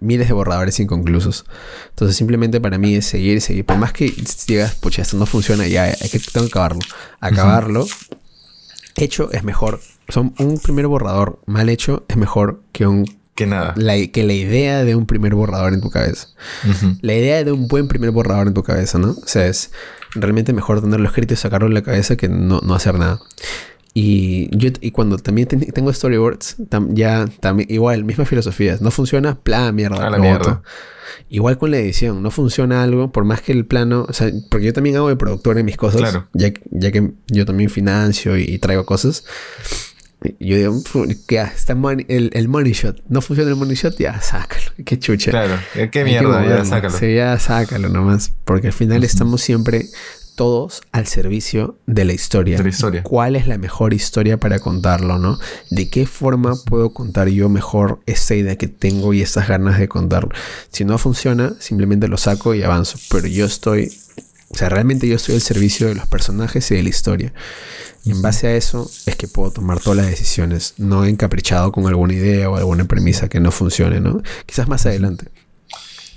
miles 0.00 0.28
de 0.28 0.34
borradores 0.34 0.78
inconclusos. 0.80 1.44
Entonces, 1.90 2.16
simplemente 2.16 2.60
para 2.60 2.78
mí 2.78 2.94
es 2.94 3.06
seguir 3.06 3.36
y 3.36 3.40
seguir. 3.40 3.64
Por 3.66 3.76
más 3.78 3.92
que 3.92 4.12
digas, 4.46 4.74
pucha, 4.76 5.02
esto 5.02 5.16
no 5.16 5.26
funciona, 5.26 5.66
ya 5.66 5.84
hay 5.84 6.08
que, 6.10 6.18
tengo 6.18 6.46
que 6.46 6.52
acabarlo. 6.52 6.80
Acabarlo, 7.20 7.86
hecho 8.96 9.30
es 9.32 9.44
mejor. 9.44 9.80
Son 10.08 10.34
un 10.38 10.58
primer 10.58 10.86
borrador 10.86 11.40
mal 11.46 11.68
hecho 11.68 12.04
es 12.08 12.16
mejor 12.16 12.62
que 12.72 12.86
un 12.86 13.04
Que 13.34 13.46
nada. 13.46 13.74
la, 13.76 13.94
que 14.08 14.24
la 14.24 14.34
idea 14.34 14.84
de 14.84 14.94
un 14.94 15.06
primer 15.06 15.34
borrador 15.34 15.72
en 15.74 15.80
tu 15.80 15.90
cabeza. 15.90 16.28
La 17.00 17.14
idea 17.14 17.44
de 17.44 17.52
un 17.52 17.68
buen 17.68 17.88
primer 17.88 18.10
borrador 18.10 18.46
en 18.48 18.54
tu 18.54 18.62
cabeza, 18.62 18.98
¿no? 18.98 19.10
O 19.10 19.26
sea, 19.26 19.46
es 19.46 19.70
realmente 20.14 20.52
mejor 20.52 20.82
tenerlo 20.82 21.06
escrito 21.06 21.32
y 21.34 21.36
sacarlo 21.36 21.68
de 21.68 21.74
la 21.74 21.82
cabeza 21.82 22.16
que 22.16 22.28
no, 22.28 22.60
no 22.60 22.74
hacer 22.74 22.98
nada. 22.98 23.20
Y 23.94 24.48
yo 24.56 24.70
y 24.80 24.90
cuando 24.90 25.18
también 25.18 25.48
ten- 25.48 25.70
tengo 25.72 25.92
storyboards, 25.92 26.56
tam- 26.70 26.94
ya 26.94 27.26
también 27.40 27.70
igual, 27.70 28.04
misma 28.04 28.24
filosofía. 28.24 28.78
No 28.80 28.90
funciona, 28.90 29.34
plan, 29.38 29.74
mierda. 29.74 30.06
A 30.06 30.10
la 30.10 30.18
mierda. 30.18 30.62
Igual 31.28 31.58
con 31.58 31.70
la 31.70 31.78
edición, 31.78 32.22
no 32.22 32.30
funciona 32.30 32.82
algo, 32.82 33.12
por 33.12 33.24
más 33.24 33.42
que 33.42 33.52
el 33.52 33.66
plano, 33.66 34.06
o 34.08 34.12
sea, 34.14 34.30
porque 34.50 34.66
yo 34.66 34.72
también 34.72 34.96
hago 34.96 35.08
de 35.10 35.16
productor 35.16 35.58
en 35.58 35.66
mis 35.66 35.76
cosas, 35.76 36.00
Claro. 36.00 36.26
ya, 36.32 36.52
ya 36.70 36.90
que 36.90 37.10
yo 37.28 37.44
también 37.44 37.68
financio 37.68 38.38
y, 38.38 38.44
y 38.44 38.58
traigo 38.58 38.86
cosas. 38.86 39.24
Yo 40.38 40.56
digo, 40.56 40.80
"Fu, 40.82 41.04
que 41.26 41.34
ya, 41.34 41.44
está 41.46 41.74
money- 41.74 42.06
el, 42.08 42.30
el 42.32 42.48
money 42.48 42.72
shot. 42.72 43.02
No 43.08 43.20
funciona 43.20 43.50
el 43.50 43.56
money 43.56 43.74
shot, 43.74 43.98
ya, 43.98 44.20
sácalo. 44.22 44.70
Qué 44.86 44.98
chucha. 44.98 45.32
Claro. 45.32 45.56
Qué 45.74 45.80
Hay 45.82 45.88
que 45.90 46.04
mierda, 46.04 46.46
ya 46.46 46.64
sácalo. 46.64 46.96
Sí, 46.96 47.14
ya 47.14 47.38
sácalo 47.38 47.88
nomás. 47.88 48.32
Porque 48.44 48.68
al 48.68 48.72
final 48.72 49.02
estamos 49.04 49.40
siempre 49.42 49.84
todos 50.42 50.82
al 50.90 51.06
servicio 51.06 51.78
de 51.86 52.04
la 52.04 52.14
historia. 52.14 52.56
De 52.56 52.64
la 52.64 52.70
historia. 52.70 53.04
¿Cuál 53.04 53.36
es 53.36 53.46
la 53.46 53.58
mejor 53.58 53.94
historia 53.94 54.38
para 54.38 54.58
contarlo, 54.58 55.16
no? 55.20 55.38
¿De 55.70 55.88
qué 55.88 56.04
forma 56.04 56.56
puedo 56.64 56.92
contar 56.92 57.28
yo 57.28 57.48
mejor 57.48 58.00
esta 58.06 58.34
idea 58.34 58.56
que 58.56 58.66
tengo 58.66 59.14
y 59.14 59.22
estas 59.22 59.46
ganas 59.46 59.78
de 59.78 59.86
contarlo? 59.86 60.30
Si 60.72 60.84
no 60.84 60.98
funciona, 60.98 61.54
simplemente 61.60 62.08
lo 62.08 62.16
saco 62.16 62.56
y 62.56 62.64
avanzo. 62.64 62.98
Pero 63.08 63.28
yo 63.28 63.46
estoy, 63.46 63.96
o 64.48 64.56
sea, 64.56 64.68
realmente 64.68 65.06
yo 65.06 65.14
estoy 65.14 65.36
al 65.36 65.42
servicio 65.42 65.86
de 65.86 65.94
los 65.94 66.08
personajes 66.08 66.68
y 66.72 66.74
de 66.74 66.82
la 66.82 66.88
historia. 66.88 67.32
Y 68.02 68.10
en 68.10 68.20
base 68.20 68.48
a 68.48 68.56
eso 68.56 68.90
es 69.06 69.14
que 69.14 69.28
puedo 69.28 69.52
tomar 69.52 69.78
todas 69.78 69.98
las 69.98 70.06
decisiones, 70.06 70.74
no 70.76 71.04
encaprichado 71.04 71.70
con 71.70 71.86
alguna 71.86 72.14
idea 72.14 72.50
o 72.50 72.56
alguna 72.56 72.86
premisa 72.86 73.28
que 73.28 73.38
no 73.38 73.52
funcione, 73.52 74.00
¿no? 74.00 74.20
Quizás 74.44 74.66
más 74.66 74.86
adelante. 74.86 75.26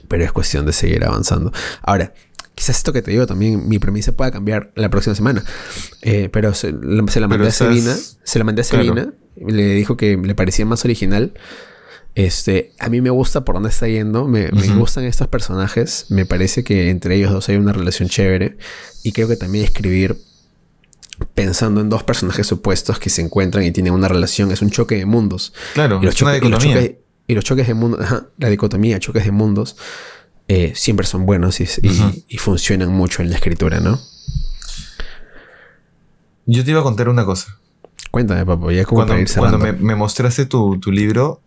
Pero 0.08 0.24
es 0.24 0.32
cuestión 0.32 0.66
de 0.66 0.74
seguir 0.74 1.06
avanzando. 1.06 1.52
Ahora, 1.84 2.12
quizás 2.56 2.78
esto 2.78 2.94
que 2.94 3.02
te 3.02 3.12
digo 3.12 3.28
también, 3.28 3.68
mi 3.68 3.78
premisa 3.80 4.14
pueda 4.14 4.32
cambiar 4.32 4.72
la 4.76 4.90
próxima 4.90 5.14
semana. 5.16 5.44
Eh, 6.02 6.30
pero 6.32 6.54
se, 6.54 6.72
la- 6.72 7.06
se 7.12 7.20
la 7.20 7.28
mandé 7.28 7.44
Pero 7.44 7.50
a 7.50 7.52
Selina. 7.52 7.96
Se 8.24 8.40
la 8.40 8.46
mandé 8.46 8.62
a 8.62 8.66
Claro. 8.66 8.86
Selina. 8.86 9.14
Le 9.46 9.74
dijo 9.76 9.98
que 9.98 10.18
le 10.18 10.34
parecía 10.36 10.66
más 10.66 10.86
original. 10.86 11.34
Este, 12.16 12.72
a 12.80 12.88
mí 12.88 13.02
me 13.02 13.10
gusta 13.10 13.44
por 13.44 13.56
dónde 13.56 13.70
está 13.70 13.88
yendo. 13.90 14.26
Me, 14.28 14.50
gustan 14.78 15.04
estos 15.04 15.28
personajes. 15.28 16.06
Me 16.10 16.26
parece 16.26 16.64
que 16.64 16.90
entre 16.90 17.16
ellos 17.18 17.32
dos 17.32 17.50
hay 17.50 17.58
una 17.58 17.74
relación 17.74 18.08
chévere. 18.08 18.58
Y 19.04 19.12
creo 19.12 19.28
que 19.28 19.36
también 19.36 19.66
escribir 19.66 20.18
pensando 21.34 21.82
en 21.82 21.90
dos 21.90 22.04
personajes 22.04 22.52
opuestos 22.52 23.00
que 23.00 23.10
se 23.10 23.22
encuentran 23.22 23.64
y 23.66 23.72
tienen 23.72 23.94
una 23.94 24.08
relación 24.08 24.52
es 24.52 24.62
un 24.62 24.70
choque 24.70 24.96
de 24.96 25.06
mundos. 25.06 25.54
Claro, 25.74 26.00
Y 26.02 26.06
los, 26.06 26.16
es 26.16 26.22
una 26.22 26.32
choques, 26.34 26.48
y 26.48 26.52
los 26.52 26.64
dicotomía. 26.64 26.90
choques- 26.92 26.98
y 27.28 27.34
los 27.36 27.44
choques 27.44 27.68
de 27.68 27.74
mundos, 27.74 28.00
la 28.38 28.50
dicotomía, 28.50 29.00
choques 29.00 29.26
de 29.26 29.32
mundos, 29.32 29.76
eh, 30.48 30.74
siempre 30.76 31.08
son 31.08 31.26
buenos 31.26 31.60
y, 31.60 32.38
funcionan 32.38 32.90
mucho 32.90 33.22
en 33.22 33.30
la 33.30 33.36
escritura, 33.36 33.80
¿no? 33.80 34.00
Yo 36.46 36.64
te 36.64 36.72
iba 36.72 36.80
a 36.80 36.84
contar 36.84 37.10
una 37.10 37.26
cosa. 37.26 37.58
Cuéntame, 38.12 38.46
papo, 38.46 38.72
ya 38.72 38.86
como 38.86 39.00
Cuando, 39.00 39.14
para 39.14 39.22
ir 39.22 39.30
cuando 39.36 39.58
me, 39.58 39.74
me 39.74 39.96
mostraste 39.96 40.46
tu, 40.46 40.80
tu 40.80 40.92
libro, 40.92 41.42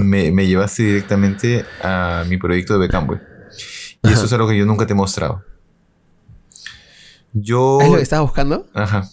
me, 0.00 0.32
me 0.32 0.46
llevaste 0.46 0.82
directamente 0.82 1.64
a 1.82 2.24
mi 2.28 2.36
proyecto 2.36 2.74
de 2.74 2.80
Becamboy. 2.80 3.20
Y 4.02 4.12
eso 4.12 4.26
es 4.26 4.32
algo 4.32 4.48
que 4.48 4.58
yo 4.58 4.66
nunca 4.66 4.86
te 4.86 4.92
he 4.92 4.96
mostrado. 4.96 5.42
Yo. 7.32 7.78
¿Es 7.80 7.88
lo 7.88 7.96
que 7.96 8.02
estabas 8.02 8.26
buscando? 8.26 8.66
Ajá. 8.74 9.08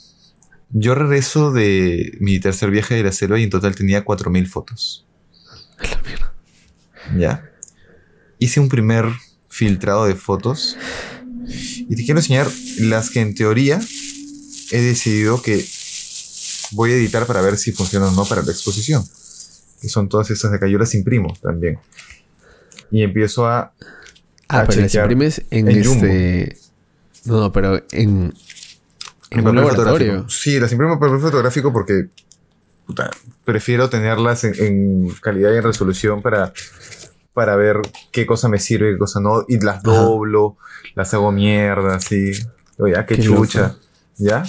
Yo 0.69 0.95
regreso 0.95 1.51
de 1.51 2.17
mi 2.19 2.39
tercer 2.39 2.72
viaje 2.72 2.95
de 2.95 3.03
la 3.03 3.11
selva 3.11 3.39
y 3.39 3.43
en 3.43 3.49
total 3.49 3.76
tenía 3.76 4.05
4.000 4.05 4.47
fotos. 4.47 5.05
Ya. 7.17 7.51
Hice 8.42 8.60
un 8.60 8.70
primer 8.70 9.06
filtrado 9.50 10.08
de 10.08 10.16
fotos. 10.16 10.76
Y 11.46 11.96
te 11.96 12.04
quiero 12.04 12.20
enseñar 12.20 12.48
las 12.80 13.12
que 13.12 13.20
en 13.20 13.36
teoría 13.36 13.80
he 14.72 14.82
decidido 14.82 15.44
que 15.44 15.64
voy 16.72 16.92
a 16.92 16.96
editar 16.96 17.28
para 17.28 17.42
ver 17.42 17.56
si 17.58 17.72
funciona 17.72 18.08
o 18.08 18.12
no 18.12 18.26
para 18.26 18.42
la 18.42 18.52
exposición. 18.52 19.06
Que 19.80 19.89
son 19.89 20.10
todas 20.10 20.32
esas 20.32 20.50
de 20.50 20.58
acá. 20.58 20.68
Yo 20.68 20.80
las 20.80 20.96
imprimo 20.96 21.38
también. 21.39 21.78
Y 22.89 23.04
empiezo 23.04 23.46
a... 23.46 23.74
Ah, 24.48 24.62
a 24.62 24.66
pero 24.66 24.82
las 24.82 24.96
imprimes 24.96 25.44
en, 25.52 25.70
en 25.70 25.86
Jumbo. 25.86 26.06
este... 26.08 26.58
No, 27.26 27.42
no, 27.42 27.52
pero 27.52 27.78
en... 27.92 28.34
En 29.30 29.38
un 29.38 29.44
papel 29.44 29.56
laboratorio. 29.56 29.94
fotográfico. 29.94 30.30
Sí, 30.32 30.60
las 30.60 30.72
imprimo 30.72 30.94
en 30.94 31.00
papel 31.00 31.20
fotográfico 31.20 31.72
porque 31.72 32.08
puta, 32.88 33.12
prefiero 33.46 33.88
tenerlas 33.88 34.46
en, 34.46 34.56
en 34.58 35.10
calidad 35.22 35.54
y 35.54 35.58
en 35.58 35.64
resolución 35.64 36.24
para, 36.24 36.52
para 37.34 37.55
ver 37.55 37.82
qué 38.11 38.25
cosa 38.25 38.47
me 38.49 38.59
sirve, 38.59 38.91
qué 38.93 38.97
cosa 38.97 39.19
no. 39.19 39.43
Y 39.47 39.59
las 39.59 39.77
Ajá. 39.77 39.84
doblo, 39.84 40.57
las 40.95 41.13
hago 41.13 41.32
mierda, 41.32 41.95
así. 41.95 42.32
Oye, 42.77 42.95
ah, 42.97 43.05
qué, 43.05 43.15
Qué 43.15 43.23
chucha. 43.23 43.61
loco. 43.61 43.79
¿Ya? 44.17 44.43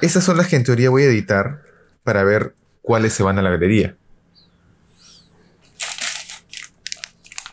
Esas 0.00 0.24
son 0.24 0.36
las 0.36 0.48
que 0.48 0.56
en 0.56 0.64
teoría 0.64 0.90
voy 0.90 1.02
a 1.02 1.06
editar 1.06 1.62
para 2.04 2.22
ver 2.24 2.54
cuáles 2.82 3.12
se 3.12 3.22
van 3.22 3.38
a 3.38 3.42
la 3.42 3.50
galería. 3.50 3.96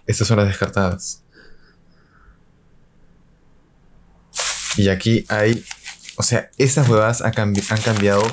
Estas 0.05 0.27
son 0.27 0.37
las 0.37 0.47
descartadas. 0.47 1.21
Y 4.75 4.89
aquí 4.89 5.25
hay. 5.29 5.63
O 6.17 6.23
sea, 6.23 6.49
esas 6.57 6.87
huevadas 6.89 7.21
han, 7.21 7.31
cambi- 7.33 7.65
han 7.71 7.81
cambiado 7.81 8.23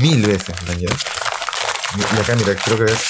mil 0.00 0.24
veces, 0.26 0.54
mira, 0.66 0.94
creo 2.64 2.76
que 2.76 2.84
ves 2.84 3.00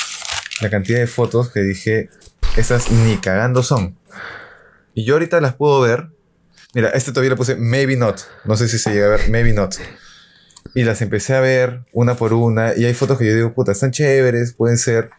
la 0.61 0.71
cantidad 0.71 0.99
de 0.99 1.07
fotos 1.07 1.51
que 1.51 1.61
dije. 1.61 2.11
Esas 2.57 2.91
ni 2.91 3.17
cagando 3.19 3.63
son. 3.63 3.97
Y 4.95 5.05
yo 5.05 5.15
ahorita 5.15 5.41
las 5.41 5.55
puedo 5.55 5.81
ver. 5.81 6.09
Mira, 6.75 6.91
este 6.91 7.13
todavía 7.13 7.31
le 7.31 7.37
puse 7.37 7.57
maybe 7.57 7.97
not. 7.97 8.21
No 8.45 8.57
sé 8.57 8.69
si 8.69 8.79
se 8.79 8.93
llega 8.93 9.07
a 9.07 9.11
ver, 9.11 9.31
maybe 9.31 9.53
not. 9.53 9.77
Y 10.75 10.85
las 10.85 11.01
empecé 11.03 11.35
a 11.35 11.41
ver 11.41 11.85
una 11.93 12.17
por 12.17 12.33
una. 12.33 12.77
Y 12.77 12.85
hay 12.85 12.95
fotos 12.95 13.19
que 13.19 13.27
yo 13.27 13.35
digo, 13.35 13.55
puta, 13.55 13.73
están 13.73 13.91
chéveres, 13.91 14.55
pueden 14.55 14.77
ser. 14.77 15.11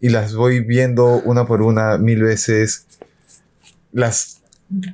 Y 0.00 0.08
las 0.08 0.34
voy 0.34 0.60
viendo 0.60 1.20
una 1.24 1.46
por 1.46 1.62
una 1.62 1.98
mil 1.98 2.22
veces. 2.22 2.86
Las 3.92 4.38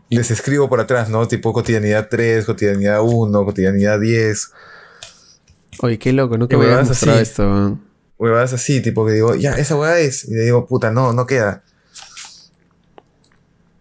les 0.09 0.31
escribo 0.31 0.69
por 0.69 0.81
atrás, 0.81 1.09
¿no? 1.09 1.27
Tipo 1.27 1.53
cotidianidad 1.53 2.09
3, 2.09 2.45
cotidianidad 2.45 3.01
1, 3.03 3.45
cotidianidad 3.45 3.99
10. 4.01 4.53
Oye, 5.81 5.99
qué 5.99 6.13
loco, 6.13 6.39
nunca 6.39 6.57
me 6.57 6.67
mostrado 6.67 7.19
esto. 7.19 7.43
weón. 7.43 7.94
Huevadas 8.19 8.53
así, 8.53 8.81
tipo 8.81 9.07
que 9.07 9.13
digo, 9.13 9.35
ya, 9.35 9.53
esa 9.53 9.77
huevada 9.77 9.99
es. 9.99 10.25
Y 10.25 10.35
le 10.35 10.43
digo, 10.43 10.67
puta, 10.67 10.91
no, 10.91 11.13
no 11.13 11.27
queda. 11.27 11.65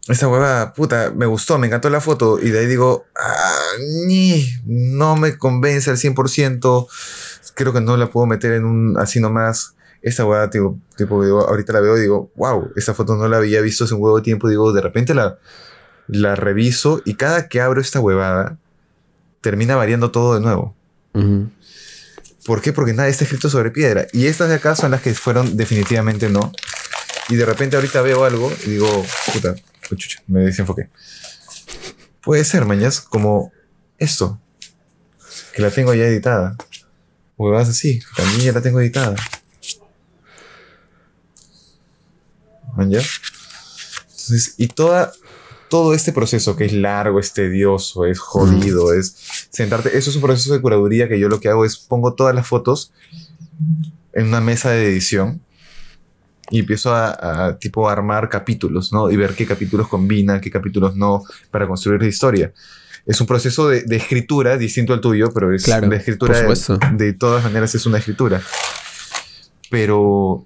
Esa 0.07 0.27
huevada, 0.27 0.73
puta, 0.73 1.13
me 1.15 1.25
gustó, 1.25 1.57
me 1.57 1.67
encantó 1.67 1.89
la 1.89 2.01
foto. 2.01 2.39
Y 2.39 2.49
de 2.49 2.59
ahí 2.59 2.65
digo, 2.65 3.05
ah, 3.15 3.71
ni, 4.05 4.45
no 4.65 5.15
me 5.15 5.37
convence 5.37 5.89
al 5.89 5.97
100%. 5.97 6.87
Creo 7.55 7.71
que 7.71 7.81
no 7.81 7.95
la 7.95 8.09
puedo 8.09 8.25
meter 8.25 8.53
en 8.53 8.65
un 8.65 8.97
así 8.97 9.19
nomás. 9.19 9.75
Esa 10.01 10.25
huevada, 10.25 10.49
tipo, 10.49 10.77
tipo 10.97 11.23
digo, 11.23 11.47
ahorita 11.47 11.71
la 11.71 11.79
veo 11.79 11.97
y 11.97 12.01
digo, 12.01 12.31
wow, 12.35 12.71
esa 12.75 12.93
foto 12.93 13.15
no 13.15 13.29
la 13.29 13.37
había 13.37 13.61
visto 13.61 13.85
hace 13.85 13.93
un 13.93 14.01
huevo 14.01 14.17
de 14.17 14.23
tiempo. 14.23 14.49
Digo, 14.49 14.73
de 14.73 14.81
repente 14.81 15.13
la, 15.13 15.37
la 16.07 16.35
reviso 16.35 17.01
y 17.05 17.13
cada 17.13 17.47
que 17.47 17.61
abro 17.61 17.79
esta 17.79 18.01
huevada, 18.01 18.57
termina 19.39 19.75
variando 19.75 20.11
todo 20.11 20.33
de 20.33 20.41
nuevo. 20.41 20.75
Ujú. 21.13 21.49
¿Por 22.45 22.61
qué? 22.61 22.73
Porque 22.73 22.93
nada 22.93 23.09
está 23.09 23.23
escrito 23.23 23.49
sobre 23.49 23.71
piedra. 23.71 24.07
Y 24.11 24.27
estas 24.27 24.49
de 24.49 24.55
acá 24.55 24.75
son 24.75 24.91
las 24.91 25.01
que 25.01 25.13
fueron 25.13 25.55
definitivamente 25.55 26.29
no. 26.29 26.51
Y 27.29 27.35
de 27.35 27.45
repente 27.45 27.75
ahorita 27.75 28.01
veo 28.01 28.25
algo 28.25 28.51
y 28.65 28.71
digo, 28.71 29.05
puta, 29.33 29.55
chucha, 29.95 30.21
me 30.27 30.41
desenfoqué. 30.41 30.89
Puede 32.21 32.43
ser, 32.43 32.65
mañas, 32.65 33.01
como 33.01 33.51
esto. 33.97 34.39
Que 35.53 35.61
la 35.61 35.71
tengo 35.71 35.93
ya 35.93 36.05
editada. 36.05 36.55
Huevas 37.37 37.69
así, 37.69 38.01
también 38.15 38.41
ya 38.41 38.51
la 38.51 38.61
tengo 38.61 38.79
editada. 38.81 39.15
Mañas. 42.75 43.07
Entonces, 44.09 44.55
y 44.57 44.67
toda, 44.67 45.13
todo 45.69 45.93
este 45.93 46.11
proceso 46.11 46.55
que 46.55 46.65
es 46.65 46.73
largo, 46.73 47.19
es 47.19 47.33
tedioso, 47.33 48.05
es 48.05 48.19
jodido, 48.19 48.93
es 48.93 49.42
sentarte. 49.53 49.95
Eso 49.97 50.09
es 50.09 50.15
un 50.15 50.23
proceso 50.23 50.53
de 50.53 50.61
curaduría 50.61 51.07
que 51.07 51.19
yo 51.19 51.29
lo 51.29 51.39
que 51.39 51.47
hago 51.47 51.63
es 51.63 51.77
pongo 51.77 52.13
todas 52.13 52.35
las 52.35 52.45
fotos 52.45 52.91
en 54.11 54.27
una 54.27 54.41
mesa 54.41 54.71
de 54.71 54.87
edición 54.87 55.41
y 56.49 56.59
empiezo 56.59 56.93
a, 56.93 57.47
a, 57.47 57.57
tipo 57.57 57.87
armar 57.87 58.29
capítulos, 58.29 58.91
¿no? 58.91 59.09
Y 59.09 59.15
ver 59.15 59.33
qué 59.35 59.45
capítulos 59.45 59.87
combinan, 59.87 60.41
qué 60.41 60.51
capítulos 60.51 60.95
no, 60.95 61.23
para 61.51 61.67
construir 61.67 62.01
la 62.01 62.07
historia. 62.07 62.51
Es 63.05 63.19
un 63.21 63.27
proceso 63.27 63.69
de, 63.69 63.83
de 63.83 63.95
escritura 63.95 64.57
distinto 64.57 64.93
al 64.93 65.01
tuyo, 65.01 65.31
pero 65.33 65.53
es 65.53 65.63
Claro, 65.63 65.89
de 65.89 65.95
escritura 65.97 66.39
de, 66.41 66.95
de 66.97 67.13
todas 67.13 67.43
maneras 67.43 67.75
es 67.75 67.85
una 67.85 67.97
escritura. 67.97 68.41
Pero 69.69 70.45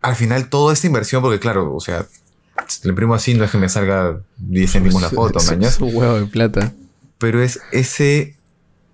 al 0.00 0.16
final 0.16 0.48
toda 0.48 0.72
esta 0.72 0.86
inversión, 0.86 1.22
porque 1.22 1.40
claro, 1.40 1.74
o 1.74 1.80
sea, 1.80 2.06
si 2.68 2.80
lo 2.84 2.90
imprimo 2.90 3.14
así 3.14 3.34
no 3.34 3.44
es 3.44 3.50
que 3.50 3.58
me 3.58 3.68
salga 3.68 4.20
10 4.38 4.72
céntimos 4.72 5.02
la 5.02 5.10
foto, 5.10 5.40
mañas 5.44 5.74
es 5.74 5.80
un 5.80 5.94
huevo 5.94 6.20
de 6.20 6.26
plata. 6.26 6.72
Pero 7.18 7.42
es 7.42 7.60
ese 7.72 8.34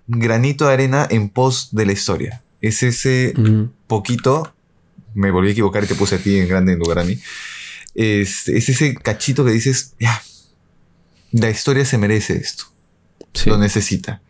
granito 0.07 0.67
de 0.67 0.73
arena 0.73 1.07
en 1.09 1.29
pos 1.29 1.69
de 1.71 1.85
la 1.85 1.91
historia. 1.93 2.41
Es 2.61 2.83
ese 2.83 3.33
poquito, 3.87 4.53
me 5.13 5.31
volví 5.31 5.49
a 5.49 5.51
equivocar 5.51 5.83
y 5.83 5.87
te 5.87 5.95
puse 5.95 6.15
a 6.15 6.17
ti 6.19 6.37
en 6.37 6.47
grande 6.47 6.73
en 6.73 6.79
lugar 6.79 6.99
a 6.99 7.03
mí. 7.03 7.19
Es, 7.95 8.47
es 8.47 8.69
ese 8.69 8.95
cachito 8.95 9.45
que 9.45 9.51
dices, 9.51 9.93
ya, 9.99 10.21
la 11.31 11.49
historia 11.49 11.85
se 11.85 11.97
merece 11.97 12.35
esto, 12.37 12.65
Sí. 13.33 13.49
lo 13.49 13.57
necesita. 13.57 14.21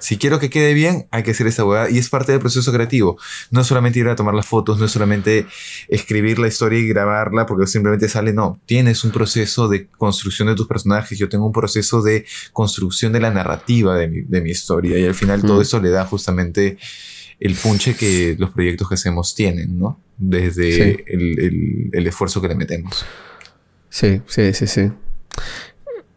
Si 0.00 0.16
quiero 0.18 0.38
que 0.38 0.50
quede 0.50 0.74
bien, 0.74 1.06
hay 1.10 1.22
que 1.22 1.30
hacer 1.32 1.46
esa 1.46 1.64
hueá 1.64 1.90
y 1.90 1.98
es 1.98 2.08
parte 2.08 2.32
del 2.32 2.40
proceso 2.40 2.72
creativo. 2.72 3.18
No 3.50 3.60
es 3.60 3.66
solamente 3.66 3.98
ir 3.98 4.08
a 4.08 4.16
tomar 4.16 4.34
las 4.34 4.46
fotos, 4.46 4.78
no 4.78 4.86
es 4.86 4.90
solamente 4.90 5.46
escribir 5.88 6.38
la 6.38 6.48
historia 6.48 6.78
y 6.78 6.88
grabarla 6.88 7.46
porque 7.46 7.66
simplemente 7.66 8.08
sale, 8.08 8.32
no. 8.32 8.60
Tienes 8.66 9.04
un 9.04 9.10
proceso 9.12 9.68
de 9.68 9.86
construcción 9.88 10.48
de 10.48 10.54
tus 10.54 10.66
personajes, 10.66 11.18
yo 11.18 11.28
tengo 11.28 11.46
un 11.46 11.52
proceso 11.52 12.02
de 12.02 12.24
construcción 12.52 13.12
de 13.12 13.20
la 13.20 13.30
narrativa 13.30 13.96
de 13.96 14.08
mi, 14.08 14.22
de 14.22 14.40
mi 14.40 14.50
historia 14.50 14.98
y 14.98 15.04
al 15.06 15.14
final 15.14 15.42
todo 15.42 15.58
Mm. 15.58 15.62
eso 15.62 15.80
le 15.80 15.90
da 15.90 16.04
justamente 16.06 16.78
el 17.38 17.54
punche 17.54 17.94
que 17.94 18.36
los 18.38 18.50
proyectos 18.50 18.88
que 18.88 18.94
hacemos 18.96 19.34
tienen, 19.34 19.78
¿no? 19.78 20.00
Desde 20.18 20.72
Sí. 20.72 21.02
el, 21.06 21.38
el- 21.40 21.90
el 21.92 22.06
esfuerzo 22.06 22.40
que 22.42 22.48
le 22.48 22.54
metemos. 22.54 23.04
Sí, 23.88 24.20
sí, 24.26 24.52
sí, 24.54 24.66
sí. 24.66 24.90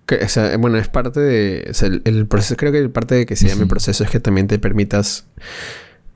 Que, 0.06 0.16
o 0.16 0.28
sea, 0.30 0.58
bueno, 0.58 0.78
es 0.78 0.88
parte 0.90 1.20
de. 1.20 1.68
o 1.70 1.74
sea, 1.74 1.88
el, 1.88 2.02
el 2.06 2.26
proceso, 2.28 2.56
creo 2.58 2.72
que 2.72 2.90
parte 2.90 3.16
de 3.16 3.26
que 3.26 3.36
se 3.36 3.48
llame 3.48 3.66
proceso 3.68 4.04
es 4.04 4.10
que 4.10 4.20
también 4.20 4.48
te 4.48 4.60
permitas 4.60 5.26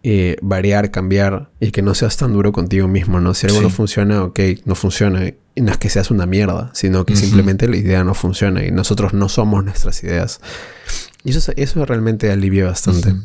eh, 0.03 0.35
variar, 0.41 0.91
cambiar 0.91 1.49
y 1.59 1.71
que 1.71 1.81
no 1.81 1.93
seas 1.95 2.17
tan 2.17 2.33
duro 2.33 2.51
contigo 2.51 2.87
mismo, 2.87 3.19
¿no? 3.21 3.33
Si 3.33 3.45
algo 3.47 3.59
Sí. 3.59 3.63
no 3.63 3.69
funciona, 3.69 4.23
ok, 4.23 4.39
no 4.65 4.75
funciona. 4.75 5.25
Y 5.55 5.61
no 5.61 5.71
es 5.71 5.77
que 5.77 5.89
seas 5.89 6.11
una 6.11 6.25
mierda, 6.25 6.69
sino 6.73 7.05
que 7.05 7.15
simplemente 7.15 7.67
la 7.67 7.77
idea 7.77 8.03
no 8.03 8.13
funciona 8.13 8.63
y 8.63 8.71
nosotros 8.71 9.13
no 9.13 9.27
somos 9.29 9.63
nuestras 9.65 10.03
ideas. 10.03 10.39
Y 11.23 11.31
eso, 11.31 11.51
eso 11.55 11.83
realmente 11.85 12.29
alivia 12.31 12.65
bastante. 12.65 13.15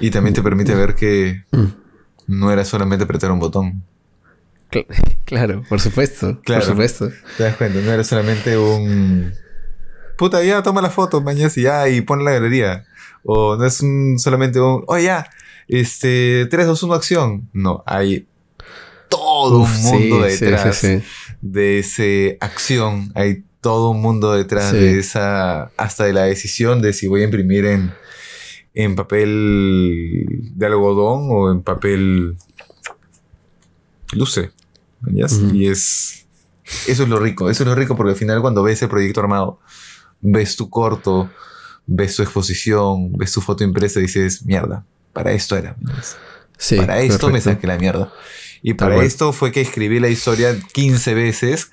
Y 0.00 0.10
también 0.10 0.34
te 0.34 0.42
permite 0.42 0.74
ver 0.74 0.94
que 0.94 1.42
Mm. 1.52 1.64
no 2.26 2.52
era 2.52 2.64
solamente 2.64 3.04
apretar 3.04 3.30
un 3.30 3.38
botón. 3.38 3.82
Cl- 4.84 5.16
claro, 5.24 5.62
por 5.68 5.80
supuesto. 5.80 6.40
Claro. 6.42 6.62
Por 6.62 6.70
supuesto. 6.70 7.10
Te 7.36 7.44
das 7.44 7.56
cuenta, 7.56 7.80
no 7.80 7.90
era 7.92 8.04
solamente 8.04 8.56
un. 8.58 9.32
Puta, 10.18 10.42
ya 10.42 10.62
toma 10.62 10.80
la 10.82 10.90
foto, 10.90 11.20
mañana 11.20 11.50
y 11.54 11.62
ya, 11.62 11.88
y 11.88 12.00
pon 12.00 12.24
la 12.24 12.32
galería. 12.32 12.84
O 13.22 13.56
no 13.56 13.64
es 13.66 13.80
un, 13.80 14.18
solamente 14.18 14.60
un. 14.60 14.84
Oye, 14.86 15.04
ya, 15.04 15.28
este. 15.68 16.46
3, 16.50 16.66
2, 16.66 16.82
1, 16.84 16.94
acción. 16.94 17.48
No, 17.52 17.82
hay 17.86 18.26
todo 19.08 19.60
Uf, 19.60 19.76
un 19.76 19.82
mundo 19.82 20.28
sí, 20.28 20.44
detrás 20.44 20.76
sí, 20.76 21.00
sí. 21.00 21.04
de 21.42 21.78
esa 21.80 22.02
acción. 22.44 23.12
Hay 23.14 23.44
todo 23.60 23.90
un 23.90 24.00
mundo 24.00 24.32
detrás 24.32 24.72
de 24.72 24.98
esa. 24.98 25.70
Hasta 25.76 26.04
de 26.04 26.12
la 26.12 26.22
decisión 26.24 26.80
de 26.82 26.92
si 26.92 27.06
voy 27.06 27.22
a 27.22 27.24
imprimir 27.24 27.66
en. 27.66 27.92
En 28.78 28.94
papel 28.94 30.26
de 30.54 30.66
algodón 30.66 31.28
o 31.30 31.50
en 31.50 31.62
papel 31.62 32.36
luce. 34.12 34.50
Y 35.52 35.68
es. 35.68 36.26
Eso 36.86 37.04
es 37.04 37.08
lo 37.08 37.18
rico. 37.18 37.48
Eso 37.48 37.62
es 37.62 37.68
lo 37.68 37.74
rico 37.74 37.96
porque 37.96 38.12
al 38.12 38.16
final, 38.16 38.40
cuando 38.40 38.62
ves 38.62 38.82
el 38.82 38.88
proyecto 38.88 39.20
armado, 39.20 39.60
ves 40.20 40.56
tu 40.56 40.68
corto, 40.68 41.30
ves 41.86 42.16
tu 42.16 42.22
exposición, 42.22 43.12
ves 43.12 43.32
tu 43.32 43.40
foto 43.40 43.64
impresa 43.64 44.00
y 44.00 44.02
dices, 44.02 44.44
mierda, 44.44 44.84
para 45.12 45.32
esto 45.32 45.56
era. 45.56 45.76
Sí, 46.58 46.76
para 46.76 47.00
esto 47.00 47.30
me 47.30 47.40
saqué 47.40 47.66
la 47.66 47.78
mierda. 47.78 48.12
Y 48.62 48.74
para 48.74 48.96
cual. 48.96 49.06
esto 49.06 49.32
fue 49.32 49.52
que 49.52 49.60
escribí 49.60 50.00
la 50.00 50.08
historia 50.08 50.58
15 50.72 51.14
veces. 51.14 51.70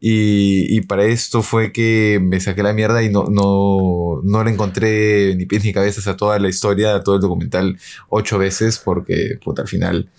Y, 0.00 0.76
y 0.76 0.82
para 0.82 1.04
esto 1.04 1.42
fue 1.42 1.72
que 1.72 2.20
me 2.22 2.38
saqué 2.40 2.62
la 2.62 2.74
mierda 2.74 3.02
y 3.02 3.08
no, 3.08 3.24
no, 3.30 4.20
no 4.22 4.44
le 4.44 4.50
encontré 4.50 5.34
ni 5.36 5.46
pies 5.46 5.64
ni 5.64 5.72
cabezas 5.72 6.06
a 6.06 6.16
toda 6.16 6.38
la 6.38 6.50
historia, 6.50 6.94
a 6.94 7.02
todo 7.02 7.14
el 7.14 7.22
documental, 7.22 7.78
ocho 8.10 8.36
veces, 8.36 8.78
porque 8.78 9.38
puta, 9.42 9.62
al 9.62 9.68
final 9.68 10.10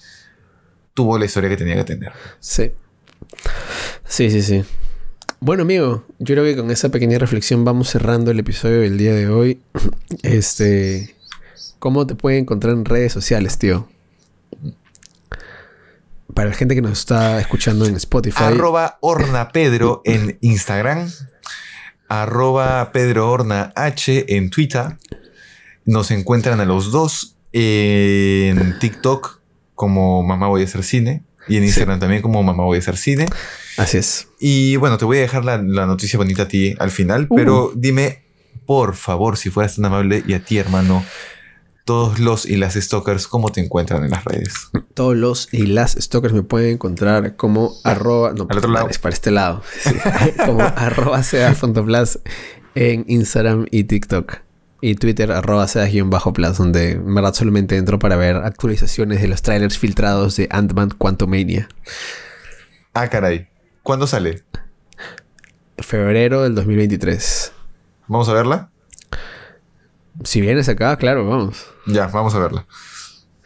tuvo 0.97 1.19
la 1.19 1.25
historia 1.25 1.47
que 1.47 1.57
tenía 1.57 1.75
que 1.75 1.83
tener. 1.83 2.11
Sí. 2.39 2.71
Sí, 4.07 4.31
sí, 4.31 4.41
sí. 4.41 4.63
Bueno, 5.39 5.61
amigo, 5.61 6.05
yo 6.17 6.33
creo 6.33 6.43
que 6.43 6.57
con 6.57 6.71
esa 6.71 6.89
pequeña 6.89 7.19
reflexión 7.19 7.63
vamos 7.63 7.91
cerrando 7.91 8.31
el 8.31 8.39
episodio 8.39 8.81
del 8.81 8.97
día 8.97 9.13
de 9.13 9.29
hoy. 9.29 9.61
Este. 10.23 11.15
¿Cómo 11.77 12.07
te 12.07 12.15
pueden 12.15 12.39
encontrar 12.39 12.73
en 12.73 12.83
redes 12.83 13.13
sociales, 13.13 13.59
tío? 13.59 13.87
Para 16.33 16.49
la 16.49 16.55
gente 16.55 16.73
que 16.73 16.81
nos 16.81 16.97
está 16.97 17.39
escuchando 17.39 17.85
en 17.85 17.95
Spotify. 17.97 18.45
Arroba 18.45 18.97
Pedro 19.53 20.01
en 20.05 20.39
Instagram. 20.41 21.11
Arroba 22.09 22.91
Pedro 22.91 23.37
H 23.75 24.35
en 24.35 24.49
Twitter. 24.49 24.97
Nos 25.85 26.09
encuentran 26.09 26.59
a 26.59 26.65
los 26.65 26.91
dos 26.91 27.35
en 27.53 28.79
TikTok 28.79 29.36
como 29.77 30.23
Mamá 30.23 30.47
Voy 30.47 30.63
a 30.63 30.65
hacer 30.65 30.83
cine. 30.83 31.23
Y 31.47 31.55
en 31.55 31.63
Instagram 31.63 31.99
también 31.99 32.21
como 32.21 32.43
Mamá 32.43 32.63
Voy 32.63 32.77
a 32.77 32.79
hacer 32.79 32.97
cine. 32.97 33.27
Así 33.77 33.99
es. 33.99 34.27
Y 34.39 34.75
bueno, 34.75 34.97
te 34.97 35.05
voy 35.05 35.19
a 35.19 35.21
dejar 35.21 35.45
la, 35.45 35.59
la 35.59 35.85
noticia 35.85 36.17
bonita 36.17 36.43
a 36.43 36.47
ti 36.47 36.75
al 36.79 36.91
final. 36.91 37.27
Uh. 37.29 37.35
Pero 37.35 37.71
dime, 37.75 38.23
por 38.65 38.95
favor, 38.95 39.37
si 39.37 39.51
fueras 39.51 39.75
tan 39.75 39.85
amable 39.85 40.23
y 40.27 40.33
a 40.33 40.43
ti, 40.43 40.57
hermano, 40.57 41.05
todos 41.85 42.19
los 42.19 42.47
y 42.47 42.57
las 42.57 42.73
stalkers, 42.73 43.27
¿cómo 43.27 43.51
te 43.51 43.61
encuentran 43.61 44.03
en 44.03 44.09
las 44.09 44.25
redes? 44.25 44.53
Todos 44.95 45.15
los 45.15 45.47
y 45.53 45.67
las 45.67 45.93
stalkers 45.93 46.33
me 46.33 46.43
pueden 46.43 46.73
encontrar 46.73 47.35
como 47.35 47.71
arroba. 47.83 48.33
No, 48.33 48.47
Al 48.49 48.57
otro 48.57 48.71
lado. 48.71 48.89
Es 48.89 48.97
para 48.97 49.13
este 49.13 49.29
lado. 49.29 49.61
Sí. 49.79 49.91
como 50.45 50.63
arroba 50.63 51.21
sedas.plus 51.21 52.19
en 52.73 53.05
Instagram 53.07 53.67
y 53.69 53.83
TikTok. 53.83 54.46
Y 54.79 54.95
Twitter 54.95 55.31
arroba 55.31 55.67
sedas-plus, 55.67 56.57
donde 56.57 56.91
en 56.91 57.15
verdad 57.15 57.33
solamente 57.33 57.77
entro 57.77 57.97
para 57.97 58.15
ver 58.15 58.35
actualizaciones 58.37 59.21
de 59.21 59.27
los 59.27 59.41
trailers 59.41 59.77
filtrados 59.77 60.35
de 60.37 60.47
Ant-Man 60.51 60.91
Quantumania. 60.97 61.67
Ah, 62.93 63.07
caray. 63.09 63.47
¿Cuándo 63.81 64.05
sale? 64.05 64.43
Febrero 65.79 66.43
del 66.43 66.55
2023. 66.55 67.51
¿Vamos 68.07 68.29
a 68.29 68.33
verla? 68.33 68.69
Si 70.23 70.41
vienes 70.41 70.69
acá, 70.69 70.95
claro, 70.97 71.27
vamos. 71.27 71.65
Ya, 71.85 72.07
vamos 72.07 72.33
a 72.35 72.39
verla. 72.39 72.65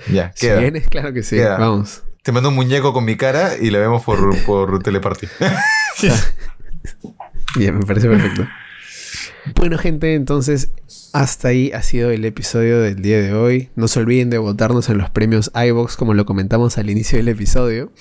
Ya, 0.09 0.32
Si 0.36 0.47
queda. 0.47 0.59
vienes, 0.59 0.88
claro 0.88 1.13
que 1.13 1.23
sí. 1.23 1.36
Queda. 1.36 1.57
Vamos. 1.57 2.03
Te 2.23 2.32
mando 2.32 2.49
un 2.49 2.55
muñeco 2.55 2.93
con 2.93 3.03
mi 3.05 3.17
cara 3.17 3.57
y 3.59 3.71
la 3.71 3.79
vemos 3.79 4.03
por, 4.03 4.36
por 4.45 4.82
teleparty. 4.84 5.27
Bien, 7.55 7.77
me 7.77 7.86
parece 7.86 8.07
perfecto. 8.07 8.47
Bueno, 9.55 9.77
gente, 9.77 10.15
entonces 10.15 10.71
hasta 11.14 11.49
ahí 11.49 11.72
ha 11.74 11.82
sido 11.82 12.12
el 12.12 12.26
episodio 12.26 12.80
del 12.82 13.01
día 13.01 13.22
de 13.22 13.34
hoy. 13.34 13.70
No 13.76 13.88
se 13.88 13.99
olviden 13.99 14.30
de 14.30 14.38
votarnos 14.38 14.89
en 14.89 14.97
los 14.97 15.09
premios 15.09 15.51
iBox, 15.53 15.95
como 15.97 16.14
lo 16.14 16.26
comentamos 16.26 16.78
al 16.78 16.89
inicio 16.89 17.18
del 17.18 17.28
episodio. 17.28 17.91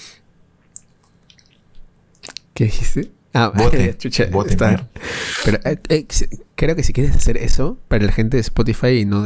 ¿Qué 2.55 2.65
dijiste? 2.65 3.11
Ah, 3.33 3.53
Voten, 3.57 3.97
chucha, 3.97 4.27
voten, 4.31 4.53
está. 4.53 4.89
Pero 5.45 5.59
eh, 5.65 5.79
eh, 5.89 6.07
creo 6.57 6.77
que 6.77 6.83
si 6.83 6.93
quieres 6.93 7.15
hacer 7.15 7.37
eso 7.37 7.79
para 7.89 8.05
la 8.05 8.13
gente 8.13 8.37
de 8.37 8.41
Spotify 8.43 9.01
y 9.01 9.05
no 9.05 9.25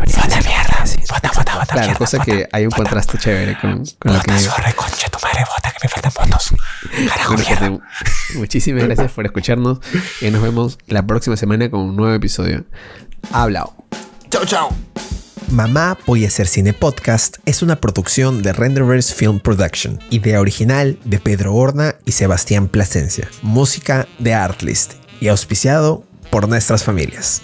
de- 0.00 0.06
discriminarlos, 0.06 0.44
deberías 0.44 0.70
hacer- 0.80 1.00
sí, 1.00 1.04
Vota, 1.10 1.30
vota, 1.36 1.54
vota. 1.58 1.72
Claro, 1.74 1.98
cosa 1.98 2.18
que 2.18 2.48
hay 2.52 2.64
un 2.64 2.70
contraste 2.70 3.18
chévere 3.18 3.56
con, 3.60 3.84
con 3.98 4.12
lo 4.14 4.20
que 4.20 4.32
digo. 4.32 4.52
concha 4.76 5.08
tu 5.08 5.18
madre, 5.22 5.44
vota 5.48 5.70
que 5.70 5.78
me 5.82 5.88
faltan 5.88 6.12
votos. 6.14 6.54
Carajo, 7.08 7.34
Bueno, 7.34 7.48
gente, 7.48 7.80
muchísimas 8.34 8.84
gracias 8.84 9.12
por 9.12 9.24
escucharnos 9.26 9.78
y 10.20 10.30
nos 10.30 10.42
vemos 10.42 10.78
la 10.86 11.06
próxima 11.06 11.36
semana 11.36 11.70
con 11.70 11.80
un 11.80 11.96
nuevo 11.96 12.14
episodio. 12.14 12.64
Hablao. 13.32 13.74
Chao, 14.30 14.44
chao. 14.44 14.74
Mamá 15.50 15.98
Voy 16.06 16.24
a 16.24 16.28
hacer 16.28 16.46
cine 16.48 16.72
podcast 16.72 17.36
es 17.44 17.62
una 17.62 17.76
producción 17.76 18.42
de 18.42 18.52
Renderverse 18.54 19.14
Film 19.14 19.40
Production, 19.40 20.00
idea 20.10 20.40
original 20.40 20.98
de 21.04 21.18
Pedro 21.18 21.54
Horna 21.54 21.96
y 22.06 22.12
Sebastián 22.12 22.66
Plasencia, 22.68 23.28
música 23.42 24.08
de 24.18 24.32
Artlist 24.34 24.94
y 25.20 25.28
auspiciado 25.28 26.02
por 26.30 26.48
nuestras 26.48 26.82
familias. 26.82 27.42